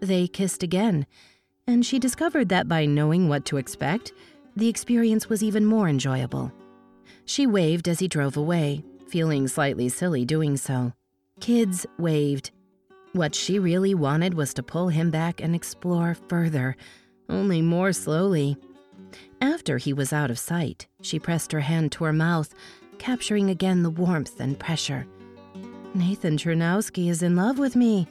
They 0.00 0.28
kissed 0.28 0.62
again, 0.62 1.06
and 1.66 1.84
she 1.84 1.98
discovered 1.98 2.48
that 2.50 2.68
by 2.68 2.86
knowing 2.86 3.28
what 3.28 3.44
to 3.46 3.56
expect, 3.56 4.12
the 4.56 4.68
experience 4.68 5.28
was 5.28 5.42
even 5.42 5.64
more 5.64 5.88
enjoyable. 5.88 6.52
She 7.24 7.46
waved 7.46 7.88
as 7.88 7.98
he 7.98 8.08
drove 8.08 8.36
away, 8.36 8.84
feeling 9.08 9.48
slightly 9.48 9.88
silly 9.88 10.24
doing 10.24 10.56
so. 10.56 10.92
Kids 11.40 11.86
waved. 11.98 12.50
What 13.12 13.34
she 13.34 13.58
really 13.58 13.94
wanted 13.94 14.34
was 14.34 14.54
to 14.54 14.62
pull 14.62 14.88
him 14.88 15.10
back 15.10 15.40
and 15.40 15.54
explore 15.54 16.14
further, 16.28 16.76
only 17.28 17.62
more 17.62 17.92
slowly. 17.92 18.56
After 19.40 19.78
he 19.78 19.92
was 19.92 20.12
out 20.12 20.30
of 20.30 20.38
sight, 20.38 20.86
she 21.02 21.18
pressed 21.18 21.52
her 21.52 21.60
hand 21.60 21.92
to 21.92 22.04
her 22.04 22.12
mouth, 22.12 22.54
capturing 22.98 23.48
again 23.50 23.82
the 23.82 23.90
warmth 23.90 24.38
and 24.40 24.58
pressure. 24.58 25.06
Nathan 25.94 26.36
Czernowski 26.36 27.08
is 27.08 27.22
in 27.22 27.36
love 27.36 27.58
with 27.58 27.74
me. 27.74 28.06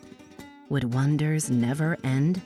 Would 0.70 0.94
wonders 0.94 1.50
never 1.50 1.98
end? 2.04 2.42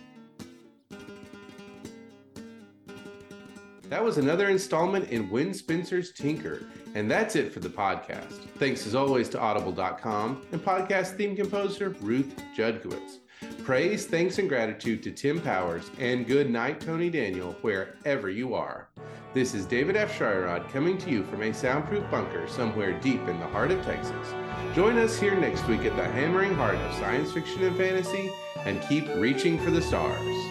That 3.90 4.04
was 4.04 4.18
another 4.18 4.50
installment 4.50 5.10
in 5.10 5.30
Wen 5.30 5.54
Spencer's 5.54 6.12
Tinker. 6.14 6.66
And 6.96 7.10
that's 7.10 7.36
it 7.36 7.54
for 7.54 7.60
the 7.60 7.70
podcast. 7.70 8.48
Thanks 8.58 8.86
as 8.86 8.96
always 8.96 9.30
to 9.30 9.40
Audible.com 9.40 10.46
and 10.52 10.62
podcast 10.64 11.18
theme 11.18 11.36
composer 11.36 11.90
Ruth 12.02 12.36
Judkowitz. 12.56 13.20
Praise, 13.64 14.06
thanks, 14.06 14.40
and 14.40 14.50
gratitude 14.50 15.02
to 15.04 15.12
Tim 15.12 15.40
Powers 15.40 15.90
and 16.00 16.28
good 16.28 16.50
night, 16.50 16.82
Tony 16.82 17.10
Daniel, 17.10 17.56
wherever 17.62 18.30
you 18.30 18.54
are. 18.54 18.88
This 19.34 19.54
is 19.54 19.66
David 19.66 19.96
Afsharirad 19.96 20.70
coming 20.70 20.98
to 21.00 21.10
you 21.10 21.24
from 21.24 21.42
a 21.42 21.54
soundproof 21.54 22.10
bunker 22.12 22.48
somewhere 22.48 23.00
deep 23.00 23.28
in 23.28 23.40
the 23.40 23.48
heart 23.48 23.72
of 23.72 23.84
Texas. 23.84 24.34
Join 24.76 24.98
us 24.98 25.20
here 25.20 25.36
next 25.36 25.68
week 25.68 25.86
at 25.86 25.96
the 25.96 26.04
hammering 26.04 26.54
heart 26.56 26.76
of 26.76 26.94
science 26.96 27.32
fiction 27.32 27.64
and 27.64 27.78
fantasy 27.78 28.32
and 28.66 28.82
keep 28.84 29.08
reaching 29.16 29.58
for 29.60 29.72
the 29.72 29.82
stars. 29.82 30.43